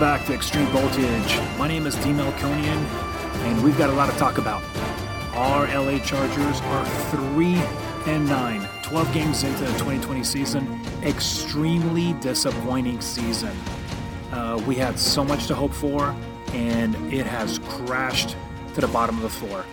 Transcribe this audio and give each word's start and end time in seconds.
back 0.00 0.24
to 0.24 0.32
Extreme 0.32 0.64
Voltage. 0.68 1.58
My 1.58 1.68
name 1.68 1.86
is 1.86 1.94
D. 1.96 2.04
Melkonian, 2.04 2.82
and 3.44 3.62
we've 3.62 3.76
got 3.76 3.90
a 3.90 3.92
lot 3.92 4.10
to 4.10 4.18
talk 4.18 4.38
about. 4.38 4.62
Our 5.34 5.66
LA 5.66 5.98
Chargers 5.98 6.58
are 6.62 6.86
3 7.10 7.54
and 8.06 8.26
9, 8.26 8.66
12 8.82 9.12
games 9.12 9.44
into 9.44 9.60
the 9.60 9.72
2020 9.72 10.24
season. 10.24 10.80
Extremely 11.02 12.14
disappointing 12.14 13.02
season. 13.02 13.54
Uh, 14.32 14.62
we 14.66 14.74
had 14.74 14.98
so 14.98 15.22
much 15.22 15.46
to 15.48 15.54
hope 15.54 15.74
for, 15.74 16.16
and 16.54 16.94
it 17.12 17.26
has 17.26 17.58
crashed 17.58 18.36
to 18.74 18.80
the 18.80 18.88
bottom 18.88 19.16
of 19.16 19.22
the 19.22 19.28
floor. 19.28 19.66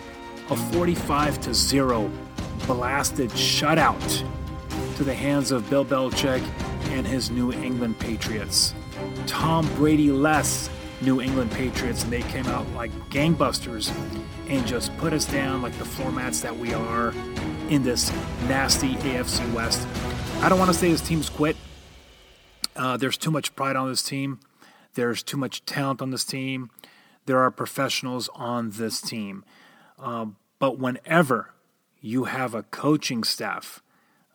A 0.50 0.56
45 0.56 1.40
to 1.40 1.54
0 1.54 2.10
blasted 2.66 3.30
shutout 3.30 4.24
to 4.96 5.04
the 5.04 5.14
hands 5.14 5.52
of 5.52 5.70
Bill 5.70 5.86
Belichick 5.86 6.46
and 6.90 7.06
his 7.06 7.30
New 7.30 7.50
England 7.50 7.98
Patriots. 7.98 8.74
Tom 9.26 9.66
Brady 9.74 10.10
less 10.10 10.70
New 11.00 11.20
England 11.20 11.50
Patriots, 11.52 12.02
and 12.02 12.12
they 12.12 12.22
came 12.22 12.46
out 12.46 12.68
like 12.70 12.90
gangbusters 13.10 13.92
and 14.48 14.66
just 14.66 14.96
put 14.98 15.12
us 15.12 15.24
down 15.24 15.62
like 15.62 15.76
the 15.78 15.84
floor 15.84 16.10
mats 16.10 16.40
that 16.40 16.56
we 16.56 16.74
are 16.74 17.12
in 17.68 17.82
this 17.82 18.10
nasty 18.48 18.94
AFC 18.96 19.52
West. 19.52 19.86
I 20.42 20.48
don't 20.48 20.58
want 20.58 20.70
to 20.70 20.76
say 20.76 20.90
this 20.90 21.00
team's 21.00 21.28
quit. 21.28 21.56
Uh, 22.74 22.96
there's 22.96 23.16
too 23.16 23.30
much 23.30 23.54
pride 23.54 23.76
on 23.76 23.88
this 23.88 24.02
team. 24.02 24.40
There's 24.94 25.22
too 25.22 25.36
much 25.36 25.64
talent 25.64 26.02
on 26.02 26.10
this 26.10 26.24
team. 26.24 26.70
There 27.26 27.38
are 27.38 27.50
professionals 27.50 28.28
on 28.34 28.70
this 28.70 29.00
team. 29.00 29.44
Um, 29.98 30.36
but 30.58 30.78
whenever 30.78 31.54
you 32.00 32.24
have 32.24 32.54
a 32.54 32.62
coaching 32.64 33.22
staff 33.24 33.82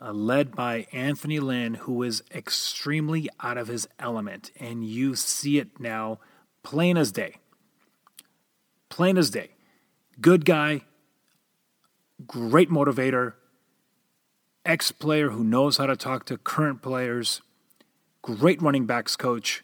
uh, 0.04 0.12
led 0.12 0.54
by 0.54 0.86
Anthony 0.92 1.40
Lynn, 1.40 1.76
who 1.76 2.04
is 2.04 2.23
extremely 2.34 3.30
out 3.40 3.58
of 3.58 3.68
his 3.68 3.88
element. 3.98 4.52
And 4.59 4.86
you 4.86 5.16
see 5.16 5.59
it 5.59 5.80
now, 5.80 6.20
plain 6.62 6.98
as 6.98 7.12
day. 7.12 7.38
Plain 8.90 9.18
as 9.18 9.30
day. 9.30 9.52
Good 10.20 10.46
guy, 10.46 10.81
great 12.28 12.70
motivator, 12.70 13.34
ex 14.66 14.92
player 14.92 15.30
who 15.30 15.44
knows 15.44 15.78
how 15.78 15.86
to 15.86 15.96
talk 15.96 16.26
to 16.26 16.38
current 16.38 16.81
players, 16.81 17.42
great 18.22 18.62
running 18.62 18.86
backs 18.86 19.16
coach. 19.16 19.64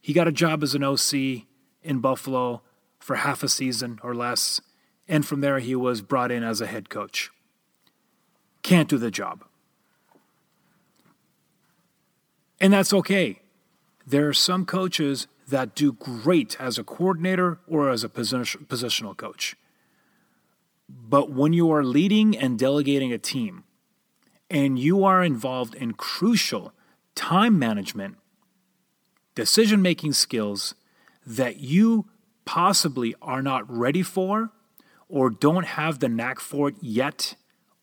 He 0.00 0.12
got 0.12 0.28
a 0.28 0.32
job 0.32 0.62
as 0.62 0.74
an 0.74 0.84
OC 0.84 1.46
in 1.82 2.00
Buffalo 2.00 2.62
for 3.00 3.16
half 3.16 3.42
a 3.42 3.48
season 3.48 3.98
or 4.02 4.14
less, 4.14 4.60
and 5.08 5.26
from 5.26 5.40
there 5.40 5.58
he 5.58 5.74
was 5.74 6.02
brought 6.02 6.30
in 6.30 6.44
as 6.44 6.60
a 6.60 6.66
head 6.66 6.88
coach 6.88 7.30
can't 8.64 8.88
do 8.88 8.98
the 8.98 9.12
job. 9.12 9.44
And 12.60 12.72
that's 12.72 12.92
okay. 12.92 13.42
There 14.06 14.26
are 14.26 14.34
some 14.34 14.66
coaches 14.66 15.28
that 15.46 15.74
do 15.74 15.92
great 15.92 16.56
as 16.58 16.78
a 16.78 16.84
coordinator 16.84 17.58
or 17.68 17.90
as 17.90 18.02
a 18.02 18.08
positional 18.08 19.16
coach. 19.16 19.54
But 20.88 21.30
when 21.30 21.52
you 21.52 21.70
are 21.70 21.84
leading 21.84 22.36
and 22.36 22.58
delegating 22.58 23.12
a 23.12 23.18
team 23.18 23.64
and 24.50 24.78
you 24.78 25.04
are 25.04 25.22
involved 25.22 25.74
in 25.74 25.92
crucial 25.92 26.72
time 27.14 27.58
management, 27.58 28.16
decision 29.34 29.82
making 29.82 30.14
skills 30.14 30.74
that 31.26 31.58
you 31.58 32.06
possibly 32.44 33.14
are 33.20 33.42
not 33.42 33.70
ready 33.70 34.02
for 34.02 34.50
or 35.08 35.30
don't 35.30 35.64
have 35.64 35.98
the 35.98 36.08
knack 36.08 36.40
for 36.40 36.68
it 36.68 36.76
yet, 36.80 37.34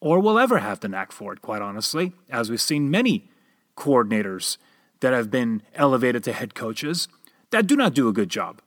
or 0.02 0.20
will 0.20 0.38
ever 0.38 0.58
have 0.58 0.82
the 0.82 0.90
knack 0.90 1.12
for 1.12 1.32
it, 1.32 1.42
quite 1.42 1.62
honestly, 1.62 2.12
as 2.30 2.50
we've 2.50 2.60
seen 2.60 2.92
many 2.92 3.30
coordinators 3.78 4.58
that 5.00 5.14
have 5.14 5.32
been 5.32 5.62
elevated 5.76 6.24
to 6.24 6.34
head 6.34 6.54
coaches 6.54 7.08
that 7.52 7.68
do 7.68 7.76
not 7.76 7.94
do 7.94 8.10
a 8.10 8.14
good 8.14 8.30
job, 8.30 8.62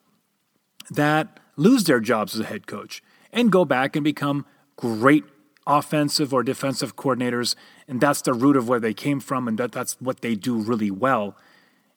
that 0.90 1.40
lose 1.56 1.84
their 1.84 2.00
jobs 2.00 2.34
as 2.34 2.40
a 2.40 2.44
head 2.44 2.66
coach 2.66 3.02
and 3.32 3.52
go 3.52 3.64
back 3.64 3.96
and 3.96 4.04
become 4.04 4.46
great 4.76 5.24
offensive 5.66 6.32
or 6.32 6.42
defensive 6.42 6.96
coordinators. 6.96 7.56
And 7.88 8.00
that's 8.00 8.22
the 8.22 8.34
root 8.34 8.56
of 8.56 8.68
where 8.68 8.80
they 8.80 8.94
came 8.94 9.20
from, 9.20 9.48
and 9.48 9.58
that, 9.58 9.72
that's 9.72 10.00
what 10.00 10.20
they 10.20 10.34
do 10.34 10.56
really 10.56 10.90
well. 10.90 11.36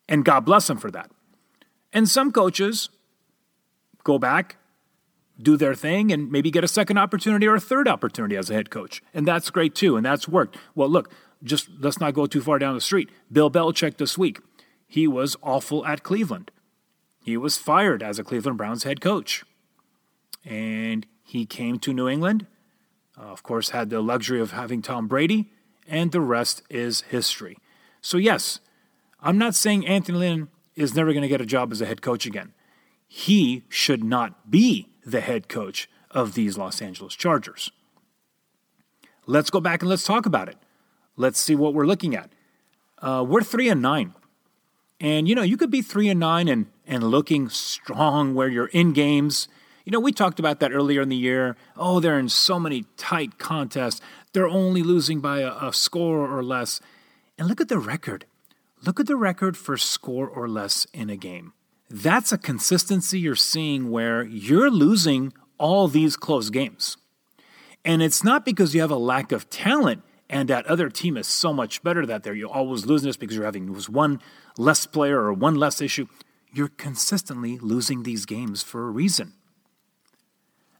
And 0.10 0.26
God 0.26 0.42
bless 0.46 0.68
them 0.68 0.78
for 0.78 0.90
that. 0.92 1.12
And 1.94 2.10
some 2.10 2.32
coaches 2.32 2.90
go 4.04 4.18
back 4.18 4.58
do 5.42 5.58
their 5.58 5.76
thing 5.76 6.12
and 6.12 6.32
maybe 6.32 6.52
get 6.52 6.64
a 6.64 6.68
second 6.68 6.98
opportunity 6.98 7.48
or 7.48 7.56
a 7.56 7.60
third 7.60 7.88
opportunity 7.88 8.36
as 8.36 8.50
a 8.50 8.54
head 8.54 8.70
coach. 8.70 9.02
And 9.14 9.28
that's 9.28 9.50
great 9.50 9.76
too. 9.76 9.96
And 9.96 10.06
that's 10.06 10.28
worked. 10.28 10.58
Well, 10.76 10.90
look, 10.90 11.12
just 11.44 11.70
let's 11.80 12.00
not 12.00 12.14
go 12.14 12.26
too 12.26 12.42
far 12.42 12.60
down 12.60 12.74
the 12.76 12.82
street. 12.82 13.10
Bill 13.32 13.52
Belichick 13.52 13.98
this 13.98 14.18
week, 14.18 14.40
he 14.88 15.08
was 15.08 15.36
awful 15.44 15.86
at 15.86 16.04
Cleveland. 16.04 16.52
He 17.22 17.38
was 17.38 17.58
fired 17.58 18.02
as 18.02 18.18
a 18.18 18.24
Cleveland 18.24 18.58
Browns 18.58 18.84
head 18.84 19.02
coach. 19.02 19.44
And 20.46 21.06
he 21.24 21.46
came 21.46 21.78
to 21.80 21.94
New 21.94 22.08
England, 22.08 22.48
uh, 23.18 23.24
of 23.24 23.44
course, 23.44 23.72
had 23.72 23.90
the 23.90 24.02
luxury 24.02 24.40
of 24.40 24.52
having 24.52 24.82
Tom 24.82 25.08
Brady, 25.08 25.52
and 25.88 26.12
the 26.12 26.22
rest 26.22 26.64
is 26.70 27.02
history. 27.02 27.58
So, 28.00 28.18
yes, 28.18 28.62
I'm 29.20 29.38
not 29.38 29.56
saying 29.56 29.86
Anthony 29.86 30.20
Lynn 30.20 30.48
is 30.76 30.96
never 30.96 31.12
going 31.12 31.24
to 31.24 31.28
get 31.28 31.42
a 31.42 31.46
job 31.46 31.72
as 31.72 31.82
a 31.82 31.86
head 31.86 32.02
coach 32.02 32.26
again. 32.26 32.54
He 33.08 33.64
should 33.68 34.04
not 34.04 34.50
be 34.50 34.88
the 35.08 35.22
head 35.22 35.48
coach 35.48 35.90
of 36.12 36.34
these 36.34 36.58
Los 36.58 36.82
Angeles 36.82 37.16
Chargers. 37.16 37.72
Let's 39.26 39.50
go 39.50 39.60
back 39.60 39.82
and 39.82 39.90
let's 39.90 40.04
talk 40.04 40.26
about 40.26 40.50
it. 40.50 40.58
Let's 41.16 41.40
see 41.40 41.56
what 41.56 41.74
we're 41.74 41.86
looking 41.86 42.16
at. 42.16 42.30
Uh, 43.02 43.26
we're 43.28 43.42
three 43.42 43.70
and 43.70 43.82
nine, 43.82 44.14
and 45.00 45.28
you 45.28 45.36
know 45.36 45.44
you 45.44 45.58
could 45.58 45.72
be 45.72 45.82
three 45.82 46.10
and 46.10 46.20
nine 46.20 46.48
and 46.48 46.68
and 46.86 47.04
looking 47.04 47.50
strong 47.50 48.36
where 48.36 48.48
you're 48.48 48.68
in 48.68 48.94
games. 48.94 49.48
You 49.86 49.92
know 49.92 50.00
we 50.00 50.12
talked 50.12 50.40
about 50.40 50.60
that 50.60 50.74
earlier 50.74 51.02
in 51.02 51.10
the 51.10 51.16
year. 51.16 51.56
Oh, 51.76 52.00
they're 52.00 52.20
in 52.20 52.30
so 52.30 52.60
many 52.60 52.86
tight 52.98 53.38
contests. 53.38 54.02
They're 54.34 54.48
only 54.48 54.84
losing 54.84 55.20
by 55.20 55.40
a, 55.40 55.54
a 55.68 55.74
score 55.74 56.28
or 56.28 56.44
less. 56.44 56.82
And 57.38 57.48
look 57.48 57.62
at 57.62 57.70
the 57.70 57.80
record. 57.80 58.26
Look 58.84 59.00
at 59.00 59.08
the 59.08 59.16
record 59.16 59.56
for 59.56 59.78
score 59.78 60.28
or 60.28 60.48
less 60.48 60.86
in 60.94 61.10
a 61.10 61.16
game. 61.16 61.54
That's 61.90 62.32
a 62.32 62.38
consistency 62.38 63.20
you're 63.20 63.36
seeing 63.36 63.90
where 63.92 64.24
you're 64.24 64.70
losing 64.70 65.34
all 65.58 65.88
these 65.88 66.18
close 66.18 66.50
games. 66.50 66.98
And 67.86 68.02
it's 68.02 68.24
not 68.24 68.44
because 68.44 68.76
you 68.76 68.82
have 68.82 68.92
a 68.92 68.98
lack 68.98 69.32
of 69.32 69.50
talent 69.50 70.04
and 70.30 70.50
that 70.50 70.66
other 70.66 70.90
team 70.90 71.16
is 71.16 71.28
so 71.28 71.54
much 71.54 71.82
better 71.84 72.06
that 72.06 72.24
they're 72.24 72.34
you 72.34 72.50
always 72.50 72.86
losing 72.86 73.08
this 73.08 73.18
because 73.18 73.36
you're 73.36 73.46
having 73.46 73.68
one 73.68 74.20
less 74.58 74.86
player 74.86 75.20
or 75.22 75.32
one 75.32 75.56
less 75.56 75.80
issue. 75.80 76.08
You're 76.54 76.68
consistently 76.68 77.58
losing 77.60 78.04
these 78.04 78.26
games 78.26 78.62
for 78.62 78.88
a 78.88 78.92
reason. 78.92 79.34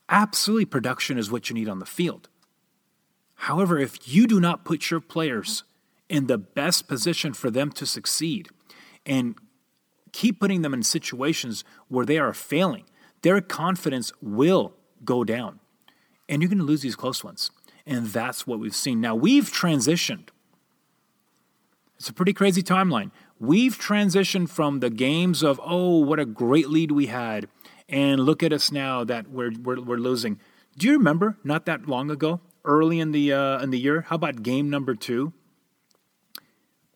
Absolutely, 0.10 0.66
production 0.66 1.18
is 1.18 1.32
what 1.32 1.50
you 1.50 1.54
need 1.54 1.70
on 1.70 1.80
the 1.80 1.86
field. 1.86 2.30
However, 3.36 3.78
if 3.78 4.08
you 4.08 4.28
do 4.28 4.40
not 4.40 4.66
put 4.66 4.90
your 4.90 5.00
players 5.00 5.64
in 6.10 6.28
the 6.28 6.38
best 6.38 6.88
position 6.88 7.34
for 7.34 7.50
them 7.50 7.72
to 7.74 7.86
succeed 7.86 8.50
and 9.06 9.36
keep 10.12 10.40
putting 10.40 10.62
them 10.62 10.74
in 10.74 10.84
situations 10.84 11.64
where 11.88 12.06
they 12.06 12.18
are 12.18 12.34
failing, 12.34 12.86
their 13.22 13.42
confidence 13.42 14.12
will 14.22 14.74
go 15.04 15.24
down. 15.24 15.60
And 16.30 16.42
you're 16.42 16.50
going 16.50 16.60
to 16.60 16.64
lose 16.64 16.82
these 16.82 16.96
close 16.96 17.24
ones. 17.24 17.52
And 17.86 18.08
that's 18.08 18.46
what 18.46 18.60
we've 18.60 18.76
seen. 18.76 19.00
Now, 19.00 19.16
we've 19.16 19.46
transitioned. 19.46 20.30
It's 21.98 22.10
a 22.10 22.14
pretty 22.14 22.34
crazy 22.34 22.62
timeline. 22.62 23.12
We've 23.40 23.78
transitioned 23.78 24.50
from 24.50 24.82
the 24.82 24.90
games 24.90 25.42
of, 25.42 25.60
oh, 25.64 26.00
what 26.00 26.20
a 26.20 26.26
great 26.26 26.70
lead 26.70 26.92
we 26.92 27.08
had, 27.08 27.48
and 27.88 28.20
look 28.20 28.44
at 28.44 28.52
us 28.52 28.72
now 28.72 29.04
that 29.04 29.30
we're, 29.30 29.52
we're, 29.64 29.80
we're 29.80 29.98
losing. 29.98 30.40
Do 30.78 30.88
you 30.88 30.94
remember 30.94 31.38
not 31.44 31.66
that 31.66 31.88
long 31.88 32.12
ago, 32.12 32.42
early 32.66 33.00
in 33.00 33.12
the, 33.12 33.34
uh, 33.34 33.60
in 33.60 33.70
the 33.70 33.80
year? 33.80 34.02
How 34.02 34.16
about 34.16 34.44
game 34.44 34.70
number 34.70 34.96
two? 34.96 35.34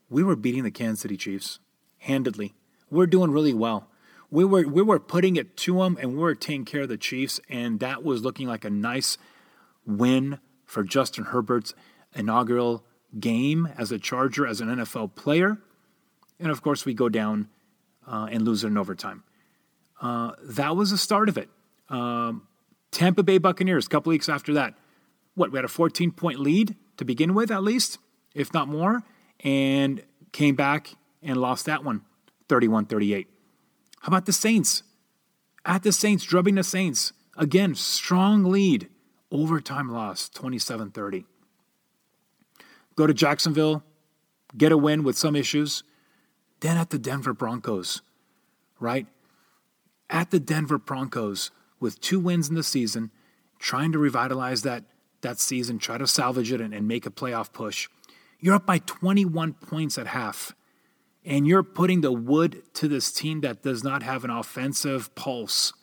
We 0.10 0.24
were 0.24 0.36
beating 0.36 0.64
the 0.64 0.72
Kansas 0.72 1.02
City 1.02 1.16
Chiefs 1.16 1.60
handedly 2.00 2.54
we're 2.92 3.08
doing 3.08 3.32
really 3.32 3.54
well. 3.54 3.88
We 4.30 4.46
were 4.46 4.68
we 4.68 4.82
were 4.82 5.00
putting 5.00 5.36
it 5.36 5.58
to 5.58 5.80
them, 5.80 5.98
and 6.00 6.12
we 6.12 6.20
were 6.20 6.36
taking 6.36 6.66
care 6.66 6.82
of 6.82 6.90
the 6.90 6.98
Chiefs, 6.98 7.40
and 7.50 7.80
that 7.80 8.04
was 8.04 8.22
looking 8.22 8.48
like 8.48 8.64
a 8.64 8.70
nice 8.70 9.18
win 9.86 10.40
for 10.66 10.84
Justin 10.84 11.26
Herbert's 11.26 11.74
inaugural 12.14 12.84
game 13.20 13.68
as 13.78 13.92
a 13.92 14.00
Charger, 14.00 14.48
as 14.48 14.62
an 14.62 14.70
NFL 14.70 15.16
player. 15.16 15.58
And 16.40 16.50
of 16.50 16.62
course, 16.62 16.86
we 16.86 16.94
go 16.94 17.10
down 17.10 17.50
uh, 18.08 18.28
and 18.32 18.44
lose 18.44 18.64
it 18.64 18.68
in 18.68 18.78
overtime. 18.78 19.24
Uh, 20.02 20.32
that 20.44 20.76
was 20.76 20.92
the 20.92 20.98
start 20.98 21.30
of 21.30 21.38
it. 21.38 21.50
Um, 21.90 22.48
Tampa 22.92 23.24
Bay 23.24 23.38
Buccaneers, 23.38 23.86
a 23.86 23.90
couple 23.90 24.10
weeks 24.10 24.30
after 24.30 24.54
that, 24.54 24.76
what 25.36 25.52
we 25.52 25.58
had 25.58 25.66
a 25.66 25.70
14 25.70 26.12
point 26.12 26.40
lead 26.40 26.76
to 26.98 27.06
begin 27.06 27.34
with, 27.34 27.52
at 27.52 27.64
least, 27.64 28.00
if 28.34 28.54
not 28.54 28.68
more, 28.68 29.04
and 29.42 30.04
came 30.32 30.56
back 30.56 30.96
and 31.22 31.38
lost 31.38 31.66
that 31.66 31.84
one. 31.84 32.04
31 32.52 32.86
38. 32.86 33.30
How 34.02 34.08
about 34.10 34.26
the 34.26 34.34
Saints? 34.34 34.84
At 35.66 35.84
the 35.84 35.94
Saints, 35.94 36.26
drubbing 36.26 36.56
the 36.56 36.66
Saints. 36.66 37.14
Again, 37.38 37.76
strong 37.76 38.44
lead. 38.44 38.90
Overtime 39.32 39.90
loss, 39.90 40.28
27 40.28 40.92
30. 40.92 41.24
Go 42.98 43.08
to 43.08 43.14
Jacksonville, 43.14 43.84
get 44.58 44.74
a 44.74 44.78
win 44.78 45.04
with 45.04 45.18
some 45.18 45.34
issues. 45.34 45.84
Then 46.60 46.76
at 46.76 46.90
the 46.90 47.00
Denver 47.00 47.34
Broncos, 47.34 48.02
right? 48.82 49.08
At 50.10 50.32
the 50.32 50.40
Denver 50.42 50.78
Broncos 50.78 51.52
with 51.80 52.02
two 52.02 52.20
wins 52.20 52.50
in 52.50 52.56
the 52.56 52.64
season, 52.64 53.12
trying 53.60 53.94
to 53.94 53.98
revitalize 53.98 54.64
that, 54.64 54.84
that 55.22 55.40
season, 55.40 55.80
try 55.80 55.98
to 55.98 56.06
salvage 56.06 56.52
it 56.52 56.60
and, 56.60 56.74
and 56.74 56.86
make 56.86 57.06
a 57.06 57.12
playoff 57.12 57.54
push. 57.54 57.88
You're 58.42 58.56
up 58.56 58.66
by 58.66 58.80
21 58.80 59.54
points 59.54 59.98
at 59.98 60.08
half, 60.08 60.54
and 61.26 61.48
you're 61.48 61.64
putting 61.64 62.02
the 62.02 62.12
wood 62.12 62.64
to 62.74 62.88
this 62.88 63.12
team 63.12 63.42
that 63.42 63.62
does 63.62 63.84
not 63.84 64.04
have 64.04 64.24
an 64.24 64.30
offensive 64.30 65.14
pulse. 65.16 65.74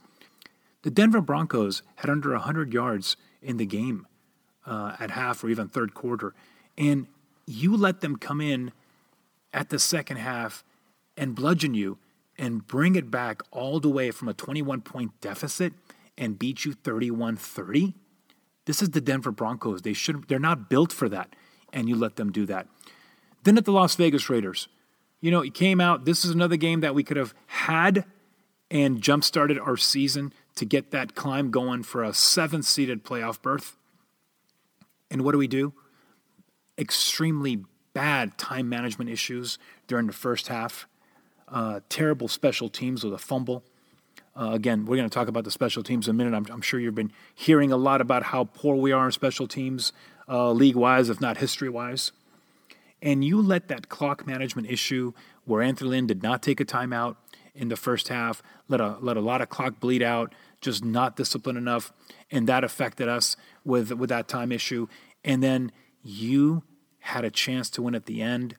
The 0.83 0.91
Denver 0.91 1.21
Broncos 1.21 1.83
had 1.97 2.11
under 2.11 2.33
100 2.33 2.73
yards 2.73 3.17
in 3.43 3.57
the 3.57 3.67
game 3.67 4.07
uh, 4.67 4.97
at 4.99 5.13
half 5.13 5.43
or 5.43 5.49
even 5.49 5.69
third 5.69 5.95
quarter. 5.95 6.35
And 6.77 7.07
you 7.47 7.77
let 7.77 8.01
them 8.01 8.17
come 8.17 8.41
in 8.41 8.73
at 9.53 9.71
the 9.71 9.79
second 9.79 10.19
half 10.19 10.65
and 11.17 11.35
bludgeon 11.35 11.75
you 11.75 11.99
and 12.37 12.67
bring 12.67 12.95
it 12.95 13.11
back 13.11 13.43
all 13.51 13.81
the 13.81 13.89
way 13.89 14.11
from 14.11 14.29
a 14.29 14.35
21 14.35 14.83
point 14.83 15.21
deficit 15.21 15.73
and 16.17 16.39
beat 16.39 16.65
you 16.65 16.73
31 16.73 17.37
30. 17.37 17.95
This 18.67 18.83
is 18.83 18.91
the 18.91 19.01
Denver 19.01 19.33
Broncos. 19.33 19.83
They 19.83 19.95
should 19.95 20.29
they're 20.29 20.39
not 20.39 20.69
built 20.69 20.93
for 20.93 21.09
that. 21.09 21.35
And 21.73 21.89
you 21.89 21.97
let 21.97 22.17
them 22.17 22.31
do 22.31 22.47
that. 22.47 22.67
Then 23.45 23.59
at 23.59 23.65
the 23.65 23.73
Las 23.73 23.95
Vegas 23.95 24.29
Raiders, 24.31 24.69
you 25.21 25.31
know, 25.31 25.41
it 25.41 25.55
came 25.55 25.81
out. 25.81 26.05
This 26.05 26.25
is 26.25 26.31
another 26.31 26.57
game 26.57 26.81
that 26.81 26.95
we 26.95 27.03
could 27.03 27.17
have 27.17 27.35
had 27.47 28.05
and 28.71 29.01
jump 29.01 29.25
started 29.25 29.59
our 29.59 29.77
season 29.77 30.33
to 30.57 30.65
get 30.65 30.91
that 30.91 31.15
climb 31.15 31.51
going 31.51 31.83
for 31.83 32.05
a 32.05 32.13
seventh 32.13 32.65
seeded 32.65 33.05
playoff 33.05 33.41
berth. 33.41 33.77
And 35.11 35.23
what 35.23 35.33
do 35.33 35.39
we 35.39 35.49
do? 35.49 35.73
Extremely 36.79 37.65
bad 37.95 38.37
time 38.39 38.69
management 38.69 39.11
issues 39.11 39.59
during 39.87 40.07
the 40.07 40.13
first 40.13 40.49
half. 40.49 40.87
Uh, 41.49 41.81
terrible 41.89 42.29
special 42.29 42.69
teams 42.69 43.03
with 43.03 43.15
a 43.15 43.19
fumble. 43.19 43.65
Uh, 44.37 44.51
again, 44.53 44.85
we're 44.85 44.97
going 44.97 45.09
to 45.09 45.13
talk 45.13 45.29
about 45.29 45.45
the 45.45 45.51
special 45.51 45.83
teams 45.83 46.07
in 46.07 46.15
a 46.15 46.19
minute. 46.19 46.35
I'm, 46.35 46.47
I'm, 46.53 46.61
sure 46.61 46.79
you've 46.79 46.95
been 46.95 47.13
hearing 47.35 47.73
a 47.73 47.77
lot 47.77 48.01
about 48.01 48.25
how 48.25 48.45
poor 48.45 48.77
we 48.77 48.93
are 48.93 49.07
in 49.07 49.13
special 49.13 49.49
teams, 49.49 49.93
uh, 50.29 50.53
league 50.53 50.77
wise, 50.77 51.09
if 51.09 51.21
not 51.21 51.39
history 51.39 51.69
wise. 51.69 52.13
And 53.01 53.25
you 53.25 53.41
let 53.41 53.69
that 53.69 53.89
clock 53.89 54.27
management 54.27 54.71
issue 54.71 55.13
where 55.45 55.63
Anthony 55.63 55.91
Lynn 55.91 56.07
did 56.07 56.23
not 56.23 56.43
take 56.43 56.61
a 56.61 56.65
timeout 56.65 57.17
in 57.55 57.69
the 57.69 57.77
first 57.77 58.09
half, 58.09 58.43
let 58.69 58.81
a, 58.81 58.97
let 59.01 59.17
a 59.17 59.21
lot 59.21 59.41
of 59.41 59.49
clock 59.49 59.81
bleed 59.81 60.03
out, 60.03 60.35
just 60.61 60.85
not 60.85 61.17
disciplined 61.17 61.59
enough, 61.59 61.93
and 62.31 62.49
that 62.49 62.65
affected 62.65 63.09
us 63.09 63.37
with 63.65 63.93
with 63.93 64.11
that 64.11 64.29
time 64.29 64.53
issue. 64.53 64.87
And 65.25 65.43
then 65.43 65.73
you 66.03 66.63
had 67.01 67.25
a 67.25 67.31
chance 67.31 67.71
to 67.71 67.83
win 67.83 67.95
at 67.95 68.07
the 68.07 68.23
end. 68.23 68.57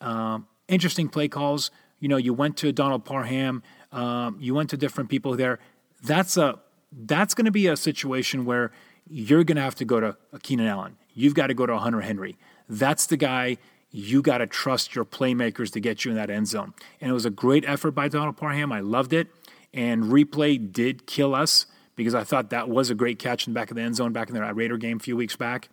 Um, 0.00 0.46
interesting 0.68 1.08
play 1.08 1.28
calls. 1.28 1.70
You 1.98 2.08
know, 2.08 2.16
you 2.16 2.32
went 2.32 2.56
to 2.58 2.72
Donald 2.72 3.04
Parham. 3.04 3.62
Um, 3.92 4.38
you 4.40 4.54
went 4.54 4.70
to 4.70 4.76
different 4.76 5.10
people 5.10 5.36
there. 5.36 5.58
That's 6.02 6.36
a 6.36 6.58
that's 6.92 7.34
going 7.34 7.44
to 7.44 7.50
be 7.50 7.66
a 7.66 7.76
situation 7.76 8.44
where 8.44 8.72
you're 9.08 9.44
going 9.44 9.56
to 9.56 9.62
have 9.62 9.74
to 9.76 9.84
go 9.84 10.00
to 10.00 10.16
a 10.32 10.38
Keenan 10.38 10.66
Allen. 10.66 10.96
You've 11.14 11.34
got 11.34 11.48
to 11.48 11.54
go 11.54 11.66
to 11.66 11.74
a 11.74 11.78
Hunter 11.78 12.00
Henry. 12.00 12.36
That's 12.70 13.06
the 13.06 13.16
guy 13.16 13.58
you 13.90 14.22
got 14.22 14.38
to 14.38 14.46
trust 14.46 14.94
your 14.94 15.04
playmakers 15.04 15.72
to 15.72 15.80
get 15.80 16.04
you 16.04 16.12
in 16.12 16.16
that 16.16 16.30
end 16.30 16.48
zone. 16.48 16.72
And 17.00 17.10
it 17.10 17.12
was 17.12 17.26
a 17.26 17.30
great 17.30 17.64
effort 17.66 17.90
by 17.90 18.08
Donald 18.08 18.36
Parham. 18.36 18.70
I 18.72 18.80
loved 18.80 19.12
it. 19.12 19.28
And 19.74 20.04
replay 20.04 20.72
did 20.72 21.06
kill 21.06 21.34
us 21.34 21.66
because 21.96 22.14
I 22.14 22.24
thought 22.24 22.50
that 22.50 22.68
was 22.68 22.88
a 22.88 22.94
great 22.94 23.18
catch 23.18 23.46
in 23.46 23.52
the 23.52 23.60
back 23.60 23.70
of 23.70 23.76
the 23.76 23.82
end 23.82 23.96
zone 23.96 24.12
back 24.12 24.28
in 24.28 24.34
the 24.34 24.54
Raider 24.54 24.76
game 24.76 24.98
a 24.98 25.00
few 25.00 25.16
weeks 25.16 25.36
back. 25.36 25.68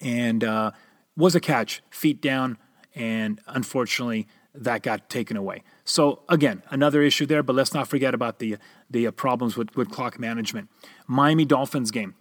And 0.00 0.44
uh, 0.44 0.70
was 1.16 1.34
a 1.34 1.40
catch, 1.40 1.82
feet 1.90 2.22
down, 2.22 2.56
and 2.94 3.40
unfortunately 3.46 4.28
that 4.54 4.82
got 4.82 5.08
taken 5.08 5.36
away. 5.36 5.62
So 5.84 6.22
again, 6.28 6.62
another 6.70 7.02
issue 7.02 7.26
there, 7.26 7.42
but 7.42 7.54
let's 7.54 7.74
not 7.74 7.88
forget 7.88 8.14
about 8.14 8.38
the 8.38 8.56
the 8.88 9.06
uh, 9.06 9.10
problems 9.10 9.56
with, 9.56 9.76
with 9.76 9.90
clock 9.90 10.18
management. 10.18 10.68
Miami 11.06 11.44
Dolphins 11.44 11.90
game, 11.90 12.14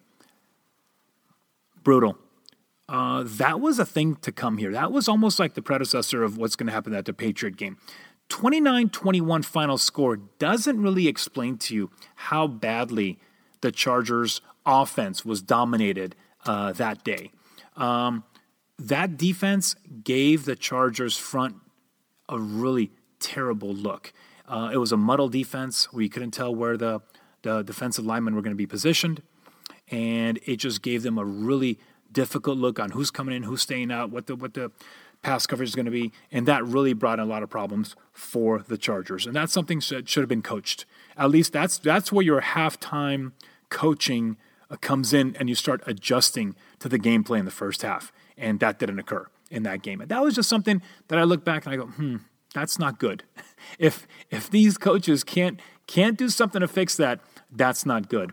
brutal. 1.83 2.17
Uh, 3.19 3.23
that 3.25 3.59
was 3.59 3.79
a 3.79 3.85
thing 3.85 4.15
to 4.15 4.31
come 4.31 4.57
here. 4.57 4.71
That 4.71 4.93
was 4.93 5.09
almost 5.09 5.39
like 5.39 5.53
the 5.53 5.61
predecessor 5.61 6.23
of 6.23 6.37
what's 6.37 6.55
going 6.55 6.67
to 6.67 6.73
happen 6.73 6.93
at 6.93 7.03
the 7.05 7.13
Patriot 7.13 7.57
game. 7.57 7.77
29 8.29 8.89
21 8.89 9.41
final 9.41 9.77
score 9.77 10.15
doesn't 10.15 10.81
really 10.81 11.07
explain 11.07 11.57
to 11.57 11.75
you 11.75 11.91
how 12.15 12.47
badly 12.47 13.19
the 13.61 13.71
Chargers' 13.71 14.39
offense 14.65 15.25
was 15.25 15.41
dominated 15.41 16.15
uh, 16.45 16.71
that 16.73 17.03
day. 17.03 17.31
Um, 17.75 18.23
that 18.77 19.17
defense 19.17 19.75
gave 20.03 20.45
the 20.45 20.55
Chargers' 20.55 21.17
front 21.17 21.55
a 22.29 22.39
really 22.39 22.91
terrible 23.19 23.73
look. 23.73 24.13
Uh, 24.47 24.69
it 24.71 24.77
was 24.77 24.93
a 24.93 24.97
muddled 24.97 25.33
defense 25.33 25.89
you 25.93 26.09
couldn't 26.09 26.31
tell 26.31 26.55
where 26.55 26.77
the, 26.77 27.01
the 27.41 27.63
defensive 27.63 28.05
linemen 28.05 28.35
were 28.35 28.41
going 28.41 28.55
to 28.55 28.57
be 28.57 28.67
positioned. 28.67 29.21
And 29.91 30.39
it 30.45 30.57
just 30.57 30.81
gave 30.81 31.03
them 31.03 31.17
a 31.17 31.25
really 31.25 31.79
difficult 32.11 32.57
look 32.57 32.79
on 32.79 32.91
who's 32.91 33.11
coming 33.11 33.35
in, 33.35 33.43
who's 33.43 33.61
staying 33.61 33.91
out, 33.91 34.11
what 34.11 34.27
the 34.27 34.35
what 34.35 34.53
the 34.53 34.71
pass 35.21 35.45
coverage 35.45 35.69
is 35.69 35.75
going 35.75 35.85
to 35.85 35.91
be, 35.91 36.11
and 36.31 36.45
that 36.45 36.65
really 36.65 36.93
brought 36.93 37.19
in 37.19 37.25
a 37.25 37.27
lot 37.27 37.43
of 37.43 37.49
problems 37.49 37.95
for 38.13 38.59
the 38.59 38.77
Chargers. 38.77 39.25
And 39.25 39.35
that's 39.35 39.51
something 39.51 39.81
that 39.89 40.07
should 40.07 40.21
have 40.21 40.29
been 40.29 40.41
coached. 40.41 40.85
At 41.17 41.29
least 41.29 41.53
that's 41.53 41.77
that's 41.77 42.11
where 42.11 42.23
your 42.23 42.41
halftime 42.41 43.33
coaching 43.69 44.37
uh, 44.69 44.77
comes 44.77 45.13
in, 45.13 45.35
and 45.37 45.49
you 45.49 45.55
start 45.55 45.81
adjusting 45.85 46.55
to 46.79 46.89
the 46.89 46.99
gameplay 46.99 47.39
in 47.39 47.45
the 47.45 47.51
first 47.51 47.81
half, 47.81 48.11
and 48.37 48.59
that 48.59 48.79
didn't 48.79 48.99
occur 48.99 49.27
in 49.51 49.63
that 49.63 49.81
game. 49.81 50.01
And 50.01 50.09
that 50.09 50.21
was 50.23 50.35
just 50.35 50.49
something 50.49 50.81
that 51.07 51.19
I 51.19 51.23
look 51.23 51.43
back 51.43 51.65
and 51.65 51.73
I 51.73 51.77
go, 51.77 51.85
hmm, 51.87 52.17
that's 52.53 52.79
not 52.79 52.99
good. 52.99 53.23
if 53.79 54.07
if 54.29 54.49
these 54.49 54.77
coaches 54.77 55.23
can't 55.23 55.59
can't 55.87 56.17
do 56.17 56.29
something 56.29 56.61
to 56.61 56.67
fix 56.67 56.95
that, 56.97 57.19
that's 57.51 57.85
not 57.85 58.09
good. 58.09 58.31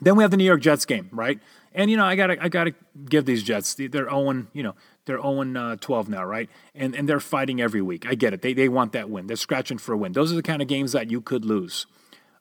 Then 0.00 0.16
we 0.16 0.24
have 0.24 0.30
the 0.30 0.36
New 0.36 0.44
York 0.44 0.60
Jets 0.60 0.84
game, 0.84 1.08
right? 1.12 1.38
And 1.74 1.90
you 1.90 1.96
know, 1.96 2.04
I 2.04 2.16
gotta 2.16 2.42
I 2.42 2.48
gotta 2.48 2.74
give 3.08 3.24
these 3.24 3.42
Jets 3.42 3.74
they're 3.74 4.10
owing 4.10 4.48
you 4.52 4.62
know 4.62 4.74
they're 5.04 5.24
owing 5.24 5.56
uh, 5.56 5.76
12 5.76 6.08
now, 6.08 6.24
right? 6.24 6.48
And 6.74 6.94
and 6.94 7.08
they're 7.08 7.20
fighting 7.20 7.60
every 7.60 7.82
week. 7.82 8.06
I 8.06 8.14
get 8.14 8.32
it. 8.32 8.42
They 8.42 8.52
they 8.54 8.68
want 8.68 8.92
that 8.92 9.10
win. 9.10 9.26
They're 9.26 9.36
scratching 9.36 9.78
for 9.78 9.92
a 9.92 9.96
win. 9.96 10.12
Those 10.12 10.32
are 10.32 10.36
the 10.36 10.42
kind 10.42 10.62
of 10.62 10.68
games 10.68 10.92
that 10.92 11.10
you 11.10 11.20
could 11.20 11.44
lose. 11.44 11.86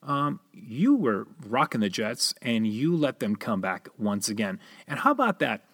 Um, 0.04 0.40
you 0.52 0.96
were 0.96 1.28
rocking 1.46 1.82
the 1.82 1.90
Jets, 1.90 2.34
and 2.42 2.66
you 2.66 2.96
let 2.96 3.20
them 3.20 3.36
come 3.36 3.62
back 3.62 3.88
once 3.98 4.30
again. 4.30 4.60
And 4.88 5.00
how 5.00 5.12
about 5.12 5.40
that 5.40 5.66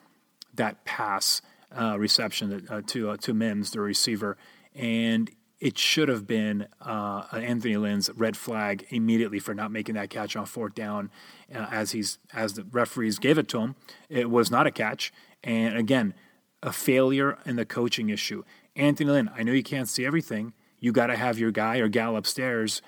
that 0.53 0.84
pass 0.86 1.41
uh, 1.77 1.98
reception 1.98 2.67
uh, 2.70 2.81
to 2.88 3.12
uh, 3.12 3.17
to 3.17 3.34
Mims, 3.34 3.72
the 3.72 3.79
receiver, 3.79 4.38
and 4.75 5.29
it 5.59 5.77
should 5.77 6.07
have 6.07 6.27
been 6.27 6.67
uh, 6.81 7.23
Anthony 7.33 7.77
Lynn's 7.77 8.09
red 8.15 8.37
flag 8.37 8.85
immediately 8.89 9.39
for 9.39 9.53
not 9.55 9.71
making 9.71 9.95
that 9.95 10.09
catch 10.09 10.35
on 10.35 10.45
fourth 10.45 10.75
down, 10.75 11.09
uh, 11.53 11.67
as 11.71 11.91
he's 11.91 12.19
as 12.33 12.53
the 12.53 12.63
referees 12.63 13.17
gave 13.17 13.37
it 13.37 13.47
to 13.49 13.59
him. 13.59 13.75
It 14.09 14.29
was 14.29 14.51
not 14.51 14.67
a 14.67 14.71
catch, 14.71 15.11
and 15.43 15.75
again, 15.75 16.13
a 16.61 16.71
failure 16.71 17.39
in 17.45 17.55
the 17.55 17.65
coaching 17.65 18.09
issue. 18.09 18.43
Anthony 18.75 19.09
Lynn, 19.09 19.31
I 19.35 19.43
know 19.43 19.51
you 19.51 19.63
can't 19.63 19.89
see 19.89 20.05
everything. 20.05 20.53
You 20.79 20.91
got 20.91 21.07
to 21.07 21.15
have 21.15 21.39
your 21.39 21.51
guy 21.51 21.77
or 21.77 21.87
gal 21.87 22.15
upstairs 22.15 22.83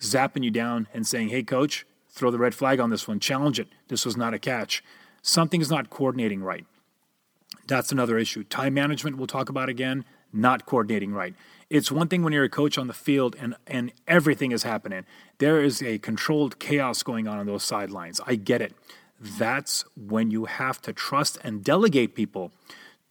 zapping 0.00 0.42
you 0.42 0.50
down 0.50 0.88
and 0.92 1.06
saying, 1.06 1.28
"Hey, 1.28 1.44
coach, 1.44 1.86
throw 2.10 2.32
the 2.32 2.38
red 2.38 2.54
flag 2.54 2.80
on 2.80 2.90
this 2.90 3.06
one. 3.06 3.20
Challenge 3.20 3.60
it. 3.60 3.68
This 3.86 4.04
was 4.04 4.16
not 4.16 4.34
a 4.34 4.38
catch. 4.40 4.82
Something's 5.22 5.70
not 5.70 5.90
coordinating 5.90 6.42
right." 6.42 6.66
That's 7.68 7.92
another 7.92 8.18
issue. 8.18 8.42
Time 8.42 8.74
management, 8.74 9.18
we'll 9.18 9.28
talk 9.28 9.48
about 9.48 9.68
again, 9.68 10.04
not 10.32 10.66
coordinating 10.66 11.12
right. 11.12 11.34
It's 11.72 11.90
one 11.90 12.08
thing 12.08 12.22
when 12.22 12.34
you're 12.34 12.44
a 12.44 12.50
coach 12.50 12.76
on 12.76 12.86
the 12.86 12.92
field 12.92 13.34
and, 13.40 13.56
and 13.66 13.92
everything 14.06 14.52
is 14.52 14.62
happening. 14.62 15.06
There 15.38 15.64
is 15.64 15.82
a 15.82 15.96
controlled 16.00 16.58
chaos 16.58 17.02
going 17.02 17.26
on 17.26 17.38
on 17.38 17.46
those 17.46 17.64
sidelines. 17.64 18.20
I 18.26 18.34
get 18.34 18.60
it. 18.60 18.74
That's 19.18 19.86
when 19.96 20.30
you 20.30 20.44
have 20.44 20.82
to 20.82 20.92
trust 20.92 21.38
and 21.42 21.64
delegate 21.64 22.14
people 22.14 22.52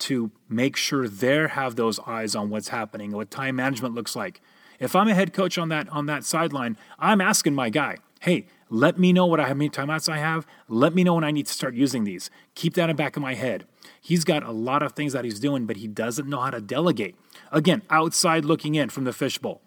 to 0.01 0.30
make 0.48 0.75
sure 0.75 1.08
they 1.08 1.48
have 1.48 1.75
those 1.75 2.00
eyes 2.06 2.36
on 2.36 2.51
what's 2.51 2.68
happening, 2.68 3.13
what 3.13 3.32
time 3.32 3.56
management 3.56 3.96
looks 3.96 4.15
like. 4.15 4.41
If 4.80 4.96
I'm 4.96 5.08
a 5.08 5.15
head 5.15 5.34
coach 5.34 5.58
on 5.58 5.70
that 5.70 5.89
on 5.89 6.06
that 6.06 6.24
sideline, 6.24 6.77
I'm 7.00 7.20
asking 7.20 7.56
my 7.56 7.72
guy, 7.72 7.98
hey, 8.20 8.46
let 8.70 9.00
me 9.00 9.12
know 9.12 9.25
what 9.25 9.39
I 9.39 9.48
how 9.48 9.56
many 9.56 9.72
timeouts 9.72 10.08
I 10.08 10.18
have. 10.18 10.46
Let 10.70 10.94
me 10.94 11.03
know 11.03 11.15
when 11.15 11.24
I 11.24 11.32
need 11.32 11.48
to 11.48 11.53
start 11.53 11.74
using 11.74 12.03
these. 12.03 12.30
Keep 12.53 12.75
that 12.75 12.91
in 12.91 12.96
the 12.96 13.03
back 13.03 13.15
of 13.15 13.24
my 13.24 13.34
head. 13.34 13.65
He's 14.02 14.24
got 14.24 14.44
a 14.44 14.52
lot 14.52 14.84
of 14.84 14.94
things 14.94 15.14
that 15.14 15.26
he's 15.26 15.40
doing, 15.40 15.66
but 15.66 15.78
he 15.78 15.88
doesn't 15.88 16.28
know 16.28 16.40
how 16.40 16.50
to 16.50 16.62
delegate. 16.62 17.16
Again, 17.52 17.82
outside 17.90 18.46
looking 18.46 18.76
in 18.76 18.90
from 18.90 19.04
the 19.04 19.14
fishbowl, 19.14 19.62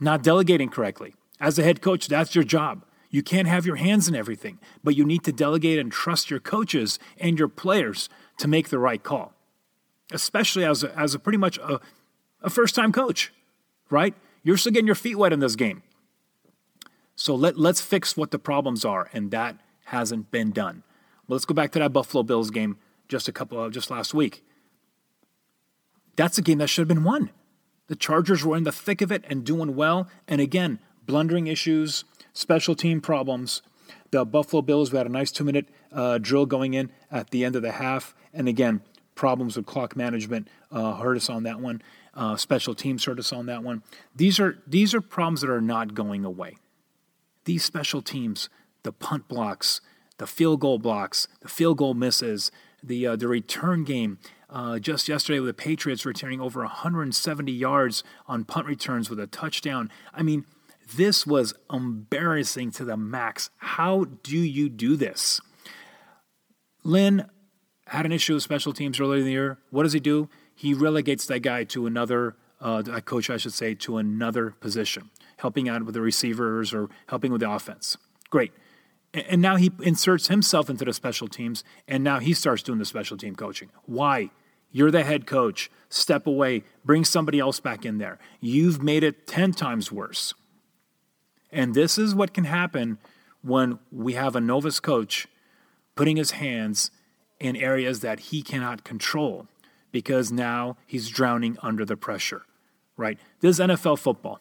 not 0.00 0.22
delegating 0.22 0.68
correctly. 0.68 1.14
As 1.40 1.58
a 1.58 1.62
head 1.62 1.80
coach, 1.80 2.08
that's 2.08 2.34
your 2.34 2.44
job. 2.44 2.84
You 3.10 3.22
can't 3.22 3.48
have 3.48 3.64
your 3.64 3.76
hands 3.76 4.08
in 4.08 4.16
everything, 4.16 4.58
but 4.82 4.96
you 4.96 5.04
need 5.04 5.22
to 5.24 5.32
delegate 5.32 5.78
and 5.78 5.92
trust 5.92 6.30
your 6.30 6.40
coaches 6.40 6.98
and 7.18 7.38
your 7.38 7.48
players 7.48 8.08
to 8.38 8.48
make 8.48 8.68
the 8.70 8.78
right 8.78 9.02
call, 9.02 9.32
especially 10.10 10.64
as 10.64 10.82
a, 10.82 10.98
as 10.98 11.14
a 11.14 11.18
pretty 11.18 11.38
much 11.38 11.58
a, 11.58 11.80
a 12.42 12.50
first 12.50 12.74
time 12.74 12.90
coach, 12.90 13.32
right? 13.88 14.14
You're 14.42 14.56
still 14.56 14.72
getting 14.72 14.86
your 14.86 14.96
feet 14.96 15.16
wet 15.16 15.32
in 15.32 15.38
this 15.38 15.54
game. 15.54 15.82
So 17.16 17.34
let, 17.34 17.56
let's 17.56 17.80
fix 17.80 18.16
what 18.16 18.32
the 18.32 18.38
problems 18.38 18.84
are, 18.84 19.08
and 19.12 19.30
that 19.30 19.58
hasn't 19.86 20.30
been 20.30 20.50
done. 20.50 20.82
Well, 21.26 21.36
let's 21.36 21.44
go 21.44 21.54
back 21.54 21.70
to 21.72 21.78
that 21.78 21.92
Buffalo 21.92 22.22
Bills 22.22 22.50
game 22.50 22.78
just 23.08 23.28
a 23.28 23.32
couple 23.32 23.62
of 23.62 23.72
just 23.72 23.90
last 23.90 24.14
week. 24.14 24.44
That's 26.16 26.38
a 26.38 26.42
game 26.42 26.58
that 26.58 26.68
should 26.68 26.82
have 26.82 26.88
been 26.88 27.04
won. 27.04 27.30
The 27.86 27.96
Chargers 27.96 28.44
were 28.44 28.56
in 28.56 28.64
the 28.64 28.72
thick 28.72 29.02
of 29.02 29.12
it 29.12 29.24
and 29.28 29.44
doing 29.44 29.74
well. 29.74 30.08
And 30.26 30.40
again, 30.40 30.78
blundering 31.06 31.46
issues, 31.46 32.04
special 32.32 32.74
team 32.74 33.00
problems. 33.00 33.62
The 34.10 34.24
Buffalo 34.24 34.62
Bills, 34.62 34.92
we 34.92 34.98
had 34.98 35.06
a 35.06 35.10
nice 35.10 35.30
two 35.30 35.44
minute 35.44 35.68
uh, 35.92 36.18
drill 36.18 36.46
going 36.46 36.74
in 36.74 36.90
at 37.10 37.30
the 37.30 37.44
end 37.44 37.56
of 37.56 37.62
the 37.62 37.72
half. 37.72 38.14
And 38.32 38.48
again, 38.48 38.82
problems 39.14 39.56
with 39.56 39.66
clock 39.66 39.96
management 39.96 40.48
uh, 40.70 40.94
hurt 40.94 41.16
us 41.16 41.28
on 41.28 41.42
that 41.44 41.60
one. 41.60 41.82
Uh, 42.14 42.36
special 42.36 42.74
teams 42.74 43.04
hurt 43.04 43.18
us 43.18 43.32
on 43.32 43.46
that 43.46 43.62
one. 43.62 43.82
These 44.14 44.38
are 44.38 44.58
these 44.66 44.94
are 44.94 45.00
problems 45.00 45.40
that 45.40 45.50
are 45.50 45.60
not 45.60 45.94
going 45.94 46.24
away. 46.24 46.56
These 47.44 47.64
special 47.64 48.02
teams, 48.02 48.48
the 48.84 48.92
punt 48.92 49.28
blocks, 49.28 49.80
the 50.18 50.26
field 50.26 50.60
goal 50.60 50.78
blocks, 50.78 51.26
the 51.40 51.48
field 51.48 51.78
goal 51.78 51.94
misses, 51.94 52.50
the 52.86 53.06
uh, 53.06 53.16
the 53.16 53.28
return 53.28 53.84
game. 53.84 54.18
Uh, 54.50 54.78
just 54.78 55.08
yesterday, 55.08 55.40
with 55.40 55.48
the 55.48 55.54
Patriots 55.54 56.06
returning 56.06 56.40
over 56.40 56.60
170 56.60 57.50
yards 57.50 58.04
on 58.28 58.44
punt 58.44 58.66
returns 58.68 59.10
with 59.10 59.18
a 59.18 59.26
touchdown. 59.26 59.90
I 60.12 60.22
mean, 60.22 60.44
this 60.94 61.26
was 61.26 61.54
embarrassing 61.72 62.70
to 62.72 62.84
the 62.84 62.96
max. 62.96 63.50
How 63.56 64.04
do 64.04 64.36
you 64.36 64.68
do 64.68 64.96
this? 64.96 65.40
Lynn 66.84 67.28
had 67.88 68.06
an 68.06 68.12
issue 68.12 68.34
with 68.34 68.42
special 68.42 68.72
teams 68.72 69.00
earlier 69.00 69.20
in 69.20 69.24
the 69.24 69.32
year. 69.32 69.58
What 69.70 69.82
does 69.82 69.92
he 69.92 70.00
do? 70.00 70.28
He 70.54 70.74
relegates 70.74 71.26
that 71.26 71.40
guy 71.40 71.64
to 71.64 71.86
another, 71.86 72.36
uh, 72.60 72.82
that 72.82 73.04
coach, 73.06 73.30
I 73.30 73.36
should 73.36 73.52
say, 73.52 73.74
to 73.74 73.96
another 73.96 74.50
position, 74.50 75.10
helping 75.38 75.68
out 75.68 75.84
with 75.84 75.94
the 75.94 76.00
receivers 76.00 76.72
or 76.72 76.88
helping 77.08 77.32
with 77.32 77.40
the 77.40 77.50
offense. 77.50 77.96
Great. 78.30 78.52
And 79.14 79.40
now 79.40 79.56
he 79.56 79.70
inserts 79.80 80.26
himself 80.26 80.68
into 80.68 80.84
the 80.84 80.92
special 80.92 81.28
teams, 81.28 81.62
and 81.86 82.02
now 82.02 82.18
he 82.18 82.34
starts 82.34 82.62
doing 82.62 82.80
the 82.80 82.84
special 82.84 83.16
team 83.16 83.36
coaching. 83.36 83.70
Why? 83.86 84.30
You're 84.72 84.90
the 84.90 85.04
head 85.04 85.26
coach. 85.26 85.70
Step 85.88 86.26
away. 86.26 86.64
Bring 86.84 87.04
somebody 87.04 87.38
else 87.38 87.60
back 87.60 87.86
in 87.86 87.98
there. 87.98 88.18
You've 88.40 88.82
made 88.82 89.04
it 89.04 89.28
10 89.28 89.52
times 89.52 89.92
worse. 89.92 90.34
And 91.52 91.74
this 91.74 91.96
is 91.96 92.14
what 92.14 92.34
can 92.34 92.44
happen 92.44 92.98
when 93.40 93.78
we 93.92 94.14
have 94.14 94.34
a 94.34 94.40
novice 94.40 94.80
coach 94.80 95.28
putting 95.94 96.16
his 96.16 96.32
hands 96.32 96.90
in 97.38 97.54
areas 97.54 98.00
that 98.00 98.18
he 98.18 98.42
cannot 98.42 98.82
control 98.82 99.46
because 99.92 100.32
now 100.32 100.76
he's 100.86 101.08
drowning 101.08 101.56
under 101.62 101.84
the 101.84 101.96
pressure, 101.96 102.42
right? 102.96 103.18
This 103.38 103.60
is 103.60 103.66
NFL 103.66 104.00
football. 104.00 104.40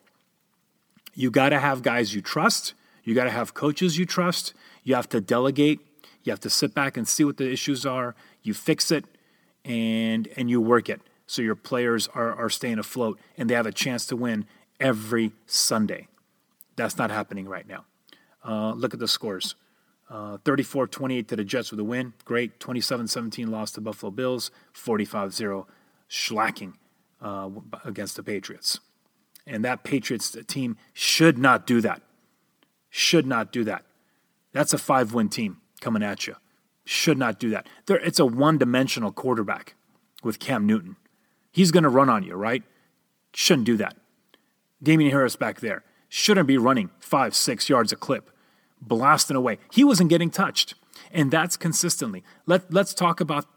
You 1.14 1.30
got 1.30 1.50
to 1.50 1.60
have 1.60 1.84
guys 1.84 2.16
you 2.16 2.22
trust. 2.22 2.74
You 3.04 3.14
got 3.16 3.26
to 3.26 3.32
have 3.32 3.54
coaches 3.54 3.98
you 3.98 4.06
trust. 4.06 4.54
You 4.84 4.96
have 4.96 5.10
to 5.10 5.22
delegate. 5.22 5.80
You 6.24 6.32
have 6.32 6.40
to 6.42 6.50
sit 6.50 6.74
back 6.74 6.96
and 6.98 7.08
see 7.08 7.24
what 7.24 7.38
the 7.38 7.52
issues 7.52 7.86
are. 7.86 8.16
You 8.42 8.54
fix 8.54 8.92
it 8.92 9.06
and 9.66 10.28
and 10.36 10.50
you 10.50 10.62
work 10.62 10.90
it 10.90 11.02
so 11.26 11.42
your 11.42 11.56
players 11.56 12.08
are, 12.14 12.34
are 12.34 12.50
staying 12.50 12.80
afloat 12.80 13.20
and 13.38 13.50
they 13.50 13.56
have 13.56 13.66
a 13.66 13.72
chance 13.72 14.06
to 14.08 14.16
win 14.16 14.46
every 14.80 15.32
Sunday. 15.46 16.08
That's 16.76 16.98
not 16.98 17.12
happening 17.12 17.48
right 17.48 17.68
now. 17.68 17.86
Uh, 18.44 18.74
look 18.74 18.94
at 18.94 19.00
the 19.00 19.08
scores. 19.08 19.56
Uh, 20.10 20.38
34 20.44 20.88
28 20.88 21.28
to 21.28 21.36
the 21.36 21.44
Jets 21.44 21.72
with 21.72 21.80
a 21.80 21.84
win. 21.84 22.14
Great. 22.26 22.60
27 22.60 23.08
17 23.08 23.50
loss 23.50 23.72
to 23.72 23.82
Buffalo 23.82 24.12
Bills. 24.12 24.52
45 24.74 25.34
0 25.34 25.68
schlacking 26.10 26.74
uh, 27.22 27.50
against 27.84 28.16
the 28.16 28.24
Patriots. 28.24 28.80
And 29.46 29.66
that 29.66 29.84
Patriots 29.84 30.38
team 30.48 30.78
should 30.94 31.38
not 31.38 31.68
do 31.68 31.82
that. 31.82 32.02
Should 32.96 33.26
not 33.26 33.52
do 33.52 33.64
that. 33.64 33.86
That's 34.52 34.72
a 34.72 34.78
five 34.78 35.16
win 35.16 35.28
team 35.28 35.58
coming 35.82 36.04
at 36.04 36.28
you. 36.28 36.36
Should 36.86 37.18
not 37.18 37.40
do 37.40 37.50
that. 37.50 37.68
There, 37.88 37.98
it's 37.98 38.20
a 38.20 38.26
one 38.26 38.60
dimensional 38.60 39.12
quarterback 39.12 39.74
with 40.22 40.38
Cam 40.38 40.68
Newton. 40.68 40.96
He's 41.52 41.72
going 41.72 41.86
to 41.86 41.90
run 41.90 42.08
on 42.08 42.22
you, 42.22 42.36
right? 42.36 42.62
Shouldn't 43.34 43.66
do 43.66 43.78
that. 43.78 43.98
Damien 44.84 45.10
Harris 45.10 45.36
back 45.36 45.60
there 45.60 45.84
shouldn't 46.08 46.46
be 46.46 46.60
running 46.60 46.92
five, 47.00 47.34
six 47.36 47.68
yards 47.68 47.92
a 47.92 47.96
clip, 47.96 48.30
blasting 48.80 49.38
away. 49.38 49.58
He 49.72 49.84
wasn't 49.84 50.12
getting 50.12 50.30
touched. 50.30 50.76
And 51.12 51.32
that's 51.32 51.58
consistently. 51.58 52.24
Let, 52.46 52.72
let's 52.72 52.94
talk 52.94 53.20
about 53.20 53.48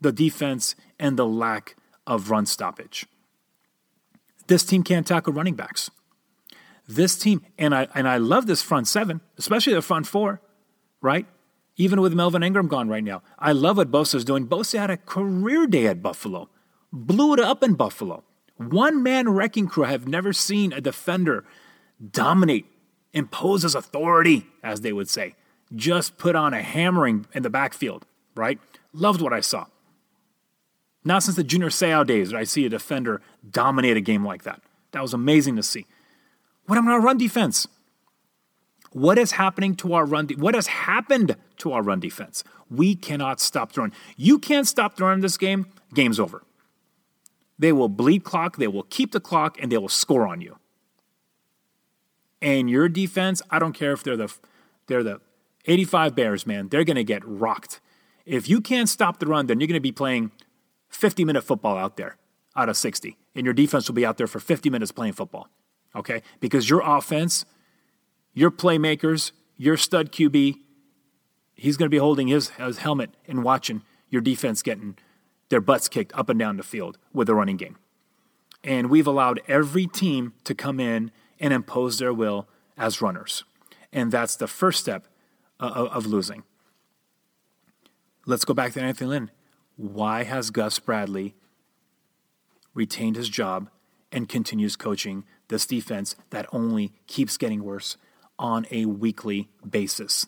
the 0.00 0.12
defense 0.12 0.74
and 0.98 1.18
the 1.18 1.26
lack 1.26 1.76
of 2.06 2.30
run 2.30 2.46
stoppage. 2.46 3.04
This 4.46 4.64
team 4.64 4.82
can't 4.82 5.06
tackle 5.06 5.34
running 5.34 5.56
backs. 5.56 5.90
This 6.88 7.16
team, 7.16 7.42
and 7.58 7.74
I 7.74 7.88
and 7.94 8.08
I 8.08 8.16
love 8.18 8.46
this 8.46 8.62
front 8.62 8.88
seven, 8.88 9.20
especially 9.38 9.74
the 9.74 9.82
front 9.82 10.06
four, 10.06 10.40
right? 11.00 11.26
Even 11.76 12.00
with 12.00 12.12
Melvin 12.12 12.42
Ingram 12.42 12.68
gone 12.68 12.88
right 12.88 13.04
now. 13.04 13.22
I 13.38 13.52
love 13.52 13.76
what 13.78 13.90
Bosa's 13.90 14.24
doing. 14.24 14.46
Bosa 14.46 14.78
had 14.78 14.90
a 14.90 14.96
career 14.96 15.66
day 15.66 15.86
at 15.86 16.02
Buffalo, 16.02 16.48
blew 16.92 17.32
it 17.32 17.40
up 17.40 17.62
in 17.62 17.74
Buffalo. 17.74 18.24
One 18.56 19.02
man 19.02 19.28
wrecking 19.28 19.68
crew. 19.68 19.84
I 19.84 19.90
have 19.90 20.06
never 20.06 20.32
seen 20.32 20.72
a 20.72 20.80
defender 20.80 21.44
dominate, 22.10 22.66
impose 23.12 23.62
his 23.62 23.74
authority, 23.74 24.46
as 24.62 24.80
they 24.80 24.92
would 24.92 25.08
say. 25.08 25.34
Just 25.74 26.18
put 26.18 26.36
on 26.36 26.52
a 26.52 26.62
hammering 26.62 27.26
in 27.32 27.42
the 27.42 27.50
backfield, 27.50 28.04
right? 28.34 28.58
Loved 28.92 29.22
what 29.22 29.32
I 29.32 29.40
saw. 29.40 29.66
Not 31.04 31.22
since 31.22 31.36
the 31.36 31.44
Junior 31.44 31.68
Seau 31.68 32.06
days 32.06 32.28
did 32.28 32.38
I 32.38 32.44
see 32.44 32.66
a 32.66 32.68
defender 32.68 33.20
dominate 33.48 33.96
a 33.96 34.00
game 34.00 34.24
like 34.24 34.44
that. 34.44 34.62
That 34.92 35.02
was 35.02 35.14
amazing 35.14 35.56
to 35.56 35.62
see. 35.62 35.86
What 36.66 36.78
about 36.78 36.92
our 36.92 37.00
run 37.00 37.18
defense? 37.18 37.66
What 38.92 39.18
is 39.18 39.32
happening 39.32 39.74
to 39.76 39.94
our 39.94 40.04
run? 40.04 40.26
De- 40.26 40.36
what 40.36 40.54
has 40.54 40.66
happened 40.66 41.36
to 41.58 41.72
our 41.72 41.82
run 41.82 42.00
defense? 42.00 42.44
We 42.70 42.94
cannot 42.94 43.40
stop 43.40 43.72
throwing. 43.72 43.92
You 44.16 44.38
can't 44.38 44.66
stop 44.66 44.96
throwing 44.96 45.20
this 45.20 45.36
game. 45.36 45.66
Game's 45.94 46.20
over. 46.20 46.42
They 47.58 47.72
will 47.72 47.88
bleed 47.88 48.24
clock. 48.24 48.56
They 48.56 48.68
will 48.68 48.82
keep 48.84 49.12
the 49.12 49.20
clock, 49.20 49.56
and 49.60 49.70
they 49.70 49.78
will 49.78 49.88
score 49.88 50.26
on 50.26 50.40
you. 50.40 50.58
And 52.40 52.68
your 52.68 52.88
defense, 52.88 53.40
I 53.50 53.58
don't 53.58 53.72
care 53.72 53.92
if 53.92 54.02
they're 54.02 54.16
the 54.16 54.32
they're 54.88 55.04
the 55.04 55.20
85 55.66 56.14
Bears, 56.14 56.46
man. 56.46 56.68
They're 56.68 56.84
going 56.84 56.96
to 56.96 57.04
get 57.04 57.22
rocked. 57.24 57.80
If 58.26 58.48
you 58.48 58.60
can't 58.60 58.88
stop 58.88 59.20
the 59.20 59.26
run, 59.26 59.46
then 59.46 59.60
you're 59.60 59.68
going 59.68 59.74
to 59.74 59.80
be 59.80 59.92
playing 59.92 60.32
50 60.88 61.24
minute 61.24 61.42
football 61.42 61.76
out 61.76 61.96
there 61.96 62.16
out 62.56 62.68
of 62.68 62.76
60. 62.76 63.16
And 63.34 63.44
your 63.44 63.54
defense 63.54 63.88
will 63.88 63.94
be 63.94 64.04
out 64.04 64.18
there 64.18 64.26
for 64.26 64.40
50 64.40 64.68
minutes 64.70 64.92
playing 64.92 65.14
football. 65.14 65.48
Okay? 65.94 66.22
Because 66.40 66.68
your 66.68 66.80
offense, 66.84 67.44
your 68.34 68.50
playmakers, 68.50 69.32
your 69.56 69.76
stud 69.76 70.12
QB, 70.12 70.56
he's 71.54 71.76
going 71.76 71.86
to 71.86 71.94
be 71.94 71.98
holding 71.98 72.28
his, 72.28 72.50
his 72.50 72.78
helmet 72.78 73.10
and 73.26 73.44
watching 73.44 73.82
your 74.08 74.20
defense 74.20 74.62
getting 74.62 74.96
their 75.48 75.60
butts 75.60 75.88
kicked 75.88 76.12
up 76.14 76.28
and 76.28 76.38
down 76.38 76.56
the 76.56 76.62
field 76.62 76.98
with 77.12 77.26
the 77.26 77.34
running 77.34 77.56
game. 77.56 77.76
And 78.64 78.88
we've 78.88 79.06
allowed 79.06 79.40
every 79.48 79.86
team 79.86 80.34
to 80.44 80.54
come 80.54 80.80
in 80.80 81.10
and 81.38 81.52
impose 81.52 81.98
their 81.98 82.12
will 82.12 82.48
as 82.76 83.02
runners. 83.02 83.44
And 83.92 84.10
that's 84.10 84.36
the 84.36 84.46
first 84.46 84.80
step 84.80 85.08
uh, 85.60 85.88
of 85.90 86.06
losing. 86.06 86.44
Let's 88.24 88.44
go 88.44 88.54
back 88.54 88.72
to 88.72 88.80
Anthony 88.80 89.10
Lynn. 89.10 89.30
Why 89.76 90.22
has 90.22 90.50
Gus 90.50 90.78
Bradley 90.78 91.34
retained 92.74 93.16
his 93.16 93.28
job 93.28 93.68
and 94.10 94.28
continues 94.28 94.76
coaching 94.76 95.24
this 95.52 95.66
defense 95.66 96.16
that 96.30 96.46
only 96.52 96.92
keeps 97.06 97.36
getting 97.36 97.62
worse 97.62 97.96
on 98.38 98.66
a 98.70 98.86
weekly 98.86 99.48
basis? 99.68 100.26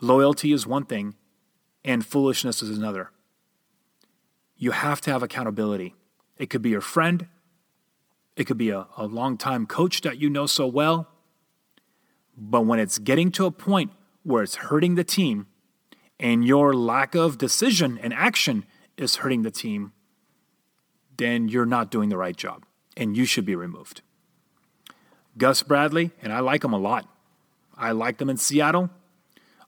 Loyalty 0.00 0.52
is 0.52 0.66
one 0.66 0.84
thing, 0.84 1.14
and 1.84 2.04
foolishness 2.06 2.62
is 2.62 2.76
another. 2.76 3.10
You 4.56 4.72
have 4.72 5.00
to 5.02 5.10
have 5.10 5.22
accountability. 5.22 5.94
It 6.36 6.50
could 6.50 6.62
be 6.62 6.70
your 6.70 6.80
friend, 6.80 7.26
it 8.36 8.46
could 8.46 8.58
be 8.58 8.70
a, 8.70 8.86
a 8.96 9.06
long-time 9.06 9.66
coach 9.66 10.02
that 10.02 10.18
you 10.18 10.30
know 10.30 10.46
so 10.46 10.66
well. 10.66 11.08
But 12.36 12.66
when 12.66 12.78
it's 12.78 12.98
getting 13.00 13.32
to 13.32 13.46
a 13.46 13.50
point 13.50 13.90
where 14.22 14.44
it's 14.44 14.54
hurting 14.54 14.94
the 14.94 15.02
team 15.02 15.48
and 16.20 16.44
your 16.44 16.72
lack 16.72 17.16
of 17.16 17.36
decision 17.36 17.98
and 17.98 18.14
action 18.14 18.64
is 18.96 19.16
hurting 19.16 19.42
the 19.42 19.50
team, 19.50 19.92
then 21.16 21.48
you're 21.48 21.66
not 21.66 21.90
doing 21.90 22.10
the 22.10 22.16
right 22.16 22.36
job 22.36 22.64
and 22.98 23.16
you 23.16 23.24
should 23.24 23.46
be 23.46 23.54
removed. 23.54 24.02
Gus 25.38 25.62
Bradley, 25.62 26.10
and 26.20 26.32
I 26.32 26.40
like 26.40 26.64
him 26.64 26.72
a 26.72 26.78
lot. 26.78 27.08
I 27.76 27.92
liked 27.92 28.20
him 28.20 28.28
in 28.28 28.36
Seattle. 28.36 28.90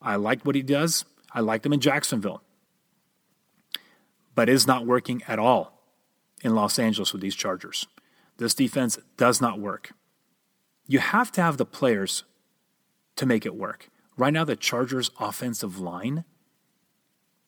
I 0.02 0.16
like 0.16 0.42
what 0.42 0.56
he 0.56 0.62
does. 0.62 1.04
I 1.32 1.40
liked 1.40 1.64
him 1.64 1.72
in 1.72 1.80
Jacksonville. 1.80 2.42
But 4.34 4.49
is 4.49 4.66
not 4.66 4.84
working 4.84 5.22
at 5.28 5.38
all 5.38 5.80
in 6.42 6.54
Los 6.54 6.78
Angeles 6.78 7.12
with 7.12 7.22
these 7.22 7.37
Chargers. 7.37 7.87
This 8.38 8.54
defense 8.54 8.99
does 9.16 9.40
not 9.40 9.60
work. 9.60 9.92
You 10.87 10.99
have 10.99 11.30
to 11.32 11.42
have 11.42 11.56
the 11.56 11.64
players 11.64 12.25
to 13.14 13.26
make 13.26 13.46
it 13.46 13.54
work. 13.54 13.90
Right 14.16 14.32
now, 14.32 14.44
the 14.44 14.56
Chargers' 14.56 15.10
offensive 15.20 15.78
line 15.78 16.25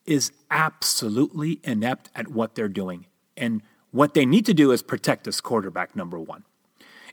is 0.04 0.32
absolutely 0.50 1.60
inept 1.64 2.10
at 2.14 2.28
what 2.28 2.54
they're 2.54 2.68
doing. 2.68 3.06
And 3.36 3.62
what 3.92 4.14
they 4.14 4.26
need 4.26 4.46
to 4.46 4.54
do 4.54 4.72
is 4.72 4.82
protect 4.82 5.24
this 5.24 5.40
quarterback, 5.40 5.94
number 5.94 6.18
one. 6.18 6.44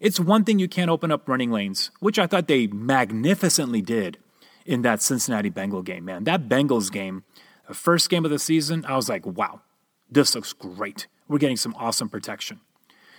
It's 0.01 0.19
one 0.19 0.45
thing 0.45 0.59
you 0.59 0.69
can't 0.69 0.89
open 0.89 1.11
up 1.11 1.27
running 1.27 1.51
lanes, 1.51 1.91
which 1.99 2.17
I 2.17 2.25
thought 2.25 2.47
they 2.47 2.67
magnificently 2.67 3.81
did 3.81 4.17
in 4.65 4.81
that 4.83 5.01
Cincinnati 5.01 5.49
Bengal 5.49 5.81
game, 5.81 6.05
man. 6.05 6.23
That 6.23 6.47
Bengals 6.47 6.91
game, 6.91 7.23
the 7.67 7.73
first 7.73 8.09
game 8.09 8.23
of 8.23 8.31
the 8.31 8.39
season, 8.39 8.85
I 8.85 8.95
was 8.95 9.09
like, 9.09 9.25
wow, 9.25 9.61
this 10.09 10.35
looks 10.35 10.53
great. 10.53 11.07
We're 11.27 11.37
getting 11.37 11.57
some 11.57 11.75
awesome 11.77 12.07
protection. 12.07 12.61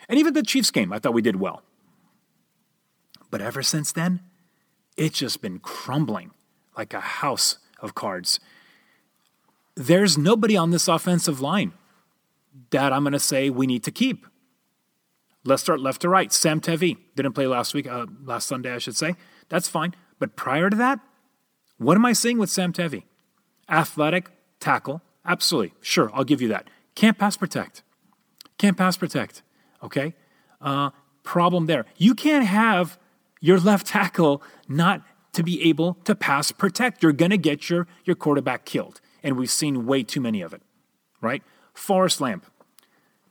And 0.09 0.19
even 0.19 0.33
the 0.33 0.43
Chiefs 0.43 0.71
game, 0.71 0.93
I 0.93 0.99
thought 0.99 1.15
we 1.15 1.23
did 1.23 1.37
well. 1.37 1.63
But 3.31 3.43
ever 3.43 3.63
since 3.63 3.93
then, 3.93 4.21
it's 4.97 5.19
just 5.19 5.43
been 5.43 5.59
crumbling 5.59 6.33
like 6.77 6.95
a 6.95 7.01
house 7.01 7.59
of 7.79 7.95
cards. 7.95 8.41
There's 9.77 10.19
nobody 10.19 10.57
on 10.57 10.71
this 10.71 10.89
offensive 10.89 11.41
line 11.41 11.73
that 12.71 12.93
I'm 12.93 13.03
going 13.03 13.13
to 13.13 13.19
say 13.19 13.51
we 13.51 13.67
need 13.67 13.85
to 13.85 13.91
keep. 13.91 14.27
Let's 15.45 15.63
start 15.63 15.81
left 15.81 16.03
to 16.03 16.09
right. 16.09 16.33
Sam 16.33 16.61
Tevi 16.61 16.99
didn't 17.17 17.33
play 17.33 17.47
last 17.47 17.73
week, 17.73 17.87
uh, 17.87 18.07
last 18.25 18.47
Sunday, 18.47 18.75
I 18.75 18.79
should 18.79 18.97
say. 18.97 19.17
That's 19.49 19.69
fine. 19.69 19.95
But 20.19 20.37
prior 20.37 20.69
to 20.69 20.77
that, 20.77 21.01
what 21.79 21.97
am 21.97 22.05
I 22.05 22.13
seeing 22.13 22.39
with 22.39 22.51
Sam 22.51 22.73
Tevi? 22.73 23.05
Athletic, 23.69 24.31
tackle, 24.59 25.01
absolutely. 25.25 25.73
Sure, 25.81 26.11
I'll 26.13 26.25
give 26.25 26.43
you 26.43 26.49
that. 26.49 26.69
Can't 26.95 27.17
pass 27.17 27.37
protect. 27.37 27.83
Can't 28.59 28.77
pass 28.77 28.99
protect. 28.99 29.43
Okay? 29.83 30.15
Uh, 30.61 30.91
problem 31.23 31.67
there. 31.67 31.87
You 31.97 32.15
can't 32.15 32.45
have 32.45 32.99
your 33.41 33.59
left 33.59 33.87
tackle 33.87 34.43
not 34.69 35.03
to 35.33 35.43
be 35.43 35.63
able 35.69 35.95
to 36.05 36.15
pass 36.15 36.53
protect. 36.53 37.03
You're 37.03 37.13
going 37.13 37.31
to 37.31 37.39
get 37.39 37.71
your, 37.71 37.87
your 38.05 38.17
quarterback 38.17 38.67
killed. 38.67 39.01
And 39.23 39.39
we've 39.39 39.51
seen 39.51 39.87
way 39.87 40.03
too 40.03 40.21
many 40.21 40.43
of 40.43 40.53
it, 40.53 40.61
right? 41.23 41.43
Forrest 41.73 42.21
Lamp. 42.21 42.45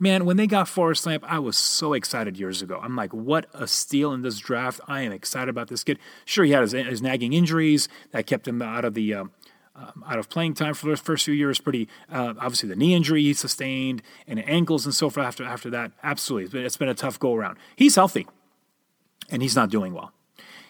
Man, 0.01 0.23
when 0.23 0.37
they 0.37 0.47
got 0.47 0.69
Forrest 0.69 1.05
Lamp, 1.05 1.25
I 1.27 1.39
was 1.39 1.57
so 1.57 1.91
excited 1.93 2.37
years 2.37 2.61
ago. 2.61 2.79
I'm 2.81 2.95
like, 2.95 3.13
what 3.13 3.47
a 3.53 3.67
steal 3.67 4.13
in 4.13 4.21
this 4.21 4.39
draft. 4.39 4.79
I 4.87 5.01
am 5.01 5.11
excited 5.11 5.49
about 5.49 5.67
this 5.67 5.83
kid. 5.83 5.99
Sure, 6.23 6.45
he 6.45 6.51
had 6.51 6.61
his, 6.61 6.71
his 6.71 7.01
nagging 7.01 7.33
injuries 7.33 7.89
that 8.11 8.25
kept 8.25 8.47
him 8.47 8.61
out 8.61 8.85
of 8.85 8.93
the. 8.93 9.13
Uh, 9.13 9.25
um, 9.75 10.03
out 10.09 10.19
of 10.19 10.29
playing 10.29 10.55
time 10.55 10.73
for 10.73 10.89
the 10.89 10.97
first 10.97 11.23
few 11.23 11.33
years, 11.33 11.61
pretty 11.61 11.87
uh, 12.11 12.33
obviously 12.37 12.67
the 12.67 12.75
knee 12.75 12.93
injury 12.93 13.21
he 13.21 13.33
sustained 13.33 14.01
and 14.27 14.45
ankles 14.45 14.83
and 14.83 14.93
so 14.93 15.09
forth 15.09 15.25
after 15.25 15.45
after 15.45 15.69
that. 15.69 15.93
Absolutely, 16.03 16.43
it's 16.45 16.51
been, 16.53 16.65
it's 16.65 16.77
been 16.77 16.89
a 16.89 16.93
tough 16.93 17.17
go 17.17 17.33
around. 17.33 17.57
He's 17.77 17.95
healthy, 17.95 18.27
and 19.29 19.41
he's 19.41 19.55
not 19.55 19.69
doing 19.69 19.93
well. 19.93 20.11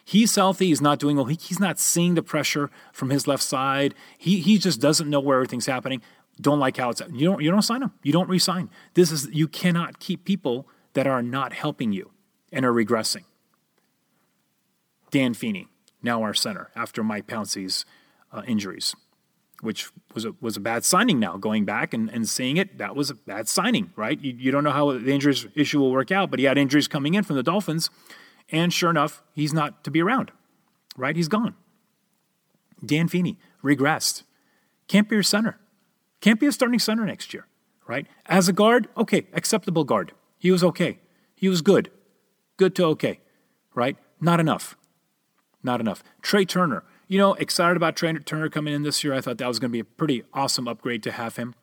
He's 0.04 0.36
healthy. 0.36 0.68
He's 0.68 0.82
not 0.82 1.00
doing 1.00 1.16
well. 1.16 1.26
He, 1.26 1.40
he's 1.42 1.60
not 1.60 1.80
seeing 1.80 2.14
the 2.14 2.22
pressure 2.22 2.70
from 2.94 3.10
his 3.10 3.28
left 3.28 3.42
side. 3.42 3.96
He 4.16 4.42
he 4.42 4.60
just 4.60 4.80
doesn't 4.80 5.10
know 5.10 5.20
where 5.20 5.38
everything's 5.38 5.66
happening 5.66 6.04
don't 6.40 6.60
like 6.60 6.78
how 6.78 6.90
it's 6.90 7.02
you 7.12 7.26
don't 7.26 7.42
you 7.42 7.52
don't 7.52 7.62
sign 7.62 7.82
them. 7.82 7.94
You 8.04 8.14
don't 8.14 8.30
resign. 8.30 8.70
This 8.94 9.12
is 9.12 9.28
you 9.32 9.48
cannot 9.48 10.00
keep 10.00 10.26
people 10.26 10.68
that 10.94 11.08
are 11.08 11.22
not 11.22 11.54
helping 11.54 11.92
you 11.92 12.12
and 12.52 12.66
are 12.66 12.74
regressing. 12.74 13.24
Dan 15.12 15.34
Feeney, 15.34 15.68
now 16.02 16.22
our 16.24 16.34
center 16.34 16.70
after 16.76 17.04
Mike 17.04 17.28
Pouncey's 17.28 17.86
uh, 18.32 18.44
injuries, 18.48 18.96
which 19.62 19.90
was 20.14 20.26
a, 20.26 20.34
was 20.40 20.56
a 20.56 20.60
bad 20.60 20.86
signing 20.86 21.20
now. 21.20 21.38
Going 21.38 21.66
back 21.66 21.94
and, 21.94 22.10
and 22.10 22.28
seeing 22.30 22.58
it, 22.58 22.78
that 22.78 22.96
was 22.96 23.10
a 23.10 23.16
bad 23.16 23.48
signing, 23.48 23.92
right? 23.96 24.20
You, 24.20 24.34
you 24.38 24.52
don't 24.52 24.64
know 24.64 24.72
how 24.72 24.92
the 24.92 25.12
injuries 25.12 25.48
issue 25.56 25.80
will 25.80 25.92
work 25.92 26.12
out, 26.12 26.30
but 26.30 26.40
he 26.40 26.46
had 26.46 26.58
injuries 26.58 26.88
coming 26.88 27.16
in 27.16 27.24
from 27.24 27.36
the 27.36 27.44
Dolphins, 27.44 27.90
and 28.52 28.72
sure 28.72 28.90
enough, 28.90 29.24
he's 29.34 29.54
not 29.54 29.84
to 29.84 29.92
be 29.92 30.02
around, 30.02 30.32
right? 30.96 31.16
He's 31.16 31.28
gone. 31.28 31.56
Dan 32.86 33.08
Feeney 33.08 33.38
regressed. 33.64 34.24
Can't 34.88 35.10
be 35.10 35.16
your 35.16 35.24
center. 35.24 35.60
Can't 36.22 36.40
be 36.40 36.48
a 36.48 36.52
starting 36.52 36.80
center 36.80 37.06
next 37.06 37.34
year, 37.34 37.48
right? 37.88 38.08
As 38.26 38.48
a 38.48 38.54
guard, 38.54 38.88
okay, 38.98 39.28
acceptable 39.34 39.84
guard. 39.84 40.14
He 40.38 40.52
was 40.52 40.64
okay. 40.64 41.00
He 41.36 41.48
was 41.48 41.62
good. 41.62 41.92
Good 42.58 42.76
to 42.76 42.86
okay, 42.86 43.20
right? 43.74 43.98
Not 44.20 44.40
enough. 44.40 44.76
Not 45.64 45.80
enough. 45.80 46.04
Trai 46.22 46.48
Turner, 46.48 46.84
you 47.08 47.18
know, 47.18 47.34
excited 47.36 47.78
about 47.78 47.96
Trai 47.96 48.24
Turner 48.26 48.50
coming 48.50 48.74
in 48.74 48.84
this 48.84 49.04
year. 49.04 49.14
I 49.14 49.22
thought 49.22 49.38
that 49.38 49.48
was 49.48 49.60
going 49.60 49.72
to 49.72 49.74
be 49.74 49.80
a 49.80 49.86
pretty 49.86 50.24
awesome 50.34 50.68
upgrade 50.68 51.04
to 51.04 51.12
have 51.12 51.36
him. 51.36 51.56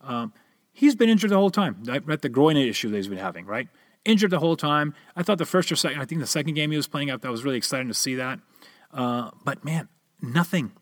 Um, 0.00 0.32
he's 0.72 0.94
been 0.94 1.08
injured 1.08 1.30
the 1.30 1.36
whole 1.36 1.50
time, 1.50 1.82
right? 1.84 2.20
The 2.20 2.28
groin 2.28 2.56
issue 2.56 2.90
that 2.90 2.96
he's 2.96 3.08
been 3.08 3.18
having, 3.18 3.46
right? 3.46 3.68
Injured 4.04 4.30
the 4.30 4.40
whole 4.40 4.56
time. 4.56 4.94
I 5.14 5.22
thought 5.22 5.38
the 5.38 5.46
first 5.46 5.70
or 5.70 5.76
second, 5.76 6.00
I 6.00 6.04
think 6.04 6.20
the 6.20 6.26
second 6.26 6.54
game 6.54 6.70
he 6.70 6.76
was 6.76 6.88
playing 6.88 7.10
out, 7.10 7.22
that 7.22 7.30
was 7.30 7.44
really 7.44 7.58
exciting 7.58 7.88
to 7.88 7.94
see 7.94 8.14
that. 8.16 8.40
Uh, 8.92 9.30
but 9.44 9.64
man, 9.64 9.88
nothing. 10.20 10.72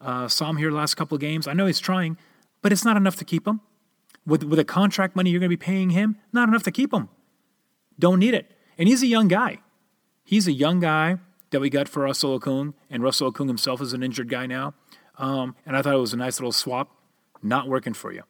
Uh, 0.00 0.28
saw 0.28 0.50
him 0.50 0.56
here 0.56 0.70
last 0.70 0.94
couple 0.94 1.14
of 1.14 1.20
games. 1.20 1.48
I 1.48 1.54
know 1.54 1.66
he's 1.66 1.80
trying, 1.80 2.18
but 2.62 2.72
it's 2.72 2.84
not 2.84 2.96
enough 2.96 3.16
to 3.16 3.24
keep 3.24 3.46
him. 3.46 3.60
With, 4.26 4.42
with 4.42 4.58
the 4.58 4.64
contract 4.64 5.16
money 5.16 5.30
you're 5.30 5.40
going 5.40 5.50
to 5.50 5.56
be 5.56 5.64
paying 5.64 5.90
him, 5.90 6.16
not 6.32 6.48
enough 6.48 6.62
to 6.64 6.70
keep 6.70 6.92
him. 6.92 7.08
Don't 7.98 8.18
need 8.18 8.34
it. 8.34 8.50
And 8.76 8.88
he's 8.88 9.02
a 9.02 9.06
young 9.06 9.28
guy. 9.28 9.58
He's 10.24 10.46
a 10.46 10.52
young 10.52 10.80
guy 10.80 11.18
that 11.50 11.60
we 11.60 11.70
got 11.70 11.88
for 11.88 12.02
Russell 12.02 12.38
Okung, 12.38 12.74
and 12.90 13.02
Russell 13.02 13.32
Okung 13.32 13.48
himself 13.48 13.80
is 13.80 13.92
an 13.92 14.02
injured 14.02 14.28
guy 14.28 14.46
now. 14.46 14.74
Um, 15.16 15.56
and 15.66 15.76
I 15.76 15.82
thought 15.82 15.94
it 15.94 15.98
was 15.98 16.12
a 16.12 16.18
nice 16.18 16.38
little 16.38 16.52
swap. 16.52 16.94
Not 17.42 17.68
working 17.68 17.94
for 17.94 18.12
you. 18.12 18.22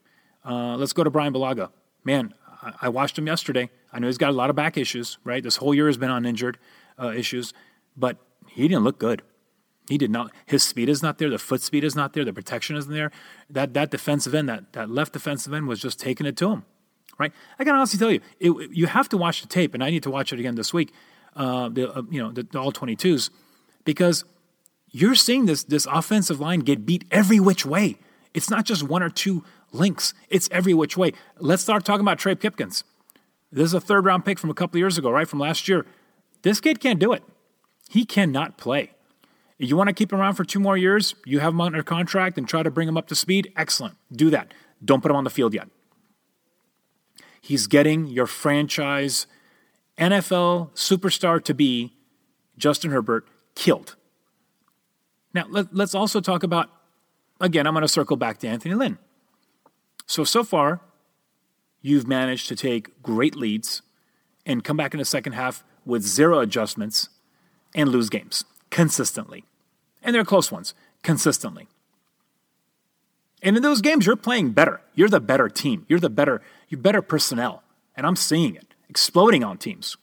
Uh, 0.45 0.77
let's 0.77 0.93
go 0.93 1.03
to 1.03 1.11
Brian 1.11 1.33
Bulaga. 1.33 1.71
Man, 2.05 2.35
I, 2.63 2.73
I, 2.83 2.89
watched 2.89 3.19
him 3.19 3.27
yesterday. 3.27 3.71
I 3.93 3.99
know 3.99 4.07
he's 4.07 4.19
got 4.19 4.31
a 4.31 4.35
lot 4.35 4.51
of 4.51 4.57
back 4.57 4.77
issues, 4.77 5.19
right? 5.25 5.43
This 5.43 5.57
whole 5.57 5.75
year 5.75 5.87
has 5.87 5.97
been 5.97 6.11
on 6.11 6.25
injured 6.25 6.59
uh, 6.99 7.11
issues, 7.11 7.53
but 7.97 8.19
he 8.47 8.69
didn't 8.69 8.85
look 8.85 8.99
good. 8.99 9.23
He 9.89 9.99
did 9.99 10.11
not. 10.11 10.33
His 10.47 10.63
speed 10.63 10.89
is 10.89 11.03
not 11.03 11.19
there. 11.19 11.31
The 11.31 11.39
foot 11.39 11.63
speed 11.63 11.83
is 11.83 11.97
not 11.97 12.13
there. 12.13 12.25
The 12.25 12.33
protection 12.33 12.77
isn't 12.77 12.93
there. 12.93 13.11
That 13.49 13.75
that 13.75 13.91
defensive 13.91 14.35
end, 14.35 14.49
that 14.49 14.73
that 14.75 14.91
left 14.91 15.13
defensive 15.13 15.53
end, 15.53 15.67
was 15.67 15.81
just 15.81 15.99
taking 15.99 16.27
it 16.27 16.37
to 16.39 16.51
him. 16.51 16.65
Right. 17.19 17.33
I 17.59 17.65
can 17.65 17.75
honestly 17.75 17.99
tell 17.99 18.13
you, 18.13 18.21
it, 18.39 18.71
you 18.71 18.87
have 18.87 19.09
to 19.09 19.17
watch 19.17 19.41
the 19.41 19.49
tape, 19.49 19.75
and 19.75 19.83
I 19.83 19.91
need 19.91 20.05
to 20.05 20.11
watch 20.11 20.33
it 20.33 20.39
again 20.39 20.55
this 20.55 20.73
week. 20.73 20.93
Uh, 21.35 21.69
the 21.69 21.93
uh, 21.93 22.03
you 22.11 22.23
know 22.23 22.31
the, 22.31 22.43
the 22.45 22.59
all 22.61 22.73
twenty 22.73 22.97
twos, 22.97 23.31
because 23.85 24.25
you're 24.91 25.15
seeing 25.15 25.47
this 25.47 25.65
this 25.65 25.87
offensive 25.87 26.39
line 26.39 26.61
get 26.61 26.87
beat 26.87 27.05
every 27.11 27.41
which 27.41 27.65
way. 27.67 27.99
It's 28.35 28.51
not 28.51 28.65
just 28.65 28.83
one 28.83 29.03
or 29.03 29.11
two 29.11 29.43
links. 29.73 30.15
It's 30.29 30.49
every 30.53 30.75
which 30.75 30.97
way. 30.97 31.13
Let's 31.39 31.63
start 31.63 31.85
talking 31.85 32.03
about 32.03 32.19
Trey 32.19 32.35
Pipkins. 32.35 32.85
This 33.51 33.65
is 33.65 33.75
a 33.75 33.81
third 33.81 34.05
round 34.05 34.25
pick 34.25 34.39
from 34.39 34.51
a 34.51 34.55
couple 34.55 34.79
years 34.79 34.99
ago, 34.99 35.11
right? 35.11 35.27
From 35.27 35.39
last 35.39 35.67
year. 35.67 35.87
This 36.43 36.61
kid 36.61 36.79
can't 36.79 37.01
do 37.01 37.13
it. 37.13 37.23
He 37.89 38.05
cannot 38.05 38.59
play. 38.59 38.93
You 39.59 39.77
want 39.77 39.89
to 39.89 39.93
keep 39.93 40.13
him 40.13 40.21
around 40.21 40.35
for 40.35 40.45
two 40.45 40.61
more 40.61 40.77
years? 40.77 41.17
You 41.27 41.41
have 41.41 41.53
him 41.53 41.61
under 41.61 41.83
contract 41.83 42.39
and 42.39 42.49
try 42.49 42.63
to 42.63 42.71
bring 42.71 42.87
him 42.87 42.97
up 42.97 43.09
to 43.09 43.17
speed? 43.17 43.53
Excellent. 43.57 43.97
Do 44.13 44.31
that. 44.31 44.55
Don't 44.85 45.03
put 45.03 45.11
him 45.11 45.17
on 45.17 45.25
the 45.25 45.31
field 45.31 45.53
yet. 45.53 45.69
He's 47.41 47.67
getting 47.67 48.07
your 48.07 48.27
franchise 48.27 49.27
NFL 49.99 50.71
superstar 50.75 51.43
to 51.43 51.55
be, 51.55 51.93
Justin 52.57 52.93
Herbert, 52.93 53.27
killed. 53.57 53.97
Now, 55.35 55.47
let, 55.49 55.73
us 55.79 55.95
also 55.95 56.21
talk 56.21 56.45
about, 56.45 56.71
again, 57.41 57.67
I'm 57.67 57.75
going 57.75 57.83
to 57.83 57.89
circle 57.89 58.17
back 58.17 58.39
to 58.39 58.49
Anthony 58.49 58.75
Lynn. 58.75 58.99
So, 60.07 60.23
so 60.23 60.45
far, 60.45 60.81
you've 61.83 62.07
managed 62.07 62.49
to 62.49 62.57
take 62.57 63.03
great 63.03 63.35
leads 63.35 63.83
and 64.47 64.63
come 64.63 64.77
back 64.77 64.95
in 64.95 64.99
the 64.99 65.05
second 65.05 65.33
half 65.33 65.65
with 65.85 66.03
zero 66.03 66.39
adjustments 66.39 67.09
and 67.75 67.89
lose 67.91 68.09
games 68.09 68.45
consistently. 68.71 69.45
And 70.03 70.15
they're 70.15 70.25
close 70.25 70.53
ones, 70.53 70.75
consistently. 71.03 71.69
And 73.43 73.57
in 73.57 73.63
those 73.63 73.81
games, 73.81 74.07
you're 74.07 74.17
playing 74.17 74.51
better. 74.51 74.81
You're 74.95 75.09
the 75.09 75.21
better 75.21 75.49
team. 75.49 75.87
You're 75.89 76.01
the 76.01 76.11
better, 76.11 76.43
you're 76.69 76.81
better 76.81 77.03
personnel. 77.03 77.63
And 77.97 78.07
I'm 78.07 78.17
seeing 78.17 78.55
it 78.55 78.75
exploding 78.89 79.45
on 79.45 79.59
teams. 79.59 79.97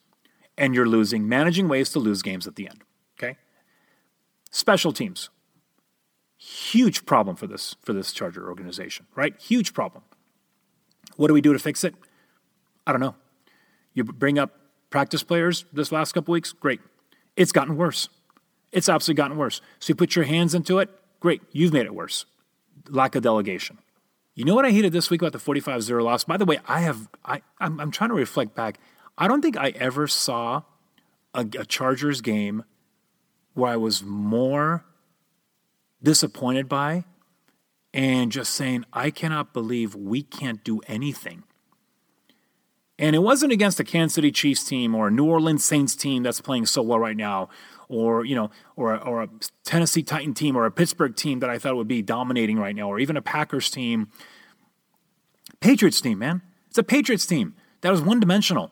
And 0.57 0.73
you're 0.73 0.87
losing, 0.87 1.27
managing 1.27 1.67
ways 1.67 1.89
to 1.91 1.99
lose 1.99 2.21
games 2.21 2.47
at 2.47 2.55
the 2.55 2.69
end. 2.69 2.83
Okay? 3.17 3.37
Special 4.51 4.93
teams. 4.93 5.29
Huge 6.37 7.05
problem 7.05 7.35
for 7.35 7.47
this 7.47 7.75
for 7.81 7.93
this 7.93 8.11
Charger 8.11 8.47
organization, 8.47 9.07
right? 9.15 9.39
Huge 9.41 9.73
problem. 9.73 10.03
What 11.15 11.27
do 11.27 11.33
we 11.33 11.41
do 11.41 11.53
to 11.53 11.59
fix 11.59 11.83
it? 11.83 11.95
I 12.85 12.91
don't 12.91 13.01
know. 13.01 13.15
You 13.93 14.03
bring 14.03 14.37
up 14.37 14.51
practice 14.89 15.23
players 15.23 15.65
this 15.73 15.91
last 15.91 16.11
couple 16.11 16.33
weeks, 16.33 16.51
great. 16.51 16.81
It's 17.35 17.51
gotten 17.51 17.77
worse. 17.77 18.09
It's 18.75 18.89
absolutely 18.89 19.23
gotten 19.23 19.37
worse. 19.37 19.61
So 19.79 19.91
you 19.91 19.95
put 19.95 20.17
your 20.17 20.25
hands 20.25 20.53
into 20.53 20.79
it, 20.79 20.89
great, 21.21 21.41
you've 21.53 21.71
made 21.71 21.85
it 21.85 21.95
worse. 21.95 22.25
Lack 22.89 23.15
of 23.15 23.23
delegation. 23.23 23.79
You 24.35 24.43
know 24.43 24.53
what 24.53 24.65
I 24.65 24.71
hated 24.71 24.91
this 24.91 25.09
week 25.09 25.21
about 25.21 25.31
the 25.31 25.39
45 25.39 25.81
0 25.81 26.03
loss? 26.03 26.25
By 26.25 26.35
the 26.35 26.43
way, 26.43 26.59
I 26.67 26.81
have, 26.81 27.07
I, 27.23 27.41
I'm, 27.59 27.79
I'm 27.79 27.89
trying 27.89 28.09
to 28.09 28.15
reflect 28.15 28.53
back. 28.53 28.77
I 29.17 29.29
don't 29.29 29.41
think 29.41 29.55
I 29.55 29.69
ever 29.69 30.07
saw 30.07 30.63
a, 31.33 31.47
a 31.57 31.65
Chargers 31.65 32.19
game 32.19 32.65
where 33.53 33.71
I 33.71 33.77
was 33.77 34.03
more 34.03 34.83
disappointed 36.03 36.67
by 36.67 37.05
and 37.93 38.29
just 38.29 38.53
saying, 38.53 38.83
I 38.91 39.09
cannot 39.09 39.53
believe 39.53 39.95
we 39.95 40.21
can't 40.21 40.61
do 40.65 40.81
anything. 40.85 41.43
And 42.97 43.15
it 43.15 43.19
wasn't 43.19 43.51
against 43.51 43.79
a 43.79 43.83
Kansas 43.83 44.15
City 44.15 44.31
Chiefs 44.31 44.63
team 44.63 44.95
or 44.95 45.09
a 45.09 45.11
New 45.11 45.25
Orleans 45.25 45.63
Saints 45.63 45.95
team 45.95 46.23
that's 46.23 46.39
playing 46.39 46.65
so 46.65 46.81
well 46.81 46.99
right 46.99 47.17
now 47.17 47.49
or 47.89 48.25
you 48.25 48.35
know, 48.35 48.49
or 48.75 48.97
or 48.97 49.23
a 49.23 49.29
Tennessee 49.63 50.03
Titan 50.03 50.33
team 50.33 50.55
or 50.55 50.65
a 50.65 50.71
Pittsburgh 50.71 51.15
team 51.15 51.39
that 51.39 51.49
I 51.49 51.57
thought 51.57 51.75
would 51.75 51.87
be 51.87 52.01
dominating 52.01 52.57
right 52.57 52.75
now, 52.75 52.89
or 52.89 52.99
even 52.99 53.17
a 53.17 53.21
Packers 53.21 53.69
team. 53.69 54.09
Patriots 55.59 56.01
team, 56.01 56.19
man, 56.19 56.41
it's 56.67 56.77
a 56.77 56.83
Patriots 56.83 57.25
team 57.25 57.55
that 57.81 57.91
was 57.91 58.01
one 58.01 58.19
dimensional, 58.19 58.71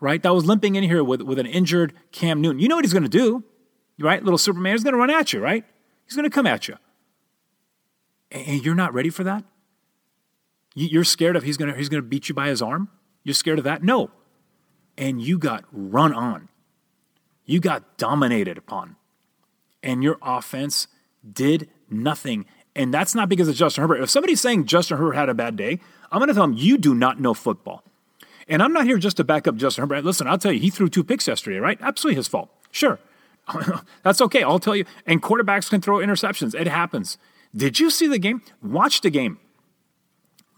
right? 0.00 0.22
That 0.22 0.34
was 0.34 0.44
limping 0.44 0.74
in 0.74 0.84
here 0.84 1.04
with 1.04 1.22
with 1.22 1.38
an 1.38 1.46
injured 1.46 1.94
Cam 2.12 2.40
Newton. 2.40 2.58
You 2.58 2.68
know 2.68 2.76
what 2.76 2.84
he's 2.84 2.92
going 2.92 3.02
to 3.02 3.08
do, 3.08 3.44
right? 3.98 4.22
Little 4.22 4.38
Superman 4.38 4.74
is 4.74 4.82
going 4.84 4.94
to 4.94 4.98
run 4.98 5.10
at 5.10 5.32
you, 5.32 5.40
right? 5.40 5.64
He's 6.04 6.16
going 6.16 6.28
to 6.28 6.34
come 6.34 6.46
at 6.46 6.68
you, 6.68 6.76
and 8.30 8.64
you're 8.64 8.74
not 8.74 8.92
ready 8.94 9.10
for 9.10 9.24
that. 9.24 9.44
You're 10.74 11.04
scared 11.04 11.36
of 11.36 11.42
he's 11.42 11.56
going 11.56 11.70
to 11.72 11.76
he's 11.76 11.88
going 11.88 12.02
to 12.02 12.08
beat 12.08 12.28
you 12.28 12.34
by 12.34 12.48
his 12.48 12.62
arm. 12.62 12.88
You're 13.24 13.34
scared 13.34 13.58
of 13.58 13.64
that? 13.64 13.82
No, 13.82 14.10
and 14.96 15.20
you 15.20 15.38
got 15.38 15.64
run 15.72 16.12
on. 16.12 16.48
You 17.46 17.58
got 17.58 17.96
dominated 17.98 18.58
upon. 18.58 18.96
And 19.82 20.02
your 20.02 20.18
offense 20.22 20.86
did 21.32 21.68
nothing. 21.88 22.46
And 22.76 22.94
that's 22.94 23.14
not 23.14 23.28
because 23.28 23.48
of 23.48 23.56
Justin 23.56 23.82
Herbert. 23.82 24.02
If 24.02 24.10
somebody's 24.10 24.40
saying 24.40 24.66
Justin 24.66 24.98
Herbert 24.98 25.14
had 25.14 25.28
a 25.28 25.34
bad 25.34 25.56
day, 25.56 25.80
I'm 26.12 26.18
going 26.18 26.28
to 26.28 26.34
tell 26.34 26.46
them 26.46 26.56
you 26.56 26.78
do 26.78 26.94
not 26.94 27.18
know 27.18 27.34
football. 27.34 27.82
And 28.46 28.62
I'm 28.62 28.72
not 28.72 28.84
here 28.84 28.98
just 28.98 29.16
to 29.16 29.24
back 29.24 29.48
up 29.48 29.56
Justin 29.56 29.82
Herbert. 29.82 30.04
Listen, 30.04 30.26
I'll 30.26 30.38
tell 30.38 30.52
you, 30.52 30.60
he 30.60 30.70
threw 30.70 30.88
two 30.88 31.02
picks 31.02 31.26
yesterday, 31.26 31.58
right? 31.58 31.78
Absolutely 31.80 32.16
his 32.16 32.28
fault. 32.28 32.50
Sure. 32.70 32.98
That's 34.02 34.20
okay. 34.20 34.42
I'll 34.42 34.58
tell 34.58 34.76
you. 34.76 34.84
And 35.06 35.22
quarterbacks 35.22 35.70
can 35.70 35.80
throw 35.80 35.98
interceptions. 35.98 36.54
It 36.54 36.68
happens. 36.68 37.16
Did 37.56 37.80
you 37.80 37.90
see 37.90 38.06
the 38.06 38.18
game? 38.18 38.42
Watch 38.62 39.00
the 39.00 39.10
game. 39.10 39.38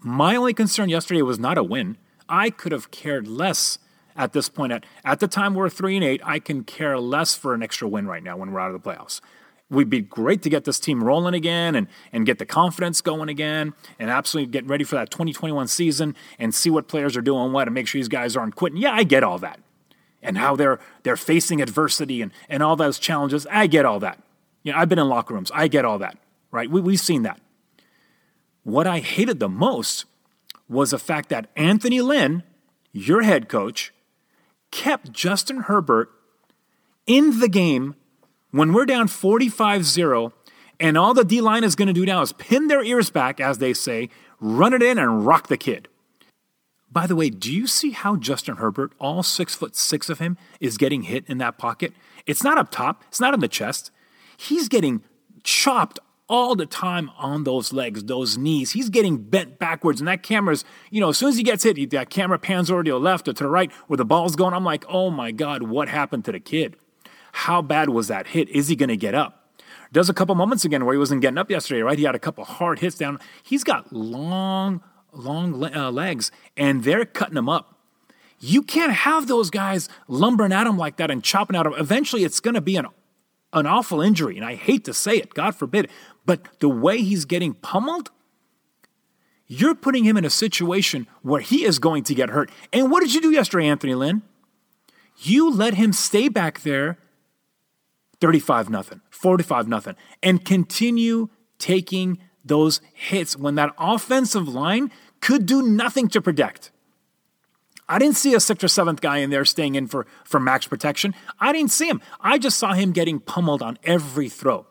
My 0.01 0.35
only 0.37 0.53
concern 0.53 0.88
yesterday 0.88 1.22
was 1.22 1.38
not 1.38 1.57
a 1.57 1.62
win. 1.62 1.96
I 2.29 2.51
could 2.51 2.73
have 2.73 2.91
cared 2.91 3.27
less 3.29 3.79
at 4.17 4.33
this 4.33 4.49
point. 4.49 4.73
At, 4.73 4.85
at 5.05 5.21
the 5.21 5.29
time 5.29 5.55
we're 5.55 5.69
three 5.69 5.97
and 5.97 6.05
eight, 6.05 6.21
I 6.25 6.39
can 6.39 6.65
care 6.65 6.99
less 6.99 7.35
for 7.35 7.55
an 7.55 7.63
extra 7.63 7.89
win 7.89 8.07
right 8.07 8.23
now 8.23 8.37
when 8.37 8.53
we're 8.53 8.61
out 8.61 8.75
of 8.75 8.83
the 8.83 8.91
playoffs. 8.91 9.21
We'd 9.71 9.89
be 9.89 10.03
great 10.03 10.43
to 10.43 10.51
get 10.51 10.65
this 10.65 10.79
team 10.79 11.03
rolling 11.03 11.33
again 11.33 11.75
and, 11.75 11.87
and 12.13 12.27
get 12.27 12.39
the 12.39 12.45
confidence 12.45 13.01
going 13.01 13.31
again 13.31 13.73
and 13.99 14.11
absolutely 14.11 14.53
get 14.53 14.67
ready 14.67 14.85
for 14.85 14.97
that 14.97 15.11
2021 15.11 15.67
season 15.69 16.15
and 16.39 16.55
see 16.55 16.69
what 16.69 16.89
players 16.89 17.17
are 17.17 17.23
doing 17.23 17.53
what 17.53 17.69
and 17.69 17.75
make 17.75 17.87
sure 17.87 17.99
these 17.99 18.09
guys 18.09 18.37
aren't 18.37 18.55
quitting. 18.55 18.79
Yeah, 18.79 18.93
I 18.93 19.05
get 19.05 19.25
all 19.25 19.39
that. 19.39 19.61
And 20.23 20.37
how 20.37 20.57
they're 20.57 20.79
they're 21.03 21.17
facing 21.17 21.63
adversity 21.63 22.21
and, 22.23 22.33
and 22.49 22.63
all 22.63 22.77
those 22.77 22.99
challenges. 22.99 23.47
I 23.51 23.67
get 23.67 23.87
all 23.87 23.99
that. 24.01 24.23
You 24.63 24.73
know, 24.73 24.79
I've 24.79 24.89
been 24.89 24.99
in 24.99 25.09
locker 25.09 25.35
rooms. 25.35 25.51
I 25.55 25.69
get 25.69 25.85
all 25.85 25.99
that. 25.99 26.19
Right? 26.51 26.71
We, 26.71 26.81
we've 26.83 27.01
seen 27.01 27.23
that. 27.23 27.41
What 28.63 28.87
I 28.87 29.01
hated 29.01 29.41
the 29.41 29.49
most 29.49 30.05
was 30.73 30.91
the 30.91 30.99
fact 30.99 31.29
that 31.29 31.51
Anthony 31.57 32.01
Lynn, 32.01 32.43
your 32.93 33.23
head 33.23 33.49
coach, 33.49 33.93
kept 34.71 35.13
Justin 35.13 35.59
Herbert 35.59 36.11
in 37.07 37.41
the 37.41 37.49
game 37.49 37.95
when 38.51 38.73
we're 38.73 38.87
down 38.87 39.09
45 39.09 39.85
0, 39.85 40.33
and 40.81 40.99
all 40.99 41.15
the 41.15 41.25
D 41.25 41.41
line 41.41 41.65
is 41.65 41.77
going 41.77 41.89
to 41.89 41.93
do 41.93 42.07
now 42.07 42.23
is 42.23 42.33
pin 42.33 42.69
their 42.69 42.83
ears 42.83 43.11
back, 43.11 43.41
as 43.41 43.59
they 43.59 43.73
say, 43.73 44.09
run 44.41 44.75
it 44.75 44.83
in, 44.83 44.99
and 44.99 45.27
rock 45.27 45.49
the 45.49 45.57
kid. 45.57 45.89
By 46.91 47.07
the 47.07 47.17
way, 47.17 47.31
do 47.31 47.53
you 47.53 47.67
see 47.67 47.93
how 47.93 48.17
Justin 48.17 48.57
Herbert, 48.57 48.93
all 48.99 49.23
six 49.23 49.55
foot 49.55 49.75
six 49.75 50.11
of 50.11 50.19
him, 50.19 50.37
is 50.61 50.77
getting 50.77 51.03
hit 51.03 51.25
in 51.27 51.39
that 51.39 51.57
pocket? 51.57 51.93
It's 52.27 52.45
not 52.45 52.59
up 52.59 52.71
top, 52.71 53.05
it's 53.09 53.21
not 53.21 53.35
in 53.35 53.41
the 53.41 53.49
chest. 53.49 53.91
He's 54.37 54.69
getting 54.69 55.03
chopped 55.43 55.99
all 56.33 56.57
the 56.57 56.64
time 56.64 57.11
on 57.18 57.45
those 57.45 57.75
legs, 57.75 58.05
those 58.05 58.38
knees. 58.38 58.73
He's 58.73 58.88
getting 58.88 59.18
bent 59.18 59.59
backwards, 59.59 60.01
and 60.01 60.09
that 60.09 60.23
camera's, 60.23 60.64
you 60.90 60.99
know, 60.99 61.11
as 61.11 61.18
soon 61.18 61.29
as 61.29 61.37
he 61.37 61.42
gets 61.42 61.62
hit, 61.62 61.90
that 61.90 62.09
camera 62.09 62.38
pans 62.38 62.71
over 62.71 62.83
to 62.83 62.90
the 62.90 62.99
left 62.99 63.29
or 63.29 63.35
to 63.35 63.45
the 63.45 63.51
right 63.51 63.71
where 63.87 63.99
the 63.99 64.07
ball's 64.07 64.35
going. 64.35 64.55
I'm 64.55 64.64
like, 64.64 64.87
oh 64.88 65.11
my 65.11 65.31
God, 65.31 65.64
what 65.64 65.90
happened 65.90 66.25
to 66.25 66.33
the 66.33 66.40
kid? 66.40 66.77
How 67.33 67.61
bad 67.61 67.90
was 67.90 68.09
that 68.09 68.29
hit? 68.29 68.49
Is 68.49 68.68
he 68.68 68.77
going 68.77 68.88
to 68.88 68.97
get 68.97 69.14
up? 69.14 69.53
Does 69.92 70.09
a 70.09 70.14
couple 70.14 70.35
moments 70.35 70.64
again 70.64 70.87
where 70.87 70.95
he 70.95 70.99
wasn't 70.99 71.21
getting 71.21 71.37
up 71.37 71.51
yesterday, 71.51 71.83
right? 71.83 71.99
He 71.99 72.05
had 72.05 72.14
a 72.14 72.18
couple 72.18 72.45
hard 72.45 72.79
hits 72.79 72.97
down. 72.97 73.21
He's 73.42 73.62
got 73.62 73.92
long, 73.92 74.83
long 75.12 75.62
uh, 75.62 75.90
legs, 75.90 76.31
and 76.57 76.83
they're 76.83 77.05
cutting 77.05 77.37
him 77.37 77.51
up. 77.51 77.79
You 78.40 78.62
can't 78.62 78.92
have 78.92 79.27
those 79.27 79.51
guys 79.51 79.90
lumbering 80.09 80.53
at 80.53 80.66
him 80.66 80.79
like 80.79 80.97
that 80.97 81.11
and 81.11 81.23
chopping 81.23 81.57
at 81.57 81.66
him. 81.66 81.75
Eventually, 81.77 82.25
it's 82.25 82.40
going 82.40 82.55
to 82.55 82.62
be 82.62 82.77
an 82.77 82.87
an 83.53 83.66
awful 83.66 84.01
injury, 84.01 84.37
and 84.37 84.45
I 84.45 84.55
hate 84.55 84.85
to 84.87 84.95
say 84.95 85.16
it, 85.16 85.35
God 85.35 85.55
forbid, 85.55 85.90
but 86.25 86.61
the 86.61 86.69
way 86.69 87.03
he's 87.03 87.25
getting 87.25 87.55
pummeled, 87.55 88.11
you're 89.47 89.75
putting 89.75 90.05
him 90.05 90.17
in 90.17 90.25
a 90.25 90.31
situation 90.31 91.07
where 91.23 91.41
he 91.41 91.65
is 91.65 91.79
going 91.79 92.05
to 92.05 92.15
get 92.15 92.31
hurt. 92.31 92.51
And 92.73 92.91
what 92.91 93.03
did 93.03 93.13
you 93.13 93.21
do 93.21 93.31
yesterday, 93.31 93.67
Anthony 93.67 93.95
Lynn? 93.95 94.23
You 95.19 95.53
let 95.53 95.75
him 95.75 95.93
stay 95.93 96.29
back 96.29 96.63
there 96.63 96.99
35 98.21 98.71
nothing, 98.71 99.01
45 99.11 99.67
nothing, 99.67 99.97
and 100.23 100.45
continue 100.45 101.29
taking 101.59 102.19
those 102.45 102.81
hits 102.95 103.37
when 103.37 103.57
that 103.57 103.75
offensive 103.79 104.47
line 104.47 104.91
could 105.21 105.45
do 105.45 105.63
nothing 105.63 106.09
to 106.09 106.23
protect. 106.23 106.71
I 107.89 107.99
didn't 107.99 108.17
see 108.17 108.35
a 108.35 108.41
sixth 108.41 108.65
or 108.65 108.69
seventh 108.69 109.01
guy 109.01 109.19
in 109.19 109.31
there 109.31 109.45
staying 109.45 109.75
in 109.75 109.87
for, 109.87 110.07
for 110.25 110.41
max 110.41 110.67
protection. 110.67 111.15
I 111.41 111.53
didn't 111.53 111.73
see 111.73 111.89
him. 111.89 112.01
I 112.21 112.39
just 112.39 112.59
saw 112.59 112.73
him 112.73 112.93
getting 112.93 113.19
pummeled 113.19 113.61
on 113.61 113.79
every 113.85 114.29
throw. 114.29 114.67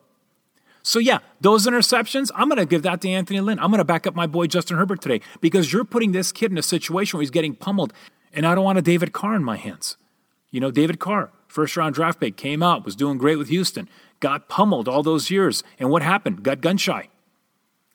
So, 0.83 0.99
yeah, 0.99 1.19
those 1.39 1.67
interceptions, 1.67 2.31
I'm 2.33 2.49
going 2.49 2.57
to 2.57 2.65
give 2.65 2.81
that 2.83 3.01
to 3.01 3.09
Anthony 3.09 3.39
Lynn. 3.39 3.59
I'm 3.59 3.69
going 3.69 3.79
to 3.79 3.85
back 3.85 4.07
up 4.07 4.15
my 4.15 4.27
boy 4.27 4.47
Justin 4.47 4.77
Herbert 4.77 5.01
today 5.01 5.21
because 5.39 5.71
you're 5.71 5.83
putting 5.83 6.11
this 6.11 6.31
kid 6.31 6.51
in 6.51 6.57
a 6.57 6.63
situation 6.63 7.17
where 7.17 7.21
he's 7.21 7.31
getting 7.31 7.55
pummeled. 7.55 7.93
And 8.33 8.45
I 8.45 8.55
don't 8.55 8.63
want 8.63 8.77
a 8.77 8.81
David 8.81 9.13
Carr 9.13 9.35
in 9.35 9.43
my 9.43 9.57
hands. 9.57 9.97
You 10.49 10.59
know, 10.59 10.71
David 10.71 10.99
Carr, 10.99 11.31
first 11.47 11.77
round 11.77 11.95
draft 11.95 12.19
pick, 12.19 12.35
came 12.35 12.63
out, 12.63 12.85
was 12.85 12.95
doing 12.95 13.17
great 13.17 13.37
with 13.37 13.49
Houston, 13.49 13.89
got 14.19 14.49
pummeled 14.49 14.87
all 14.87 15.03
those 15.03 15.29
years. 15.29 15.63
And 15.79 15.89
what 15.89 16.01
happened? 16.01 16.43
Got 16.43 16.61
gun 16.61 16.77
shy, 16.77 17.09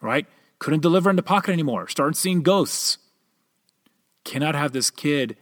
right? 0.00 0.26
Couldn't 0.58 0.80
deliver 0.80 1.10
in 1.10 1.16
the 1.16 1.22
pocket 1.22 1.52
anymore, 1.52 1.88
started 1.88 2.16
seeing 2.16 2.42
ghosts. 2.42 2.98
Cannot 4.24 4.54
have 4.54 4.72
this 4.72 4.90
kid 4.90 5.36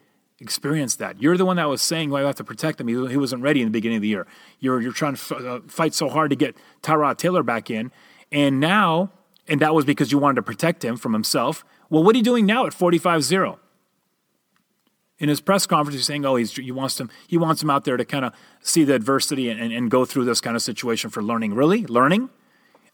experience 0.45 0.97
that. 0.97 1.21
You're 1.21 1.37
the 1.37 1.45
one 1.45 1.57
that 1.57 1.69
was 1.69 1.83
saying, 1.83 2.11
well, 2.11 2.23
I 2.23 2.27
have 2.27 2.37
to 2.37 2.45
protect 2.45 2.81
him. 2.81 2.87
He, 2.87 2.95
he 3.09 3.17
wasn't 3.17 3.43
ready 3.43 3.61
in 3.61 3.67
the 3.67 3.73
beginning 3.73 3.97
of 3.97 4.03
the 4.03 4.09
year. 4.09 4.27
You're, 4.61 4.81
you're 4.81 4.93
trying 4.93 5.17
to 5.17 5.21
f- 5.21 5.45
uh, 5.45 5.61
fight 5.67 5.95
so 5.95 6.09
hard 6.09 6.31
to 6.31 6.37
get 6.37 6.57
Tyrod 6.83 7.17
Taylor 7.17 7.43
back 7.43 7.71
in. 7.71 7.91
And 8.31 8.61
now, 8.61 9.11
and 9.49 9.61
that 9.61 9.75
was 9.75 9.85
because 9.85 10.13
you 10.13 10.19
wanted 10.19 10.37
to 10.37 10.43
protect 10.43 10.85
him 10.85 10.97
from 10.97 11.13
himself. 11.13 11.65
Well, 11.91 12.05
what 12.05 12.15
are 12.15 12.19
you 12.19 12.25
doing 12.25 12.47
now 12.47 12.67
at 12.67 12.75
45 12.75 13.25
0? 13.25 13.59
In 15.19 15.29
his 15.29 15.41
press 15.41 15.67
conference, 15.67 15.97
he's 15.97 16.07
saying, 16.07 16.25
oh, 16.27 16.37
he's, 16.37 16.55
he, 16.57 16.73
wants 16.73 17.01
him, 17.01 17.09
he 17.27 17.39
wants 17.39 17.63
him 17.63 17.71
out 17.71 17.85
there 17.85 17.97
to 17.97 18.05
kind 18.05 18.25
of 18.25 18.33
see 18.61 18.85
the 18.85 18.95
adversity 18.95 19.49
and, 19.49 19.61
and, 19.61 19.73
and, 19.73 19.91
go 19.91 20.05
through 20.05 20.25
this 20.25 20.41
kind 20.41 20.57
of 20.57 20.63
situation 20.63 21.09
for 21.09 21.23
learning. 21.23 21.55
Really? 21.55 21.87
Learning? 21.87 22.31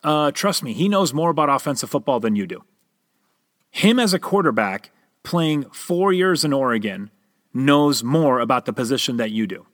Uh, 0.04 0.30
trust 0.30 0.62
me, 0.62 0.72
he 0.74 0.88
knows 0.88 1.14
more 1.14 1.30
about 1.30 1.48
offensive 1.48 1.90
football 1.90 2.20
than 2.20 2.36
you 2.36 2.46
do. 2.46 2.62
Him 3.70 3.98
as 3.98 4.12
a 4.12 4.18
quarterback 4.18 4.90
playing 5.22 5.64
four 5.70 6.12
years 6.12 6.44
in 6.44 6.52
Oregon 6.52 7.10
knows 7.52 8.02
more 8.02 8.40
about 8.40 8.64
the 8.64 8.72
position 8.72 9.16
that 9.16 9.30
you 9.30 9.46
do. 9.46 9.66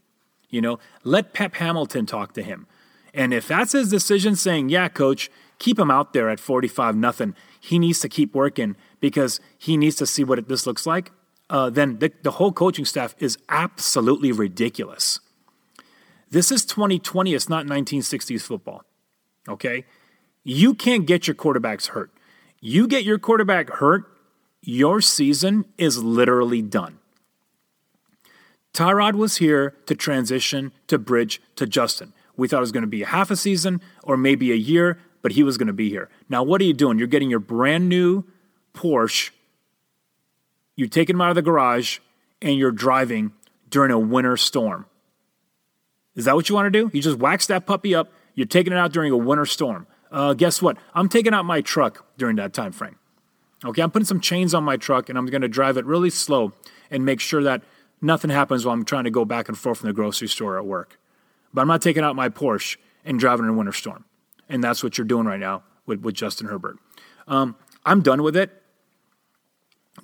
You 0.49 0.61
know, 0.61 0.79
let 1.05 1.35
Pep 1.35 1.55
Hamilton 1.57 2.07
talk 2.07 2.33
to 2.35 2.43
him. 2.43 2.67
And 3.13 3.33
if 3.33 3.49
that's 3.49 3.73
his 3.73 3.91
decision 3.91 4.37
saying, 4.37 4.69
yeah, 4.69 4.89
coach, 4.89 5.31
keep 5.59 5.79
him 5.79 5.91
out 5.91 6.13
there 6.13 6.29
at 6.29 6.39
45 6.39 6.97
nothing, 6.97 7.35
he 7.61 7.79
needs 7.79 8.01
to 8.01 8.09
keep 8.09 8.35
working 8.35 8.77
because 9.01 9.41
he 9.59 9.77
needs 9.77 9.97
to 9.97 10.07
see 10.07 10.23
what 10.23 10.49
this 10.49 10.67
looks 10.67 10.87
like, 10.87 11.13
uh, 11.49 11.71
then 11.71 11.99
the, 11.99 12.13
the 12.23 12.33
whole 12.33 12.53
coaching 12.53 12.85
staff 12.85 13.15
is 13.19 13.39
absolutely 13.49 14.33
ridiculous. 14.33 15.21
This 16.31 16.51
is 16.51 16.65
2020, 16.65 17.35
it's 17.35 17.49
not 17.49 17.67
1960s 17.67 18.43
football. 18.43 18.85
Okay? 19.49 19.85
You 20.43 20.75
can't 20.75 21.07
get 21.07 21.27
your 21.27 21.35
quarterbacks 21.35 21.89
hurt. 21.89 22.11
You 22.61 22.87
get 22.87 23.05
your 23.05 23.19
quarterback 23.19 23.71
hurt, 23.71 24.05
your 24.61 25.01
season 25.01 25.65
is 25.79 26.03
literally 26.03 26.63
done. 26.63 26.99
Tyrod 28.77 29.15
was 29.15 29.39
here 29.39 29.75
to 29.87 29.95
transition, 29.95 30.71
to 30.89 30.99
bridge 30.99 31.41
to 31.57 31.67
Justin. 31.67 32.13
We 32.37 32.47
thought 32.47 32.59
it 32.59 32.61
was 32.61 32.73
going 32.73 32.83
to 32.83 32.87
be 32.89 33.05
half 33.05 33.31
a 33.31 33.37
season 33.37 33.81
or 34.03 34.19
maybe 34.19 34.53
a 34.53 34.57
year, 34.57 34.99
but 35.23 35.33
he 35.33 35.43
was 35.43 35.57
going 35.57 35.69
to 35.69 35.73
be 35.73 35.89
here. 35.89 36.11
Now, 36.29 36.43
what 36.43 36.61
are 36.61 36.65
you 36.65 36.75
doing? 36.75 36.99
You're 36.99 37.09
getting 37.09 37.31
your 37.31 37.41
brand 37.41 37.89
new 37.89 38.25
Porsche, 38.75 39.31
you're 40.77 40.89
taking 40.89 41.17
him 41.17 41.23
out 41.23 41.31
of 41.31 41.37
the 41.37 41.41
garage, 41.41 42.01
and 42.43 42.59
you're 42.59 42.71
driving 42.71 43.33
during 43.71 43.91
a 43.91 43.99
winter 43.99 44.37
storm. 44.37 44.85
Is 46.15 46.27
that 46.27 46.35
what 46.35 46.51
you 46.51 46.55
want 46.55 46.71
to 46.71 46.71
do? 46.71 46.91
You 46.93 47.01
just 47.01 47.19
wax 47.19 47.47
that 47.47 47.65
puppy 47.65 47.95
up, 47.95 48.13
you're 48.35 48.47
taking 48.47 48.75
it 48.75 48.79
out 48.79 48.93
during 48.93 49.11
a 49.11 49.17
winter 49.17 49.47
storm. 49.47 49.87
Uh, 50.11 50.35
guess 50.35 50.61
what? 50.61 50.77
I'm 50.95 51.09
taking 51.09 51.33
out 51.33 51.47
my 51.47 51.63
truck 51.63 52.05
during 52.19 52.37
that 52.37 52.53
time 52.53 52.73
frame. 52.73 52.97
Okay, 53.65 53.81
I'm 53.81 53.91
putting 53.91 54.05
some 54.05 54.21
chains 54.21 54.53
on 54.53 54.65
my 54.65 54.77
truck 54.77 55.09
and 55.09 55.17
I'm 55.17 55.25
going 55.25 55.41
to 55.41 55.49
drive 55.49 55.79
it 55.79 55.87
really 55.87 56.11
slow 56.11 56.53
and 56.91 57.07
make 57.07 57.21
sure 57.21 57.43
that 57.43 57.63
nothing 58.01 58.31
happens 58.31 58.65
while 58.65 58.75
I'm 58.75 58.85
trying 58.85 59.05
to 59.05 59.11
go 59.11 59.25
back 59.25 59.49
and 59.49 59.57
forth 59.57 59.79
from 59.79 59.89
the 59.89 59.93
grocery 59.93 60.29
store 60.29 60.59
at 60.59 60.67
work. 60.67 60.99
But 61.53 61.63
I'm 61.63 61.69
not 61.69 61.83
taking 61.83 62.05
out 62.05 62.17
my 62.17 62.29
Porsche 62.29 62.77
and 63.05 63.19
driving 63.19 63.47
in 63.47 63.51
a 63.51 63.55
winter 63.55 63.73
storm. 63.73 64.05
And 64.49 64.63
that's 64.63 64.83
what 64.83 64.99
you're 64.99 65.07
doing 65.07 65.27
right 65.27 65.41
now 65.41 65.63
with, 65.87 66.01
with 66.01 66.15
Justin 66.15 66.49
Herbert. 66.49 66.79
Um, 67.27 67.57
I'm 67.85 68.03
done 68.03 68.23
with 68.23 68.37
it. 68.37 68.63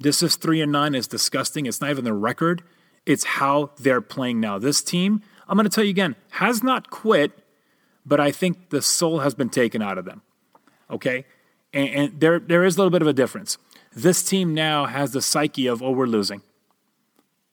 This 0.01 0.23
is 0.23 0.37
three 0.37 0.61
and 0.61 0.73
nine. 0.73 0.95
It's 0.95 1.07
disgusting. 1.07 1.67
It's 1.67 1.81
not 1.81 1.91
even 1.91 2.05
the 2.05 2.15
record. 2.15 2.63
It's 3.05 3.25
how 3.25 3.73
they're 3.79 4.01
playing 4.01 4.41
now. 4.41 4.59
This 4.59 4.83
team, 4.83 5.23
I'm 5.49 5.57
going 5.57 5.69
to 5.69 5.75
tell 5.75 5.85
you 5.85 5.91
again, 5.91 6.17
has 6.31 6.63
not 6.63 6.91
quit, 6.91 7.33
but 8.07 8.21
I 8.21 8.31
think 8.31 8.71
the 8.71 8.83
soul 8.83 9.21
has 9.21 9.35
been 9.35 9.49
taken 9.49 9.83
out 9.83 9.99
of 9.99 10.05
them. 10.05 10.23
Okay? 10.91 11.27
And, 11.73 11.89
and 11.89 12.21
there, 12.21 12.39
there 12.39 12.65
is 12.65 12.77
a 12.77 12.79
little 12.79 12.91
bit 12.91 13.03
of 13.03 13.09
a 13.09 13.13
difference. 13.13 13.59
This 13.95 14.23
team 14.23 14.55
now 14.55 14.87
has 14.87 15.13
the 15.13 15.21
psyche 15.21 15.67
of, 15.67 15.83
oh, 15.83 15.91
we're 15.91 16.07
losing. 16.07 16.43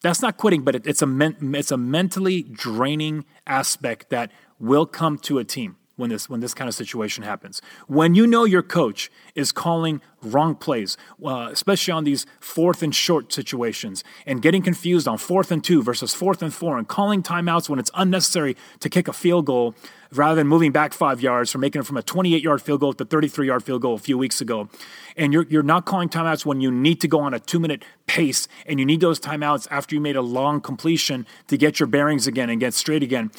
That's 0.01 0.21
not 0.21 0.38
quitting, 0.38 0.63
but 0.63 0.75
it, 0.75 0.88
it's 0.88 1.01
a 1.01 1.07
men, 1.07 1.35
it's 1.55 1.71
a 1.71 1.77
mentally 1.77 2.43
draining 2.43 3.25
aspect 3.45 4.09
that 4.09 4.31
will 4.59 4.85
come 4.85 5.17
to 5.19 5.39
a 5.39 5.43
team 5.43 5.77
when 5.97 6.09
this 6.09 6.29
when 6.29 6.39
this 6.39 6.53
kind 6.53 6.67
of 6.67 6.75
situation 6.75 7.23
happens. 7.23 7.62
When 7.88 8.15
you 8.15 8.25
know 8.25 8.45
your 8.45 8.63
coach 8.63 9.12
is 9.35 9.51
calling 9.51 10.01
wrong 10.21 10.55
plays, 10.55 10.97
uh, 11.23 11.49
especially 11.51 11.91
on 11.91 12.03
these 12.03 12.25
fourth 12.39 12.84
and 12.84 12.93
short 12.93 13.32
situations, 13.32 14.03
and 14.25 14.41
getting 14.41 14.62
confused 14.62 15.08
on 15.08 15.17
fourth 15.17 15.51
and 15.51 15.63
two 15.63 15.82
versus 15.82 16.13
fourth 16.13 16.41
and 16.41 16.53
four, 16.53 16.77
and 16.77 16.88
calling 16.88 17.23
timeouts 17.23 17.69
when 17.69 17.79
it's 17.79 17.91
unnecessary 17.93 18.55
to 18.79 18.89
kick 18.89 19.08
a 19.08 19.13
field 19.13 19.45
goal 19.45 19.75
rather 20.12 20.36
than 20.36 20.47
moving 20.47 20.71
back 20.71 20.93
five 20.93 21.21
yards 21.21 21.51
from 21.51 21.62
making 21.62 21.82
it 21.82 21.86
from 21.86 21.97
a 21.97 22.01
28 22.01 22.41
yard 22.41 22.62
field 22.62 22.79
goal 22.79 22.93
to 22.93 23.05
33 23.05 23.47
yard 23.47 23.63
field 23.63 23.82
goal 23.82 23.95
a 23.95 23.99
few 23.99 24.17
weeks 24.17 24.41
ago. 24.41 24.69
And 25.15 25.34
you're, 25.34 25.45
you're 25.49 25.63
not 25.63 25.86
calling 25.86 26.10
timeouts 26.10 26.45
when 26.45 26.62
you 26.62 26.71
need 26.71 27.01
to 27.01 27.08
go 27.08 27.19
on 27.19 27.34
a 27.34 27.39
two 27.39 27.60
minute 27.60 27.84
pace 28.08 28.47
and 28.65 28.79
you 28.79 28.86
need 28.86 29.01
those 29.01 29.19
timeouts 29.19 29.67
after 29.69 29.95
you 29.95 30.01
made 30.01 30.15
a 30.15 30.21
long 30.21 30.62
completion 30.62 31.27
to 31.47 31.58
get 31.58 31.79
your 31.79 31.88
bearings 31.88 32.27
again 32.27 32.49
and 32.49 32.60
get 32.60 32.73
straight 32.73 33.03
again. 33.03 33.32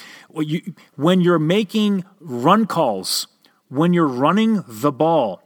When 0.97 1.21
you're 1.21 1.38
making 1.38 2.05
run 2.21 2.66
calls, 2.66 3.27
when 3.69 3.93
you're 3.93 4.07
running 4.07 4.64
the 4.66 4.93
ball, 4.93 5.43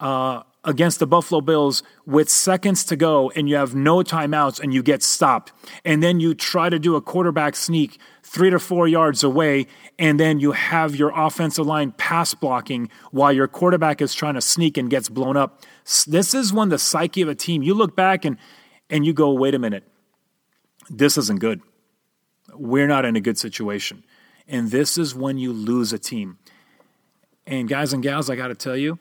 uh, 0.00 0.42
against 0.64 0.98
the 0.98 1.06
Buffalo 1.06 1.40
Bills 1.40 1.82
with 2.04 2.28
seconds 2.28 2.84
to 2.84 2.96
go 2.96 3.30
and 3.30 3.48
you 3.48 3.54
have 3.56 3.74
no 3.74 3.98
timeouts 3.98 4.60
and 4.60 4.74
you 4.74 4.82
get 4.82 5.02
stopped. 5.02 5.52
And 5.84 6.02
then 6.02 6.20
you 6.20 6.34
try 6.34 6.68
to 6.68 6.78
do 6.78 6.96
a 6.96 7.00
quarterback 7.00 7.54
sneak 7.54 7.98
three 8.22 8.50
to 8.50 8.58
four 8.58 8.88
yards 8.88 9.22
away, 9.22 9.66
and 9.98 10.18
then 10.18 10.40
you 10.40 10.50
have 10.52 10.96
your 10.96 11.12
offensive 11.14 11.64
line 11.64 11.92
pass 11.92 12.34
blocking 12.34 12.90
while 13.12 13.32
your 13.32 13.46
quarterback 13.46 14.02
is 14.02 14.12
trying 14.12 14.34
to 14.34 14.40
sneak 14.40 14.76
and 14.76 14.90
gets 14.90 15.08
blown 15.08 15.36
up. 15.36 15.62
This 16.06 16.34
is 16.34 16.52
when 16.52 16.68
the 16.68 16.78
psyche 16.78 17.22
of 17.22 17.28
a 17.28 17.34
team, 17.36 17.62
you 17.62 17.72
look 17.72 17.94
back 17.94 18.24
and, 18.24 18.36
and 18.90 19.06
you 19.06 19.12
go, 19.12 19.30
wait 19.30 19.54
a 19.54 19.58
minute, 19.60 19.84
this 20.90 21.16
isn't 21.16 21.38
good. 21.38 21.60
We're 22.52 22.88
not 22.88 23.04
in 23.04 23.14
a 23.14 23.20
good 23.20 23.38
situation. 23.38 24.02
And 24.48 24.70
this 24.70 24.98
is 24.98 25.14
when 25.14 25.38
you 25.38 25.52
lose 25.52 25.92
a 25.92 25.98
team. 25.98 26.38
And 27.46 27.68
guys 27.68 27.92
and 27.92 28.02
gals, 28.02 28.28
I 28.28 28.34
got 28.34 28.48
to 28.48 28.54
tell 28.54 28.76
you, 28.76 28.98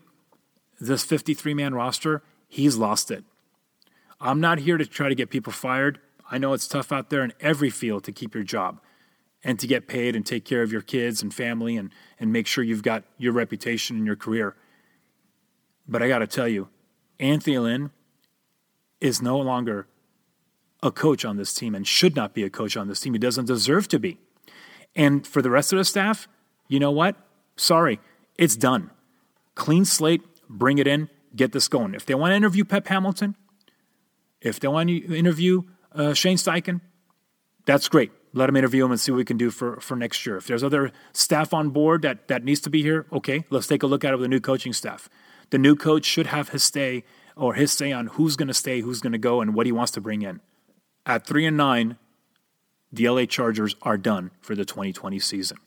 this 0.79 1.03
53 1.03 1.53
man 1.53 1.73
roster, 1.73 2.23
he's 2.47 2.77
lost 2.77 3.11
it. 3.11 3.23
I'm 4.19 4.39
not 4.39 4.59
here 4.59 4.77
to 4.77 4.85
try 4.85 5.09
to 5.09 5.15
get 5.15 5.29
people 5.29 5.53
fired. 5.53 5.99
I 6.29 6.37
know 6.37 6.53
it's 6.53 6.67
tough 6.67 6.91
out 6.91 7.09
there 7.09 7.23
in 7.23 7.33
every 7.39 7.69
field 7.69 8.03
to 8.05 8.11
keep 8.11 8.33
your 8.33 8.43
job 8.43 8.79
and 9.43 9.59
to 9.59 9.67
get 9.67 9.87
paid 9.87 10.15
and 10.15 10.25
take 10.25 10.43
care 10.43 10.63
of 10.63 10.71
your 10.71 10.81
kids 10.81 11.21
and 11.21 11.33
family 11.33 11.77
and, 11.77 11.91
and 12.19 12.33
make 12.33 12.47
sure 12.47 12.63
you've 12.63 12.81
got 12.81 13.03
your 13.17 13.33
reputation 13.33 13.97
and 13.97 14.05
your 14.05 14.15
career. 14.15 14.55
But 15.87 16.01
I 16.01 16.07
got 16.07 16.19
to 16.19 16.27
tell 16.27 16.47
you, 16.47 16.69
Anthony 17.19 17.59
Lynn 17.59 17.91
is 18.99 19.21
no 19.21 19.37
longer 19.37 19.87
a 20.81 20.91
coach 20.91 21.23
on 21.23 21.37
this 21.37 21.53
team 21.53 21.75
and 21.75 21.85
should 21.85 22.15
not 22.15 22.33
be 22.33 22.43
a 22.43 22.49
coach 22.49 22.75
on 22.75 22.87
this 22.87 22.99
team. 22.99 23.13
He 23.13 23.19
doesn't 23.19 23.45
deserve 23.45 23.87
to 23.89 23.99
be. 23.99 24.17
And 24.95 25.25
for 25.27 25.41
the 25.41 25.49
rest 25.49 25.73
of 25.73 25.77
the 25.77 25.85
staff, 25.85 26.27
you 26.67 26.79
know 26.79 26.91
what? 26.91 27.15
Sorry, 27.55 27.99
it's 28.37 28.55
done. 28.55 28.89
Clean 29.53 29.85
slate, 29.85 30.21
bring 30.49 30.77
it 30.77 30.87
in, 30.87 31.09
get 31.35 31.51
this 31.51 31.67
going. 31.67 31.93
If 31.93 32.05
they 32.05 32.15
want 32.15 32.31
to 32.31 32.35
interview 32.35 32.65
Pep 32.65 32.87
Hamilton, 32.87 33.35
if 34.41 34.59
they 34.59 34.67
want 34.67 34.89
to 34.89 35.15
interview 35.15 35.63
uh, 35.93 36.13
Shane 36.13 36.37
Steichen, 36.37 36.81
that's 37.65 37.87
great. 37.89 38.11
Let 38.33 38.47
them 38.47 38.57
interview 38.57 38.85
him 38.85 38.91
and 38.91 38.99
see 38.99 39.11
what 39.11 39.17
we 39.17 39.25
can 39.25 39.37
do 39.37 39.49
for, 39.49 39.79
for 39.79 39.95
next 39.95 40.25
year. 40.25 40.37
If 40.37 40.47
there's 40.47 40.63
other 40.63 40.91
staff 41.13 41.53
on 41.53 41.69
board 41.69 42.01
that, 42.01 42.27
that 42.27 42.43
needs 42.43 42.59
to 42.61 42.69
be 42.69 42.81
here, 42.81 43.05
okay, 43.11 43.45
let's 43.49 43.67
take 43.67 43.81
a 43.81 43.87
look 43.87 44.03
at 44.03 44.11
it 44.11 44.17
with 44.17 44.23
the 44.23 44.29
new 44.29 44.41
coaching 44.41 44.73
staff. 44.73 45.09
The 45.51 45.57
new 45.57 45.75
coach 45.75 46.05
should 46.05 46.27
have 46.27 46.49
his 46.49 46.63
stay 46.63 47.03
or 47.35 47.53
his 47.53 47.71
say 47.71 47.91
on 47.91 48.07
who's 48.07 48.35
going 48.35 48.47
to 48.47 48.53
stay, 48.53 48.81
who's 48.81 48.99
going 48.99 49.13
to 49.13 49.17
go, 49.17 49.41
and 49.41 49.53
what 49.53 49.65
he 49.65 49.71
wants 49.71 49.91
to 49.93 50.01
bring 50.01 50.21
in. 50.21 50.41
At 51.05 51.25
three 51.25 51.45
and 51.45 51.57
nine, 51.57 51.97
the 52.91 53.09
LA 53.09 53.25
Chargers 53.25 53.75
are 53.81 53.97
done 53.97 54.31
for 54.41 54.55
the 54.55 54.65
2020 54.65 55.19
season. 55.19 55.57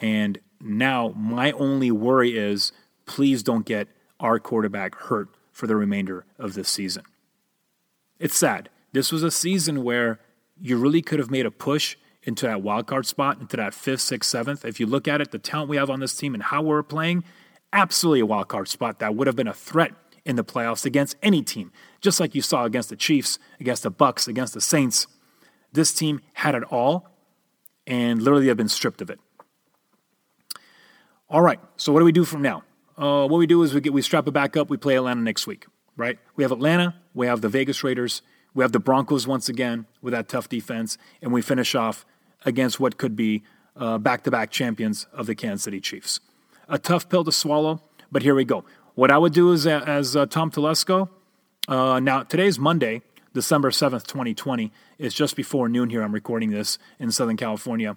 And 0.00 0.38
now 0.60 1.12
my 1.16 1.52
only 1.52 1.90
worry 1.90 2.36
is 2.36 2.72
please 3.08 3.42
don't 3.42 3.66
get 3.66 3.88
our 4.20 4.38
quarterback 4.38 4.94
hurt 4.94 5.28
for 5.50 5.66
the 5.66 5.74
remainder 5.74 6.24
of 6.38 6.54
this 6.54 6.68
season. 6.68 7.02
It's 8.20 8.36
sad. 8.36 8.68
This 8.92 9.10
was 9.10 9.24
a 9.24 9.30
season 9.30 9.82
where 9.82 10.20
you 10.60 10.76
really 10.76 11.02
could 11.02 11.18
have 11.18 11.30
made 11.30 11.46
a 11.46 11.50
push 11.50 11.96
into 12.22 12.46
that 12.46 12.62
wild 12.62 12.86
card 12.86 13.06
spot, 13.06 13.40
into 13.40 13.56
that 13.56 13.74
fifth, 13.74 14.00
sixth, 14.02 14.30
seventh. 14.30 14.64
If 14.64 14.78
you 14.78 14.86
look 14.86 15.08
at 15.08 15.20
it, 15.20 15.30
the 15.30 15.38
talent 15.38 15.70
we 15.70 15.76
have 15.76 15.90
on 15.90 16.00
this 16.00 16.16
team 16.16 16.34
and 16.34 16.42
how 16.42 16.62
we're 16.62 16.82
playing, 16.82 17.24
absolutely 17.72 18.20
a 18.20 18.26
wild 18.26 18.48
card 18.48 18.68
spot 18.68 18.98
that 18.98 19.14
would 19.14 19.26
have 19.26 19.36
been 19.36 19.48
a 19.48 19.54
threat 19.54 19.92
in 20.24 20.36
the 20.36 20.44
playoffs 20.44 20.84
against 20.84 21.16
any 21.22 21.42
team, 21.42 21.72
just 22.00 22.20
like 22.20 22.34
you 22.34 22.42
saw 22.42 22.64
against 22.64 22.90
the 22.90 22.96
Chiefs, 22.96 23.38
against 23.58 23.82
the 23.82 23.90
Bucs, 23.90 24.28
against 24.28 24.52
the 24.52 24.60
Saints. 24.60 25.06
This 25.72 25.92
team 25.92 26.20
had 26.34 26.54
it 26.54 26.64
all, 26.64 27.08
and 27.86 28.20
literally 28.20 28.48
have 28.48 28.56
been 28.56 28.68
stripped 28.68 29.00
of 29.00 29.08
it. 29.10 29.18
All 31.30 31.40
right, 31.40 31.60
so 31.76 31.92
what 31.92 32.00
do 32.00 32.04
we 32.04 32.12
do 32.12 32.24
from 32.24 32.42
now? 32.42 32.62
Uh, 32.98 33.28
what 33.28 33.38
we 33.38 33.46
do 33.46 33.62
is 33.62 33.72
we 33.72 33.80
get 33.80 33.92
we 33.92 34.02
strap 34.02 34.26
it 34.26 34.32
back 34.32 34.56
up. 34.56 34.68
We 34.68 34.76
play 34.76 34.96
Atlanta 34.96 35.20
next 35.20 35.46
week, 35.46 35.66
right? 35.96 36.18
We 36.34 36.42
have 36.42 36.50
Atlanta. 36.50 36.96
We 37.14 37.28
have 37.28 37.40
the 37.42 37.48
Vegas 37.48 37.84
Raiders. 37.84 38.22
We 38.54 38.64
have 38.64 38.72
the 38.72 38.80
Broncos 38.80 39.24
once 39.24 39.48
again 39.48 39.86
with 40.02 40.12
that 40.12 40.28
tough 40.28 40.48
defense, 40.48 40.98
and 41.22 41.32
we 41.32 41.40
finish 41.40 41.76
off 41.76 42.04
against 42.44 42.80
what 42.80 42.98
could 42.98 43.14
be 43.14 43.44
uh, 43.76 43.98
back-to-back 43.98 44.50
champions 44.50 45.06
of 45.12 45.26
the 45.26 45.36
Kansas 45.36 45.62
City 45.62 45.80
Chiefs. 45.80 46.18
A 46.68 46.78
tough 46.78 47.08
pill 47.08 47.22
to 47.22 47.30
swallow, 47.30 47.82
but 48.10 48.22
here 48.22 48.34
we 48.34 48.44
go. 48.44 48.64
What 48.96 49.12
I 49.12 49.18
would 49.18 49.32
do 49.32 49.52
is, 49.52 49.64
uh, 49.64 49.84
as 49.86 50.16
uh, 50.16 50.26
Tom 50.26 50.50
Telesco, 50.50 51.08
uh, 51.68 52.00
now 52.00 52.24
today's 52.24 52.58
Monday, 52.58 53.02
December 53.32 53.70
seventh, 53.70 54.08
twenty 54.08 54.34
twenty. 54.34 54.72
It's 54.98 55.14
just 55.14 55.36
before 55.36 55.68
noon 55.68 55.90
here. 55.90 56.02
I'm 56.02 56.12
recording 56.12 56.50
this 56.50 56.78
in 56.98 57.12
Southern 57.12 57.36
California. 57.36 57.96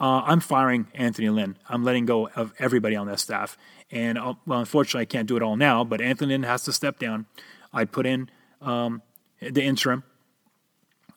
Uh, 0.00 0.22
I'm 0.24 0.40
firing 0.40 0.88
Anthony 0.94 1.28
Lynn. 1.28 1.58
I'm 1.68 1.84
letting 1.84 2.06
go 2.06 2.28
of 2.34 2.52
everybody 2.58 2.96
on 2.96 3.06
that 3.06 3.20
staff. 3.20 3.56
And 3.90 4.18
uh, 4.18 4.34
well, 4.46 4.60
unfortunately, 4.60 5.02
I 5.02 5.06
can't 5.06 5.26
do 5.26 5.36
it 5.36 5.42
all 5.42 5.56
now, 5.56 5.84
but 5.84 6.00
Anthony 6.00 6.38
has 6.46 6.64
to 6.64 6.72
step 6.72 6.98
down. 6.98 7.26
I 7.72 7.84
put 7.84 8.06
in 8.06 8.30
um, 8.60 9.02
the 9.40 9.62
interim, 9.62 10.04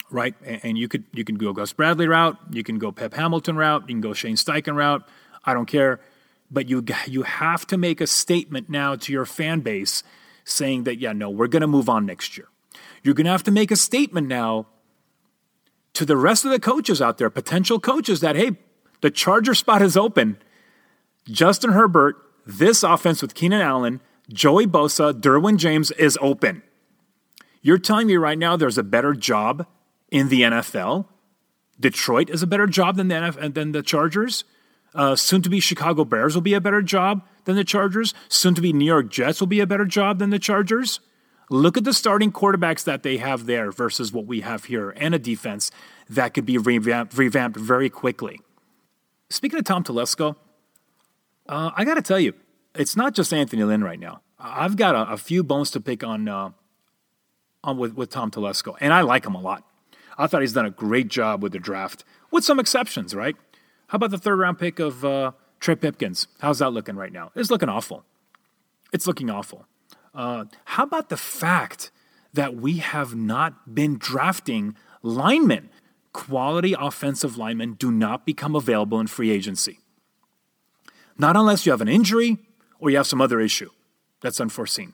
right? 0.10 0.36
And, 0.44 0.62
and, 0.64 0.78
you 0.78 0.88
could 0.88 1.04
you 1.12 1.24
can 1.24 1.36
go 1.36 1.54
Gus 1.54 1.74
Bradley 1.74 2.08
route, 2.08 2.38
you 2.52 2.64
can 2.64 2.80
go 2.80 2.92
Pep 2.92 3.14
Hamilton 3.14 3.56
route, 3.56 3.84
you 3.84 3.96
can 3.96 4.02
go 4.02 4.14
Shane 4.14 4.36
Steichen 4.36 4.76
route. 4.76 5.08
I 5.46 5.54
don't 5.54 5.66
care, 5.66 6.00
but 6.50 6.70
you 6.70 6.84
you 7.08 7.24
have 7.24 7.68
to 7.68 7.78
make 7.78 8.02
a 8.02 8.08
statement 8.08 8.70
now 8.70 8.96
to 8.96 9.12
your 9.12 9.26
fan 9.26 9.60
base 9.60 10.04
saying 10.46 10.84
that 10.84 11.00
yeah, 11.00 11.14
no, 11.14 11.30
we're 11.30 11.48
going 11.48 11.62
to 11.62 11.68
move 11.68 11.90
on 11.90 12.06
next 12.06 12.38
year. 12.38 12.48
You're 13.04 13.14
going 13.14 13.26
to 13.26 13.32
have 13.32 13.44
to 13.44 13.52
make 13.52 13.72
a 13.72 13.76
statement 13.76 14.28
now 14.28 14.68
to 15.94 16.06
the 16.06 16.18
rest 16.18 16.44
of 16.46 16.52
the 16.52 16.60
coaches 16.60 17.02
out 17.02 17.18
there, 17.18 17.30
potential 17.30 17.80
coaches, 17.80 18.22
that 18.22 18.36
hey, 18.36 18.52
the 19.02 19.12
Charger 19.12 19.54
spot 19.54 19.82
is 19.82 19.96
open. 19.96 20.38
Justin 21.26 21.72
Herbert, 21.72 22.16
this 22.46 22.84
offense 22.84 23.22
with 23.22 23.36
Keenan 23.36 23.62
Allen, 23.62 24.02
Joey 24.30 24.66
Bosa, 24.66 25.14
Derwin 25.14 25.58
James 25.58 25.92
is 25.92 26.18
open. 26.22 26.64
You're 27.62 27.78
telling 27.78 28.08
me 28.08 28.18
right 28.18 28.38
now 28.38 28.58
there's 28.58 28.78
a 28.78 28.84
better 28.84 29.14
job 29.14 29.66
in 30.12 30.30
the 30.30 30.42
NFL? 30.42 31.08
Detroit 31.80 32.30
is 32.30 32.44
a 32.44 32.48
better 32.48 32.68
job 32.68 32.98
than 32.98 33.08
the, 33.08 33.16
NFL, 33.16 33.54
than 33.54 33.72
the 33.72 33.82
Chargers? 33.82 34.44
Uh, 34.94 35.16
soon 35.16 35.42
to 35.42 35.50
be 35.50 35.60
Chicago 35.60 36.06
Bears 36.06 36.36
will 36.36 36.42
be 36.42 36.54
a 36.54 36.62
better 36.62 36.82
job 36.82 37.26
than 37.46 37.56
the 37.56 37.64
Chargers? 37.64 38.14
Soon 38.30 38.54
to 38.56 38.62
be 38.62 38.74
New 38.74 38.86
York 38.86 39.10
Jets 39.10 39.40
will 39.40 39.48
be 39.48 39.60
a 39.60 39.68
better 39.68 39.86
job 39.86 40.20
than 40.20 40.30
the 40.30 40.40
Chargers? 40.40 41.00
Look 41.50 41.78
at 41.78 41.84
the 41.84 41.94
starting 41.94 42.32
quarterbacks 42.32 42.84
that 42.84 43.04
they 43.04 43.18
have 43.18 43.46
there 43.46 43.72
versus 43.72 44.12
what 44.12 44.26
we 44.26 44.42
have 44.42 44.66
here 44.66 44.92
and 44.92 45.14
a 45.14 45.20
defense 45.20 45.72
that 46.10 46.34
could 46.34 46.46
be 46.46 46.58
revamped, 46.58 47.18
revamped 47.18 47.58
very 47.58 47.90
quickly. 47.90 48.40
Speaking 49.30 49.60
of 49.60 49.66
Tom 49.66 49.84
Telesco, 49.84 50.36
uh, 51.48 51.72
I 51.76 51.86
got 51.86 51.96
to 51.96 52.02
tell 52.02 52.20
you, 52.20 52.34
it's 52.76 52.96
not 52.96 53.14
just 53.14 53.34
Anthony 53.34 53.64
Lynn 53.64 53.84
right 53.84 54.00
now. 54.00 54.22
I've 54.40 54.76
got 54.76 54.96
a, 54.96 55.14
a 55.14 55.18
few 55.18 55.44
bones 55.44 55.72
to 55.72 55.82
pick 55.82 56.04
on, 56.04 56.28
uh, 56.28 56.50
on 57.64 57.78
with, 57.78 57.94
with 57.94 58.10
Tom 58.10 58.32
Telesco, 58.32 58.76
and 58.80 58.94
I 58.94 59.02
like 59.02 59.26
him 59.26 59.36
a 59.36 59.42
lot. 59.42 59.64
I 60.18 60.28
thought 60.28 60.42
he's 60.42 60.54
done 60.54 60.66
a 60.66 60.72
great 60.72 61.08
job 61.08 61.42
with 61.42 61.54
the 61.54 61.60
draft, 61.60 62.04
with 62.32 62.44
some 62.44 62.60
exceptions, 62.60 63.16
right? 63.16 63.36
How 63.88 63.96
about 63.98 64.12
the 64.12 64.18
third 64.18 64.38
round 64.38 64.60
pick 64.60 64.80
of 64.80 65.04
uh, 65.06 65.32
Trey 65.60 65.76
Pipkins? 65.76 66.28
How's 66.40 66.60
that 66.60 66.72
looking 66.72 66.96
right 66.96 67.12
now? 67.12 67.32
It's 67.36 67.50
looking 67.50 67.70
awful. 67.70 68.04
It's 68.92 69.08
looking 69.08 69.30
awful. 69.30 69.66
Uh, 70.14 70.46
how 70.66 70.84
about 70.84 71.10
the 71.10 71.18
fact 71.18 71.92
that 72.34 72.56
we 72.56 72.78
have 72.78 73.16
not 73.16 73.74
been 73.74 73.98
drafting 73.98 74.76
linemen? 75.02 75.70
quality 76.14 76.76
offensive 76.80 77.38
linemen 77.38 77.74
do 77.74 77.92
not 77.92 78.26
become 78.26 78.56
available 78.56 79.00
in 79.00 79.08
free 79.08 79.32
agency. 79.32 79.80
Not 81.18 81.36
unless 81.36 81.66
you 81.66 81.72
have 81.72 81.82
an 81.82 81.88
injury 81.88 82.38
or 82.80 82.90
you 82.90 82.98
have 82.98 83.08
some 83.08 83.22
other 83.22 83.40
issue 83.40 83.70
that's 84.22 84.42
unforeseen. 84.42 84.94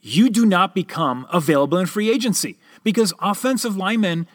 You 0.00 0.28
do 0.28 0.44
not 0.44 0.74
become 0.74 1.26
available 1.32 1.78
in 1.78 1.86
free 1.86 2.10
agency 2.10 2.58
because 2.82 3.14
offensive 3.20 3.76
linemen, 3.76 4.26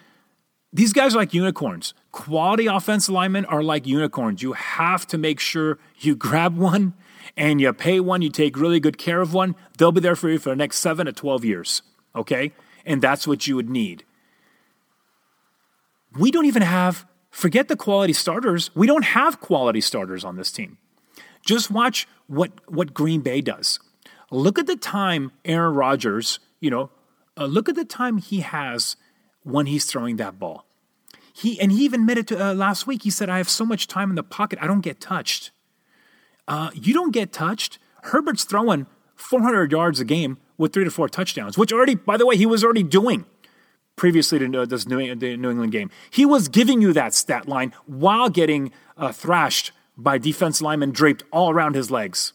these 0.73 0.93
guys 0.93 1.13
are 1.13 1.19
like 1.19 1.33
unicorns. 1.33 1.93
Quality 2.11 2.65
offensive 2.65 3.13
linemen 3.13 3.45
are 3.45 3.61
like 3.61 3.85
unicorns. 3.85 4.41
You 4.41 4.53
have 4.53 5.05
to 5.07 5.17
make 5.17 5.39
sure 5.39 5.77
you 5.99 6.15
grab 6.27 6.57
one 6.57 6.93
and 7.37 7.61
you 7.61 7.71
pay 7.73 7.99
one, 7.99 8.21
you 8.21 8.29
take 8.29 8.57
really 8.57 8.79
good 8.79 8.97
care 8.97 9.21
of 9.21 9.33
one. 9.33 9.55
They'll 9.77 9.91
be 9.91 10.01
there 10.01 10.15
for 10.15 10.29
you 10.29 10.39
for 10.39 10.49
the 10.49 10.55
next 10.55 10.79
seven 10.79 11.05
to 11.05 11.13
12 11.13 11.45
years, 11.45 11.81
okay? 12.15 12.51
And 12.85 13.01
that's 13.01 13.27
what 13.27 13.45
you 13.45 13.55
would 13.55 13.69
need 13.69 14.03
we 16.17 16.31
don't 16.31 16.45
even 16.45 16.61
have, 16.61 17.05
forget 17.29 17.67
the 17.67 17.75
quality 17.75 18.13
starters, 18.13 18.71
we 18.75 18.87
don't 18.87 19.05
have 19.05 19.39
quality 19.39 19.81
starters 19.81 20.23
on 20.23 20.35
this 20.35 20.51
team. 20.51 20.77
Just 21.45 21.71
watch 21.71 22.07
what, 22.27 22.51
what 22.67 22.93
Green 22.93 23.21
Bay 23.21 23.41
does. 23.41 23.79
Look 24.31 24.59
at 24.59 24.67
the 24.67 24.75
time 24.75 25.31
Aaron 25.45 25.73
Rodgers, 25.73 26.39
you 26.59 26.69
know, 26.69 26.91
uh, 27.37 27.45
look 27.45 27.69
at 27.69 27.75
the 27.75 27.85
time 27.85 28.17
he 28.17 28.41
has 28.41 28.95
when 29.43 29.65
he's 29.65 29.85
throwing 29.85 30.17
that 30.17 30.37
ball. 30.37 30.65
He 31.33 31.59
and 31.59 31.71
he 31.71 31.85
even 31.85 32.01
admitted 32.01 32.27
to 32.27 32.49
uh, 32.49 32.53
last 32.53 32.85
week. 32.85 33.03
He 33.03 33.09
said, 33.09 33.29
"I 33.29 33.37
have 33.37 33.49
so 33.49 33.65
much 33.65 33.87
time 33.87 34.09
in 34.09 34.15
the 34.15 34.23
pocket, 34.23 34.59
I 34.61 34.67
don't 34.67 34.81
get 34.81 34.99
touched." 34.99 35.51
Uh, 36.49 36.69
you 36.73 36.93
don't 36.93 37.11
get 37.11 37.31
touched. 37.31 37.79
Herbert's 38.03 38.43
throwing 38.43 38.87
400 39.15 39.71
yards 39.71 39.99
a 39.99 40.05
game 40.05 40.37
with 40.57 40.73
three 40.73 40.83
to 40.83 40.91
four 40.91 41.07
touchdowns, 41.07 41.57
which 41.57 41.71
already, 41.71 41.95
by 41.95 42.17
the 42.17 42.25
way, 42.25 42.35
he 42.35 42.45
was 42.45 42.63
already 42.63 42.83
doing 42.83 43.25
previously 43.95 44.39
to 44.39 44.65
this 44.65 44.87
New, 44.87 44.99
England 44.99 45.71
game. 45.71 45.91
He 46.09 46.25
was 46.25 46.47
giving 46.47 46.81
you 46.81 46.91
that 46.93 47.13
stat 47.13 47.47
line 47.47 47.73
while 47.85 48.29
getting 48.29 48.71
uh, 48.97 49.11
thrashed 49.11 49.71
by 50.03 50.17
defense 50.17 50.61
linemen 50.61 50.91
draped 50.91 51.23
all 51.31 51.49
around 51.49 51.75
his 51.75 51.91
legs. 51.91 52.33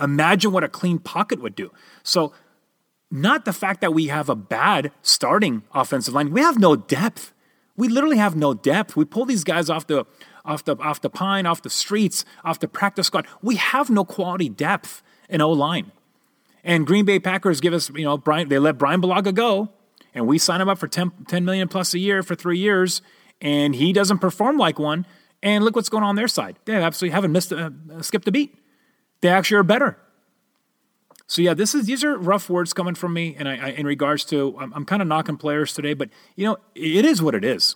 Imagine 0.00 0.52
what 0.52 0.64
a 0.64 0.68
clean 0.68 0.98
pocket 0.98 1.40
would 1.40 1.54
do. 1.54 1.70
So, 2.02 2.32
not 3.10 3.44
the 3.44 3.52
fact 3.52 3.82
that 3.82 3.92
we 3.92 4.06
have 4.06 4.30
a 4.30 4.34
bad 4.34 4.90
starting 5.02 5.62
offensive 5.74 6.14
line. 6.14 6.30
We 6.30 6.40
have 6.40 6.58
no 6.58 6.76
depth. 6.76 7.32
We 7.76 7.88
literally 7.88 8.16
have 8.16 8.34
no 8.34 8.54
depth. 8.54 8.96
We 8.96 9.04
pull 9.04 9.26
these 9.26 9.44
guys 9.44 9.68
off 9.68 9.86
the 9.86 10.06
off 10.44 10.64
the 10.64 10.76
off 10.78 11.00
the 11.00 11.10
pine, 11.10 11.44
off 11.46 11.62
the 11.62 11.70
streets, 11.70 12.24
off 12.44 12.58
the 12.58 12.68
practice 12.68 13.08
squad. 13.08 13.26
We 13.42 13.56
have 13.56 13.90
no 13.90 14.04
quality 14.04 14.48
depth 14.48 15.02
in 15.28 15.40
O 15.40 15.50
line. 15.50 15.92
And 16.64 16.86
Green 16.86 17.04
Bay 17.04 17.18
Packers 17.18 17.60
give 17.60 17.74
us, 17.74 17.90
you 17.90 18.04
know, 18.04 18.16
Brian. 18.16 18.48
They 18.48 18.58
let 18.58 18.78
Brian 18.78 19.02
Bulaga 19.02 19.34
go, 19.34 19.70
and 20.14 20.26
we 20.26 20.38
sign 20.38 20.60
him 20.60 20.68
up 20.68 20.78
for 20.78 20.88
10, 20.88 21.10
10 21.26 21.44
million 21.44 21.68
plus 21.68 21.92
a 21.92 21.98
year 21.98 22.22
for 22.22 22.34
three 22.34 22.58
years, 22.58 23.02
and 23.40 23.74
he 23.74 23.92
doesn't 23.92 24.18
perform 24.18 24.58
like 24.58 24.78
one. 24.78 25.04
And 25.42 25.64
look 25.64 25.74
what's 25.74 25.88
going 25.88 26.04
on, 26.04 26.10
on 26.10 26.16
their 26.16 26.28
side. 26.28 26.58
They 26.64 26.74
absolutely 26.74 27.14
haven't 27.14 27.32
missed 27.32 27.52
a, 27.52 27.72
skipped 28.00 28.28
a 28.28 28.32
beat. 28.32 28.56
They 29.22 29.28
actually 29.28 29.56
are 29.58 29.64
better. 29.64 29.98
So 31.26 31.40
yeah, 31.40 31.54
this 31.54 31.74
is 31.74 31.86
these 31.86 32.04
are 32.04 32.18
rough 32.18 32.50
words 32.50 32.74
coming 32.74 32.94
from 32.94 33.14
me, 33.14 33.34
and 33.38 33.48
I, 33.48 33.56
I 33.56 33.68
in 33.70 33.86
regards 33.86 34.24
to 34.26 34.54
I'm, 34.58 34.72
I'm 34.74 34.84
kind 34.84 35.00
of 35.00 35.08
knocking 35.08 35.38
players 35.38 35.72
today, 35.72 35.94
but 35.94 36.10
you 36.36 36.44
know 36.44 36.58
it 36.74 37.04
is 37.04 37.22
what 37.22 37.34
it 37.34 37.44
is. 37.44 37.74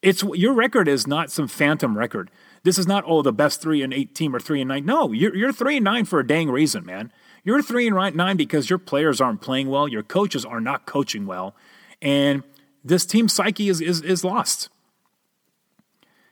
It's 0.00 0.22
your 0.34 0.54
record 0.54 0.88
is 0.88 1.06
not 1.06 1.30
some 1.30 1.48
phantom 1.48 1.98
record. 1.98 2.30
This 2.62 2.78
is 2.78 2.86
not 2.86 3.04
oh 3.06 3.20
the 3.20 3.32
best 3.32 3.60
three 3.60 3.82
and 3.82 3.92
eight 3.92 4.14
team 4.14 4.34
or 4.34 4.40
three 4.40 4.62
and 4.62 4.68
nine. 4.68 4.86
No, 4.86 5.12
you're 5.12 5.36
you're 5.36 5.52
three 5.52 5.76
and 5.76 5.84
nine 5.84 6.06
for 6.06 6.18
a 6.18 6.26
dang 6.26 6.50
reason, 6.50 6.86
man. 6.86 7.12
You're 7.44 7.62
three 7.62 7.86
and 7.88 8.16
nine 8.16 8.36
because 8.36 8.70
your 8.70 8.78
players 8.78 9.20
aren't 9.20 9.42
playing 9.42 9.68
well, 9.68 9.86
your 9.86 10.02
coaches 10.02 10.44
are 10.44 10.60
not 10.60 10.86
coaching 10.86 11.26
well, 11.26 11.54
and 12.00 12.42
this 12.82 13.04
team 13.04 13.28
psyche 13.28 13.68
is 13.68 13.80
is, 13.80 14.00
is 14.00 14.24
lost 14.24 14.70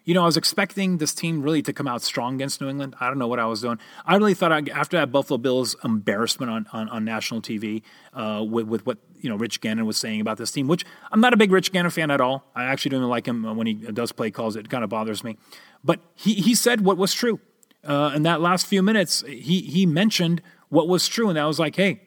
you 0.07 0.14
know, 0.14 0.23
I 0.23 0.27
was 0.27 0.37
expecting 0.37 0.99
this 0.99 1.12
team 1.12 1.42
really 1.42 1.62
to 1.62 1.73
come 1.73 1.88
out 1.88 2.01
strong 2.01 2.37
against 2.37 2.61
New 2.61 2.69
England. 2.69 2.95
I 3.01 3.09
don't 3.09 3.19
know 3.19 3.27
what 3.27 3.40
I 3.40 3.47
was 3.47 3.61
doing. 3.61 3.81
I 4.07 4.14
really 4.14 4.35
thought 4.35 4.53
I, 4.53 4.62
after 4.73 4.97
that 4.97 5.11
Buffalo 5.11 5.37
Bills 5.37 5.75
embarrassment 5.83 6.49
on, 6.49 6.66
on, 6.73 6.88
on 6.88 7.05
national 7.05 7.42
TV 7.42 7.83
uh, 8.14 8.45
with, 8.49 8.69
with 8.69 8.87
what, 8.87 8.99
you 9.21 9.29
know, 9.29 9.35
Rich 9.35 9.61
Gannon 9.61 9.85
was 9.85 9.97
saying 9.97 10.21
about 10.21 10.38
this 10.38 10.53
team, 10.53 10.69
which 10.69 10.87
I'm 11.11 11.21
not 11.21 11.35
a 11.35 11.37
big 11.37 11.51
Rich 11.51 11.73
Gannon 11.73 11.90
fan 11.90 12.12
at 12.12 12.21
all. 12.21 12.45
I 12.55 12.64
actually 12.64 12.90
don't 12.90 13.01
even 13.01 13.11
like 13.11 13.27
him 13.27 13.57
when 13.57 13.66
he 13.66 13.75
does 13.75 14.12
play 14.12 14.31
calls. 14.31 14.55
It 14.55 14.71
kind 14.71 14.85
of 14.85 14.90
bothers 14.90 15.25
me. 15.25 15.37
But 15.83 15.99
he, 16.14 16.35
he 16.35 16.55
said 16.55 16.83
what 16.83 16.97
was 16.97 17.12
true. 17.12 17.40
Uh, 17.83 18.12
in 18.14 18.23
that 18.23 18.40
last 18.40 18.66
few 18.66 18.85
minutes, 18.85 19.25
he, 19.27 19.62
he 19.62 19.87
mentioned 19.87 20.40
what 20.69 20.87
was 20.87 21.09
true. 21.09 21.29
And 21.29 21.38
I 21.38 21.47
was 21.47 21.59
like, 21.59 21.75
hey, 21.75 22.03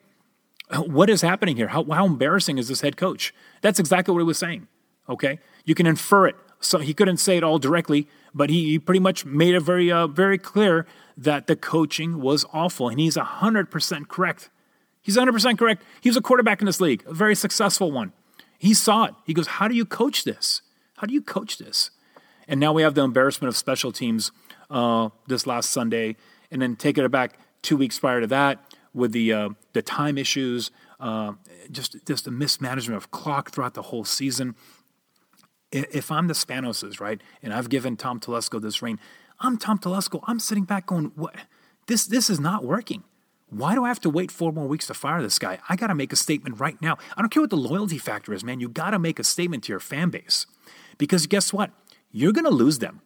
what 0.85 1.09
is 1.09 1.21
happening 1.21 1.57
here? 1.57 1.67
How, 1.67 1.83
how 1.83 2.05
embarrassing 2.05 2.59
is 2.59 2.69
this 2.69 2.79
head 2.79 2.95
coach? 2.95 3.33
That's 3.61 3.79
exactly 3.79 4.13
what 4.13 4.21
he 4.21 4.25
was 4.25 4.37
saying. 4.37 4.69
Okay. 5.09 5.39
You 5.65 5.75
can 5.75 5.85
infer 5.85 6.27
it 6.27 6.37
so 6.59 6.79
he 6.79 6.93
couldn't 6.93 7.17
say 7.17 7.37
it 7.37 7.43
all 7.43 7.59
directly, 7.59 8.07
but 8.33 8.49
he, 8.49 8.65
he 8.65 8.79
pretty 8.79 8.99
much 8.99 9.25
made 9.25 9.55
it 9.55 9.61
very, 9.61 9.91
uh, 9.91 10.07
very 10.07 10.37
clear 10.37 10.85
that 11.17 11.47
the 11.47 11.55
coaching 11.55 12.21
was 12.21 12.45
awful, 12.53 12.89
and 12.89 12.99
he's 12.99 13.15
100% 13.15 14.07
correct. 14.07 14.49
He's 15.01 15.17
100% 15.17 15.57
correct. 15.57 15.83
He 16.01 16.09
was 16.09 16.17
a 16.17 16.21
quarterback 16.21 16.61
in 16.61 16.65
this 16.65 16.81
league, 16.81 17.03
a 17.07 17.13
very 17.13 17.35
successful 17.35 17.91
one. 17.91 18.13
He 18.57 18.73
saw 18.73 19.05
it. 19.05 19.13
He 19.25 19.33
goes, 19.33 19.47
How 19.47 19.67
do 19.67 19.75
you 19.75 19.85
coach 19.85 20.25
this? 20.25 20.61
How 20.97 21.07
do 21.07 21.13
you 21.13 21.21
coach 21.21 21.57
this? 21.57 21.91
And 22.47 22.59
now 22.59 22.73
we 22.73 22.81
have 22.81 22.93
the 22.93 23.03
embarrassment 23.03 23.47
of 23.47 23.55
special 23.55 23.91
teams 23.91 24.31
uh, 24.69 25.09
this 25.27 25.47
last 25.47 25.69
Sunday, 25.69 26.17
and 26.51 26.61
then 26.61 26.75
taking 26.75 27.05
it 27.05 27.09
back 27.09 27.39
two 27.61 27.77
weeks 27.77 27.99
prior 27.99 28.21
to 28.21 28.27
that 28.27 28.59
with 28.93 29.11
the, 29.11 29.31
uh, 29.31 29.49
the 29.73 29.81
time 29.81 30.17
issues, 30.17 30.71
uh, 30.99 31.33
just, 31.71 31.95
just 32.05 32.25
the 32.25 32.31
mismanagement 32.31 32.97
of 32.97 33.11
clock 33.11 33.51
throughout 33.51 33.75
the 33.75 33.83
whole 33.83 34.03
season 34.03 34.55
if 35.71 36.11
I'm 36.11 36.27
the 36.27 36.33
Spanoses, 36.33 36.99
right, 36.99 37.21
and 37.43 37.53
I've 37.53 37.69
given 37.69 37.97
Tom 37.97 38.19
Telesco 38.19 38.61
this 38.61 38.81
reign, 38.81 38.99
I'm 39.39 39.57
Tom 39.57 39.79
Telesco. 39.79 40.21
I'm 40.25 40.39
sitting 40.39 40.65
back 40.65 40.87
going, 40.87 41.11
what? 41.15 41.35
This, 41.87 42.05
this 42.05 42.29
is 42.29 42.39
not 42.39 42.63
working. 42.63 43.03
Why 43.49 43.73
do 43.73 43.83
I 43.83 43.87
have 43.87 44.01
to 44.01 44.09
wait 44.09 44.31
four 44.31 44.51
more 44.51 44.67
weeks 44.67 44.87
to 44.87 44.93
fire 44.93 45.21
this 45.21 45.39
guy? 45.39 45.59
I 45.67 45.75
got 45.75 45.87
to 45.87 45.95
make 45.95 46.13
a 46.13 46.15
statement 46.15 46.59
right 46.59 46.79
now. 46.81 46.97
I 47.17 47.21
don't 47.21 47.29
care 47.29 47.41
what 47.41 47.49
the 47.49 47.57
loyalty 47.57 47.97
factor 47.97 48.33
is, 48.33 48.43
man. 48.43 48.59
You 48.59 48.69
got 48.69 48.91
to 48.91 48.99
make 48.99 49.17
a 49.17 49.23
statement 49.23 49.63
to 49.63 49.73
your 49.73 49.79
fan 49.79 50.09
base. 50.09 50.45
Because 50.97 51.25
guess 51.25 51.51
what? 51.51 51.71
You're 52.11 52.33
going 52.33 52.45
to 52.45 52.51
lose 52.51 52.79
them, 52.79 53.01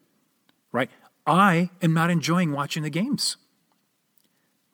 right? 0.71 0.89
I 1.25 1.69
am 1.81 1.93
not 1.93 2.09
enjoying 2.09 2.51
watching 2.51 2.83
the 2.83 2.89
games. 2.89 3.37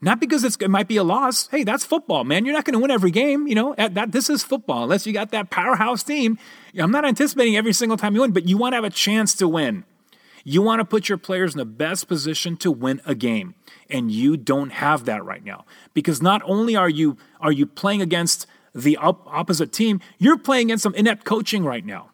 Not 0.01 0.21
because 0.21 0.45
it 0.45 0.69
might 0.69 0.87
be 0.87 0.95
a 0.95 1.03
loss. 1.03 1.47
Hey, 1.47 1.65
that's 1.65 1.83
football, 1.83 2.23
man. 2.23 2.45
You're 2.45 2.55
not 2.55 2.63
going 2.63 2.73
to 2.73 2.79
win 2.79 2.91
every 2.91 3.11
game. 3.11 3.47
You 3.47 3.55
know 3.55 3.75
that 3.77 4.13
this 4.13 4.29
is 4.29 4.43
football. 4.43 4.83
Unless 4.83 5.05
you 5.05 5.11
got 5.11 5.31
that 5.31 5.49
powerhouse 5.49 6.03
team, 6.03 6.37
I'm 6.77 6.91
not 6.91 7.05
anticipating 7.05 7.57
every 7.57 7.73
single 7.73 7.97
time 7.97 8.15
you 8.15 8.21
win, 8.21 8.31
but 8.31 8.47
you 8.47 8.57
want 8.57 8.73
to 8.73 8.77
have 8.77 8.85
a 8.85 8.89
chance 8.89 9.35
to 9.35 9.47
win. 9.47 9.83
You 10.45 10.61
want 10.61 10.79
to 10.79 10.85
put 10.85 11.09
your 11.09 11.17
players 11.17 11.53
in 11.53 11.57
the 11.57 11.65
best 11.65 12.07
position 12.07 12.55
to 12.57 12.71
win 12.71 13.01
a 13.05 13.13
game, 13.13 13.55
and 13.89 14.09
you 14.09 14.37
don't 14.37 14.71
have 14.71 15.03
that 15.03 15.25
right 15.25 15.43
now 15.43 15.65
because 15.93 16.21
not 16.21 16.41
only 16.45 16.77
are 16.77 16.89
you 16.89 17.17
are 17.41 17.51
you 17.51 17.65
playing 17.65 18.01
against 18.01 18.47
the 18.73 18.95
op- 18.95 19.27
opposite 19.27 19.73
team, 19.73 19.99
you're 20.17 20.37
playing 20.37 20.67
against 20.67 20.83
some 20.83 20.95
inept 20.95 21.25
coaching 21.25 21.65
right 21.65 21.85
now. 21.85 22.11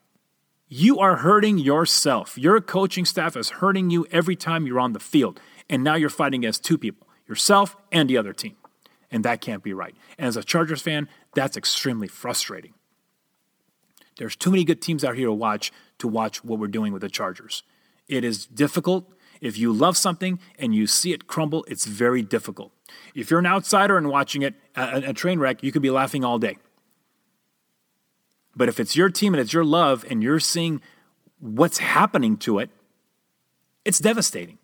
You 0.68 0.98
are 0.98 1.18
hurting 1.18 1.60
yourself. 1.60 2.36
Your 2.36 2.60
coaching 2.62 3.06
staff 3.06 3.38
is 3.38 3.52
hurting 3.52 3.92
you 3.92 4.08
every 4.10 4.36
time 4.36 4.66
you're 4.66 4.80
on 4.80 4.94
the 4.94 5.00
field, 5.00 5.40
and 5.70 5.84
now 5.84 5.94
you're 5.94 6.10
fighting 6.10 6.42
against 6.42 6.64
two 6.64 6.80
people 6.80 7.05
yourself 7.28 7.76
and 7.92 8.10
the 8.10 8.18
other 8.18 8.34
team. 8.34 8.56
And 9.12 9.24
that 9.24 9.42
can't 9.42 9.64
be 9.64 9.74
right. 9.74 9.96
And 10.18 10.28
as 10.28 10.38
a 10.38 10.44
Chargers 10.44 10.82
fan, 10.82 11.08
that's 11.34 11.58
extremely 11.58 12.08
frustrating. 12.08 12.74
There's 14.18 14.36
too 14.36 14.52
many 14.52 14.64
good 14.64 14.82
teams 14.82 15.04
out 15.04 15.16
here 15.16 15.28
to 15.28 15.34
watch 15.34 15.72
to 16.00 16.08
watch 16.08 16.44
what 16.44 16.60
we're 16.60 16.68
doing 16.68 16.92
with 16.94 17.02
the 17.02 17.10
Chargers. 17.10 17.64
It 18.08 18.24
is 18.24 18.46
difficult. 18.46 19.12
If 19.42 19.58
you 19.58 19.72
love 19.72 19.98
something 19.98 20.40
and 20.58 20.74
you 20.74 20.88
see 20.88 21.14
it 21.14 21.28
crumble, 21.28 21.66
it's 21.68 21.86
very 21.86 22.22
difficult. 22.22 22.72
If 23.14 23.30
you're 23.30 23.40
an 23.40 23.46
outsider 23.46 23.98
and 23.98 24.10
watching 24.10 24.42
it, 24.42 24.56
a, 24.76 25.10
a 25.10 25.14
train 25.14 25.40
wreck, 25.40 25.64
you 25.64 25.72
could 25.72 25.82
be 25.82 25.90
laughing 25.90 26.24
all 26.24 26.40
day. 26.40 26.58
But 28.56 28.70
if 28.70 28.80
it's 28.80 28.96
your 28.96 29.10
team 29.10 29.34
and 29.34 29.42
it's 29.42 29.54
your 29.54 29.66
love 29.66 30.06
and 30.10 30.24
you're 30.24 30.40
seeing 30.40 30.82
what's 31.40 31.80
happening 31.80 32.38
to 32.38 32.60
it, 32.60 32.70
it's 33.84 34.00
devastating. 34.00 34.58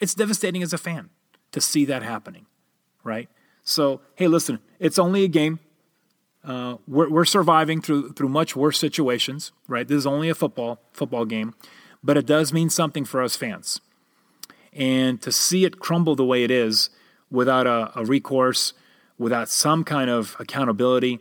It's 0.00 0.14
devastating 0.14 0.62
as 0.62 0.72
a 0.72 0.78
fan 0.78 1.10
to 1.54 1.60
see 1.60 1.84
that 1.84 2.02
happening, 2.02 2.46
right? 3.04 3.28
So, 3.62 4.00
hey, 4.16 4.26
listen, 4.26 4.58
it's 4.80 4.98
only 4.98 5.22
a 5.22 5.28
game. 5.28 5.60
Uh, 6.42 6.78
we're, 6.88 7.08
we're 7.08 7.24
surviving 7.24 7.80
through 7.80 8.12
through 8.12 8.28
much 8.28 8.56
worse 8.56 8.76
situations, 8.76 9.52
right? 9.68 9.86
This 9.86 9.98
is 9.98 10.06
only 10.06 10.28
a 10.28 10.34
football 10.34 10.80
football 10.92 11.24
game, 11.24 11.54
but 12.02 12.16
it 12.16 12.26
does 12.26 12.52
mean 12.52 12.68
something 12.70 13.04
for 13.04 13.22
us 13.22 13.36
fans. 13.36 13.80
And 14.72 15.22
to 15.22 15.30
see 15.30 15.64
it 15.64 15.78
crumble 15.78 16.16
the 16.16 16.24
way 16.24 16.42
it 16.42 16.50
is 16.50 16.90
without 17.30 17.68
a, 17.68 17.92
a 17.94 18.04
recourse, 18.04 18.72
without 19.16 19.48
some 19.48 19.84
kind 19.84 20.10
of 20.10 20.34
accountability, 20.40 21.20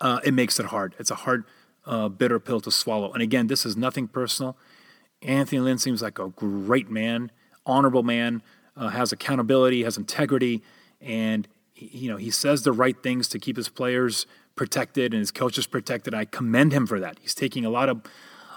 uh, 0.00 0.20
it 0.24 0.32
makes 0.32 0.60
it 0.60 0.66
hard. 0.66 0.94
It's 1.00 1.10
a 1.10 1.16
hard, 1.16 1.44
uh, 1.84 2.08
bitter 2.08 2.38
pill 2.38 2.60
to 2.60 2.70
swallow. 2.70 3.12
And 3.12 3.20
again, 3.20 3.48
this 3.48 3.66
is 3.66 3.76
nothing 3.76 4.06
personal. 4.06 4.56
Anthony 5.22 5.60
Lynn 5.60 5.78
seems 5.78 6.02
like 6.02 6.20
a 6.20 6.28
great 6.28 6.88
man, 6.88 7.32
honorable 7.66 8.04
man, 8.04 8.42
uh, 8.76 8.88
has 8.88 9.12
accountability, 9.12 9.84
has 9.84 9.96
integrity, 9.96 10.62
and 11.00 11.48
you 11.74 12.10
know 12.10 12.16
he 12.16 12.30
says 12.30 12.62
the 12.62 12.72
right 12.72 13.02
things 13.02 13.28
to 13.28 13.38
keep 13.38 13.56
his 13.56 13.68
players 13.68 14.26
protected 14.56 15.12
and 15.12 15.20
his 15.20 15.30
coaches 15.30 15.66
protected. 15.66 16.14
I 16.14 16.24
commend 16.24 16.72
him 16.72 16.86
for 16.86 17.00
that. 17.00 17.18
He's 17.20 17.34
taking 17.34 17.64
a 17.64 17.70
lot 17.70 17.88
of 17.88 18.02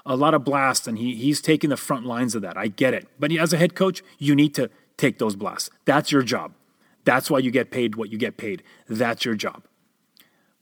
a 0.05 0.15
lot 0.15 0.33
of 0.33 0.43
blasts 0.43 0.87
and 0.87 0.97
he, 0.97 1.15
he's 1.15 1.41
taking 1.41 1.69
the 1.69 1.77
front 1.77 2.05
lines 2.05 2.33
of 2.33 2.41
that. 2.41 2.57
I 2.57 2.67
get 2.67 2.93
it. 2.93 3.07
But 3.19 3.31
as 3.33 3.51
a 3.51 3.57
head 3.57 3.75
coach, 3.75 4.01
you 4.17 4.35
need 4.35 4.55
to 4.55 4.69
take 4.95 5.19
those 5.19 5.35
blasts. 5.35 5.69
That's 5.85 6.11
your 6.11 6.21
job. 6.21 6.53
That's 7.03 7.29
why 7.29 7.39
you 7.39 7.51
get 7.51 7.71
paid 7.71 7.95
what 7.95 8.09
you 8.09 8.17
get 8.17 8.37
paid. 8.37 8.63
That's 8.87 9.25
your 9.25 9.35
job. 9.35 9.63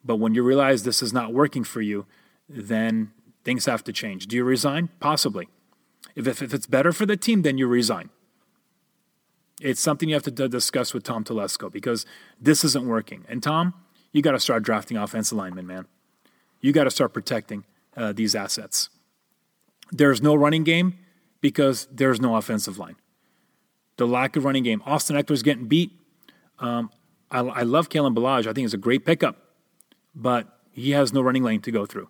But 0.03 0.18
when 0.18 0.36
you 0.36 0.43
realize 0.43 0.84
this 0.84 1.01
is 1.01 1.14
not 1.14 1.34
working 1.34 1.64
for 1.64 1.82
you, 1.82 2.06
then 2.49 3.12
things 3.43 3.66
have 3.66 3.84
to 3.86 3.93
change. 3.93 4.28
Do 4.28 4.36
you 4.36 4.43
resign? 4.43 4.89
Possibly. 4.99 5.47
If, 6.16 6.28
if, 6.28 6.41
if 6.41 6.53
it's 6.53 6.68
better 6.68 6.91
for 6.91 7.06
the 7.06 7.18
team, 7.18 7.41
then 7.41 7.58
you 7.58 7.68
resign. 7.68 8.10
It's 9.62 9.80
something 9.80 10.10
you 10.10 10.16
have 10.16 10.24
to 10.24 10.32
d- 10.32 10.47
discuss 10.47 10.93
with 10.93 11.03
Tom 11.03 11.24
Telesco 11.24 11.72
because 11.72 12.06
this 12.39 12.64
isn't 12.64 12.86
working. 12.86 13.26
And 13.30 13.41
Tom, 13.41 13.74
you 14.12 14.22
got 14.22 14.32
to 14.32 14.39
start 14.39 14.64
drafting 14.64 14.97
offensive 14.97 15.38
linemen, 15.38 15.66
man. 15.66 15.88
You 16.62 16.74
got 16.74 16.86
to 16.86 16.91
start 16.91 17.14
protecting 17.14 17.64
uh, 17.95 18.12
these 18.14 18.36
assets. 18.36 18.89
There's 19.91 20.22
no 20.22 20.36
running 20.36 20.64
game 20.64 20.97
because 21.41 21.88
there's 21.91 22.20
no 22.20 22.36
offensive 22.36 22.78
line. 22.78 22.95
The 23.97 24.08
lack 24.08 24.36
of 24.36 24.43
running 24.43 24.64
game. 24.64 24.82
Austin 24.86 25.16
Ekeler's 25.16 25.43
getting 25.43 25.68
beat. 25.68 25.91
Um, 26.60 26.89
I, 27.32 27.39
I 27.39 27.62
love 27.62 27.89
Kalen 27.89 28.16
Ballage. 28.16 28.47
I 28.47 28.53
think 28.53 28.66
it's 28.66 28.74
a 28.74 28.78
great 28.78 29.06
pickup, 29.06 29.38
but 30.14 30.60
he 30.72 30.91
has 30.91 31.14
no 31.14 31.22
running 31.22 31.43
lane 31.43 31.62
to 31.62 31.72
go 31.72 31.86
through. 31.86 32.10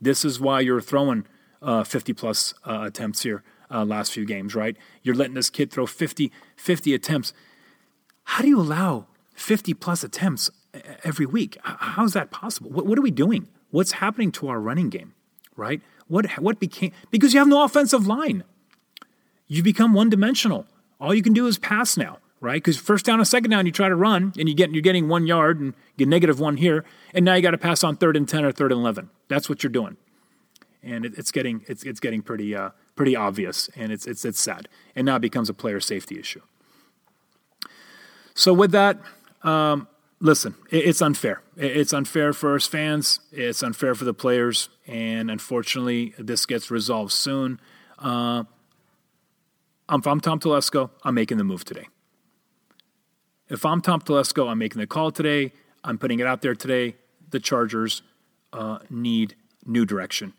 This 0.00 0.24
is 0.24 0.38
why 0.38 0.60
you're 0.60 0.80
throwing 0.80 1.26
uh, 1.60 1.82
50 1.82 2.12
plus 2.12 2.54
uh, 2.64 2.82
attempts 2.84 3.22
here 3.22 3.42
uh, 3.74 3.84
last 3.84 4.12
few 4.12 4.24
games, 4.24 4.54
right? 4.54 4.76
You're 5.02 5.16
letting 5.16 5.34
this 5.34 5.50
kid 5.50 5.70
throw 5.70 5.84
50, 5.84 6.30
50 6.56 6.94
attempts. 6.94 7.32
How 8.24 8.42
do 8.42 8.48
you 8.48 8.60
allow 8.60 9.06
50 9.34 9.74
plus 9.74 10.04
attempts 10.04 10.50
every 11.02 11.26
week? 11.26 11.58
How 11.62 12.04
is 12.04 12.12
that 12.12 12.30
possible? 12.30 12.70
What, 12.70 12.86
what 12.86 12.98
are 12.98 13.02
we 13.02 13.10
doing? 13.10 13.48
What's 13.70 13.92
happening 13.92 14.30
to 14.32 14.48
our 14.48 14.60
running 14.60 14.88
game, 14.88 15.14
right? 15.56 15.82
What, 16.06 16.30
what 16.38 16.60
became, 16.60 16.92
because 17.10 17.34
you 17.34 17.40
have 17.40 17.48
no 17.48 17.64
offensive 17.64 18.06
line. 18.06 18.44
You 19.48 19.62
become 19.62 19.92
one 19.92 20.08
dimensional. 20.08 20.66
All 21.00 21.12
you 21.12 21.22
can 21.22 21.32
do 21.32 21.46
is 21.46 21.58
pass 21.58 21.96
now, 21.96 22.18
right? 22.40 22.62
Because 22.62 22.78
first 22.78 23.04
down 23.04 23.18
and 23.18 23.26
second 23.26 23.50
down, 23.50 23.66
you 23.66 23.72
try 23.72 23.88
to 23.88 23.96
run 23.96 24.32
and 24.38 24.48
you 24.48 24.54
get, 24.54 24.70
you're 24.70 24.82
getting 24.82 25.08
one 25.08 25.26
yard 25.26 25.60
and 25.60 25.74
get 25.98 26.08
negative 26.08 26.38
one 26.38 26.56
here. 26.56 26.84
And 27.12 27.24
now 27.24 27.34
you 27.34 27.42
got 27.42 27.50
to 27.50 27.58
pass 27.58 27.82
on 27.82 27.96
third 27.96 28.16
and 28.16 28.28
10 28.28 28.44
or 28.44 28.52
third 28.52 28.70
and 28.70 28.80
11. 28.80 29.10
That's 29.28 29.48
what 29.48 29.62
you're 29.62 29.72
doing. 29.72 29.96
And 30.82 31.04
it, 31.04 31.14
it's 31.18 31.32
getting, 31.32 31.64
it's, 31.66 31.82
it's 31.82 32.00
getting 32.00 32.22
pretty, 32.22 32.54
uh, 32.54 32.70
pretty 32.94 33.16
obvious 33.16 33.68
and 33.76 33.92
it's, 33.92 34.06
it's, 34.06 34.24
it's 34.24 34.40
sad. 34.40 34.68
And 34.94 35.06
now 35.06 35.16
it 35.16 35.20
becomes 35.20 35.48
a 35.48 35.54
player 35.54 35.80
safety 35.80 36.18
issue. 36.18 36.40
So 38.34 38.52
with 38.52 38.72
that, 38.72 38.98
um, 39.42 39.86
listen, 40.20 40.54
it's 40.70 41.00
unfair. 41.00 41.42
It's 41.56 41.92
unfair 41.92 42.32
for 42.32 42.56
us 42.56 42.66
fans. 42.66 43.20
It's 43.30 43.62
unfair 43.62 43.94
for 43.94 44.04
the 44.04 44.14
players, 44.14 44.70
and 44.86 45.30
unfortunately, 45.30 46.14
this 46.18 46.46
gets 46.46 46.70
resolved 46.70 47.12
soon. 47.12 47.60
Uh, 47.98 48.44
if 49.90 50.06
I'm 50.06 50.20
Tom 50.20 50.40
Telesco, 50.40 50.90
I'm 51.04 51.14
making 51.14 51.38
the 51.38 51.44
move 51.44 51.64
today. 51.64 51.88
If 53.48 53.64
I'm 53.64 53.80
Tom 53.82 54.00
Telesco, 54.00 54.48
I'm 54.48 54.58
making 54.58 54.80
the 54.80 54.86
call 54.86 55.12
today. 55.12 55.52
I'm 55.84 55.98
putting 55.98 56.18
it 56.18 56.26
out 56.26 56.42
there 56.42 56.54
today. 56.54 56.96
The 57.30 57.38
Chargers 57.38 58.02
uh, 58.52 58.78
need 58.90 59.36
new 59.64 59.84
direction, 59.84 60.32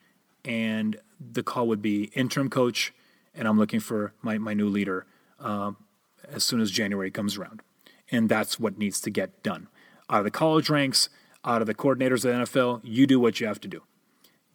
and 0.43 0.97
the 1.31 1.43
call 1.43 1.67
would 1.67 1.81
be 1.81 2.05
interim 2.13 2.49
coach, 2.49 2.93
and 3.33 3.47
I'm 3.47 3.57
looking 3.57 3.79
for 3.79 4.13
my, 4.21 4.37
my 4.37 4.53
new 4.53 4.67
leader 4.67 5.05
uh, 5.39 5.71
as 6.27 6.43
soon 6.43 6.61
as 6.61 6.71
January 6.71 7.11
comes 7.11 7.37
around. 7.37 7.61
And 8.11 8.29
that's 8.29 8.59
what 8.59 8.77
needs 8.77 9.01
to 9.01 9.09
get 9.09 9.43
done. 9.43 9.67
Out 10.09 10.19
of 10.19 10.23
the 10.23 10.31
college 10.31 10.69
ranks, 10.69 11.09
out 11.43 11.61
of 11.61 11.67
the 11.67 11.73
coordinators 11.73 12.23
of 12.25 12.33
the 12.33 12.59
NFL, 12.59 12.81
you 12.83 13.07
do 13.07 13.19
what 13.19 13.39
you 13.39 13.47
have 13.47 13.59
to 13.61 13.67
do. 13.67 13.83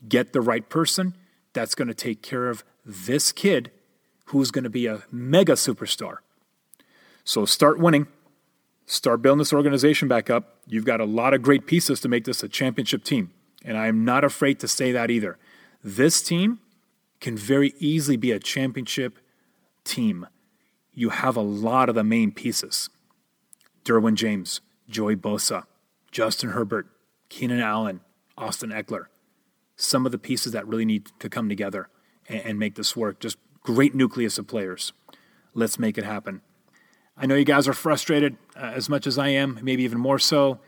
Get 0.09 0.33
the 0.33 0.41
right 0.41 0.69
person 0.69 1.15
that's 1.53 1.75
going 1.75 1.89
to 1.89 1.95
take 1.95 2.23
care 2.23 2.49
of 2.49 2.65
this 2.85 3.33
kid 3.33 3.71
who's 4.27 4.51
going 4.51 4.65
to 4.65 4.71
be 4.71 4.87
a 4.87 5.03
mega 5.11 5.55
superstar. 5.55 6.19
So 7.25 7.45
start 7.45 7.79
winning. 7.79 8.07
Start 8.87 9.23
building 9.23 9.39
this 9.39 9.53
organization 9.53 10.09
back 10.09 10.31
up. 10.31 10.57
You've 10.67 10.85
got 10.85 11.01
a 11.01 11.05
lot 11.05 11.35
of 11.35 11.43
great 11.43 11.67
pieces 11.67 12.01
to 12.01 12.09
make 12.09 12.25
this 12.25 12.43
a 12.43 12.49
championship 12.49 13.05
team. 13.05 13.33
And 13.65 13.77
I 13.77 13.87
am 13.87 14.05
not 14.05 14.25
afraid 14.25 14.59
to 14.61 14.69
say 14.69 14.91
that 14.93 15.11
either. 15.11 15.39
This 15.83 16.23
team 16.23 16.61
can 17.21 17.37
very 17.37 17.73
easily 17.79 18.17
be 18.17 18.33
a 18.33 18.39
championship 18.39 19.19
team. 19.85 20.27
You 20.93 21.11
have 21.11 21.37
a 21.37 21.43
lot 21.43 21.89
of 21.89 21.95
the 21.95 22.05
main 22.05 22.33
pieces. 22.33 22.91
Derwin 23.85 24.15
James, 24.15 24.61
Joey 24.89 25.17
Bosa, 25.17 25.65
Justin 26.11 26.51
Herbert, 26.51 26.87
Keenan 27.29 27.61
Allen, 27.61 28.01
Austin 28.37 28.71
Ekeler. 28.71 29.07
Some 29.77 30.05
of 30.05 30.13
the 30.13 30.19
pieces 30.19 30.53
that 30.53 30.67
really 30.67 30.85
need 30.85 31.11
to 31.19 31.29
come 31.29 31.49
together 31.49 31.89
and, 32.29 32.41
and 32.41 32.59
make 32.59 32.75
this 32.75 32.97
work. 32.97 33.21
Just 33.21 33.39
great 33.63 33.95
nucleus 33.95 34.39
of 34.39 34.47
players. 34.47 34.93
Let's 35.55 35.79
make 35.79 35.97
it 35.97 36.05
happen. 36.05 36.43
I 37.17 37.27
know 37.27 37.35
you 37.35 37.45
guys 37.45 37.69
are 37.69 37.73
frustrated 37.73 38.37
uh, 38.57 38.73
as 38.75 38.89
much 38.89 39.07
as 39.07 39.19
I 39.19 39.29
am, 39.29 39.59
maybe 39.63 39.83
even 39.83 39.99
more 39.99 40.19
so. 40.19 40.61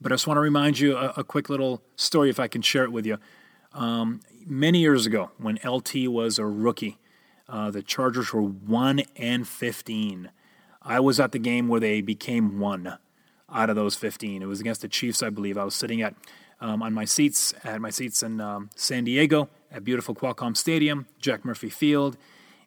But 0.00 0.12
I 0.12 0.14
just 0.14 0.26
want 0.26 0.36
to 0.36 0.42
remind 0.42 0.78
you 0.78 0.96
a, 0.96 1.14
a 1.18 1.24
quick 1.24 1.48
little 1.48 1.82
story, 1.96 2.30
if 2.30 2.40
I 2.40 2.48
can 2.48 2.62
share 2.62 2.84
it 2.84 2.92
with 2.92 3.06
you. 3.06 3.18
Um, 3.74 4.20
many 4.46 4.80
years 4.80 5.06
ago, 5.06 5.30
when 5.38 5.58
LT 5.64 6.08
was 6.08 6.38
a 6.38 6.46
rookie, 6.46 6.98
uh, 7.48 7.70
the 7.70 7.82
Chargers 7.82 8.32
were 8.32 8.42
1 8.42 9.02
and 9.16 9.46
15. 9.46 10.30
I 10.82 11.00
was 11.00 11.20
at 11.20 11.32
the 11.32 11.38
game 11.38 11.68
where 11.68 11.80
they 11.80 12.00
became 12.00 12.58
one 12.58 12.98
out 13.52 13.70
of 13.70 13.76
those 13.76 13.94
15. 13.94 14.42
It 14.42 14.46
was 14.46 14.60
against 14.60 14.82
the 14.82 14.88
Chiefs, 14.88 15.22
I 15.22 15.30
believe. 15.30 15.56
I 15.56 15.64
was 15.64 15.74
sitting 15.74 16.02
at 16.02 16.14
um, 16.60 16.80
on 16.80 16.94
my 16.94 17.04
seats 17.04 17.52
at 17.64 17.80
my 17.80 17.90
seats 17.90 18.22
in 18.22 18.40
um, 18.40 18.70
San 18.76 19.04
Diego 19.04 19.48
at 19.70 19.82
beautiful 19.84 20.14
Qualcomm 20.14 20.56
Stadium, 20.56 21.06
Jack 21.18 21.44
Murphy 21.44 21.68
Field, 21.68 22.16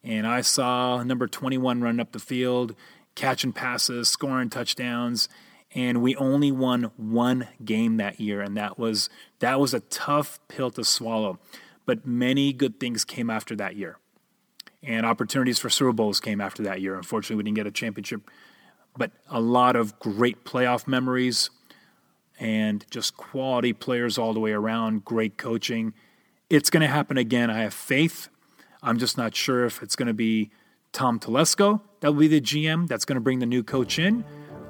and 0.03 0.27
I 0.27 0.41
saw 0.41 1.01
number 1.01 1.27
21 1.27 1.81
run 1.81 1.99
up 1.99 2.11
the 2.11 2.19
field, 2.19 2.75
catching 3.15 3.53
passes, 3.53 4.09
scoring 4.09 4.49
touchdowns, 4.49 5.29
and 5.76 6.01
we 6.01 6.15
only 6.15 6.51
won 6.51 6.91
one 6.97 7.49
game 7.63 7.97
that 7.97 8.19
year, 8.19 8.41
and 8.41 8.57
that 8.57 8.80
was 8.80 9.09
that 9.39 9.59
was 9.59 9.76
a 9.76 9.82
tough 9.82 10.39
pill 10.47 10.71
to 10.71 10.84
swallow. 10.84 11.39
But 11.86 12.07
many 12.07 12.51
good 12.51 12.80
things 12.80 13.05
came 13.05 13.30
after 13.30 13.55
that 13.57 13.76
year 13.76 13.99
and 14.86 15.05
opportunities 15.05 15.59
for 15.59 15.69
Super 15.69 15.91
Bowls 15.91 16.19
came 16.19 16.39
after 16.39 16.63
that 16.63 16.82
year. 16.82 16.95
Unfortunately, 16.95 17.38
we 17.38 17.43
didn't 17.43 17.55
get 17.55 17.67
a 17.67 17.71
championship, 17.71 18.30
but 18.95 19.11
a 19.30 19.41
lot 19.41 19.76
of 19.76 19.99
great 19.99 20.45
playoff 20.45 20.88
memories 20.88 21.49
and 22.39 22.86
just 22.91 23.17
quality 23.17 23.73
players 23.73 24.17
all 24.17 24.34
the 24.34 24.39
way 24.39 24.51
around, 24.51 25.03
great 25.03 25.38
coaching. 25.38 25.93
It's 26.49 26.69
going 26.69 26.82
to 26.82 26.88
happen 26.88 27.17
again. 27.17 27.49
I 27.49 27.61
have 27.61 27.73
faith. 27.73 28.28
I'm 28.84 28.99
just 28.99 29.17
not 29.17 29.36
sure 29.36 29.65
if 29.65 29.82
it's 29.82 29.95
going 29.95 30.07
to 30.07 30.13
be 30.13 30.51
Tom 30.91 31.19
Telesco 31.19 31.82
that 32.01 32.11
will 32.11 32.19
be 32.19 32.28
the 32.28 32.41
GM 32.41 32.88
that's 32.88 33.05
going 33.05 33.15
to 33.15 33.21
bring 33.21 33.39
the 33.39 33.45
new 33.45 33.63
coach 33.63 33.97
in, 33.97 34.23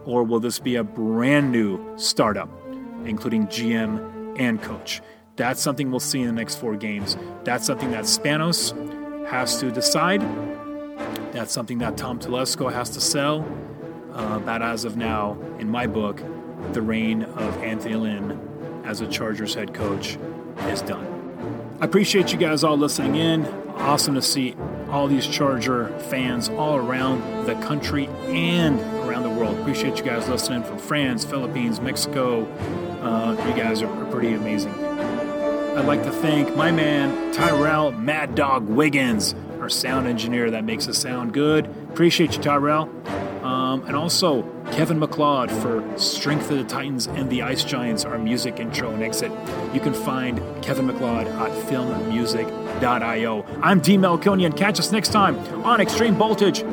or 0.05 0.23
will 0.23 0.39
this 0.39 0.59
be 0.59 0.75
a 0.75 0.83
brand 0.83 1.51
new 1.51 1.79
startup, 1.97 2.49
including 3.05 3.47
GM 3.47 4.39
and 4.39 4.61
coach? 4.61 5.01
That's 5.35 5.61
something 5.61 5.91
we'll 5.91 5.99
see 5.99 6.21
in 6.21 6.27
the 6.27 6.33
next 6.33 6.55
four 6.55 6.75
games. 6.75 7.17
That's 7.43 7.65
something 7.65 7.91
that 7.91 8.05
Spanos 8.05 8.73
has 9.27 9.59
to 9.59 9.71
decide. 9.71 10.21
That's 11.33 11.51
something 11.51 11.79
that 11.79 11.97
Tom 11.97 12.19
Telesco 12.19 12.71
has 12.71 12.89
to 12.91 13.01
sell. 13.01 13.45
Uh, 14.13 14.39
but 14.39 14.61
as 14.61 14.85
of 14.85 14.95
now, 14.95 15.37
in 15.59 15.69
my 15.69 15.87
book, 15.87 16.21
the 16.71 16.81
reign 16.81 17.23
of 17.23 17.57
Anthony 17.61 17.95
Lynn 17.95 18.81
as 18.85 19.01
a 19.01 19.07
Chargers 19.07 19.53
head 19.53 19.73
coach 19.73 20.17
is 20.67 20.81
done. 20.81 21.05
I 21.81 21.85
appreciate 21.85 22.31
you 22.31 22.37
guys 22.37 22.63
all 22.63 22.77
listening 22.77 23.15
in. 23.15 23.64
Awesome 23.77 24.15
to 24.15 24.21
see 24.21 24.55
all 24.89 25.07
these 25.07 25.27
Charger 25.27 25.87
fans 26.09 26.49
all 26.49 26.75
around 26.77 27.45
the 27.45 27.55
country 27.55 28.07
and 28.27 28.79
around 29.07 29.23
the 29.23 29.29
world. 29.29 29.57
Appreciate 29.59 29.97
you 29.97 30.03
guys 30.03 30.27
listening 30.27 30.63
from 30.63 30.77
France, 30.77 31.23
Philippines, 31.23 31.79
Mexico. 31.79 32.45
Uh, 33.01 33.31
you 33.47 33.53
guys 33.53 33.81
are, 33.81 34.05
pretty 34.05 34.33
amazing. 34.33 34.73
I'd 34.73 35.85
like 35.85 36.03
to 36.03 36.11
thank 36.11 36.55
my 36.55 36.71
man 36.71 37.33
Tyrell 37.33 37.91
Mad 37.91 38.33
Dog 38.33 38.67
Wiggins, 38.69 39.35
our 39.59 39.69
sound 39.69 40.07
engineer 40.07 40.51
that 40.51 40.63
makes 40.63 40.87
us 40.87 40.97
sound 40.97 41.33
good. 41.33 41.65
Appreciate 41.65 42.37
you, 42.37 42.41
Tyrell. 42.41 42.89
Um, 43.75 43.85
and 43.87 43.95
also 43.95 44.43
Kevin 44.71 44.99
MacLeod 44.99 45.51
for 45.51 45.83
Strength 45.97 46.51
of 46.51 46.57
the 46.59 46.63
Titans 46.63 47.07
and 47.07 47.29
the 47.29 47.41
Ice 47.41 47.63
Giants, 47.63 48.05
our 48.05 48.17
music 48.17 48.59
intro 48.59 48.91
and 48.91 49.03
exit. 49.03 49.31
You 49.73 49.81
can 49.81 49.93
find 49.93 50.39
Kevin 50.63 50.85
MacLeod 50.87 51.27
at 51.27 51.51
filmmusic.io. 51.67 53.45
I'm 53.61 53.79
D. 53.81 53.97
Melconian. 53.97 54.55
Catch 54.55 54.79
us 54.79 54.93
next 54.93 55.09
time 55.09 55.37
on 55.65 55.81
Extreme 55.81 56.15
Voltage. 56.15 56.63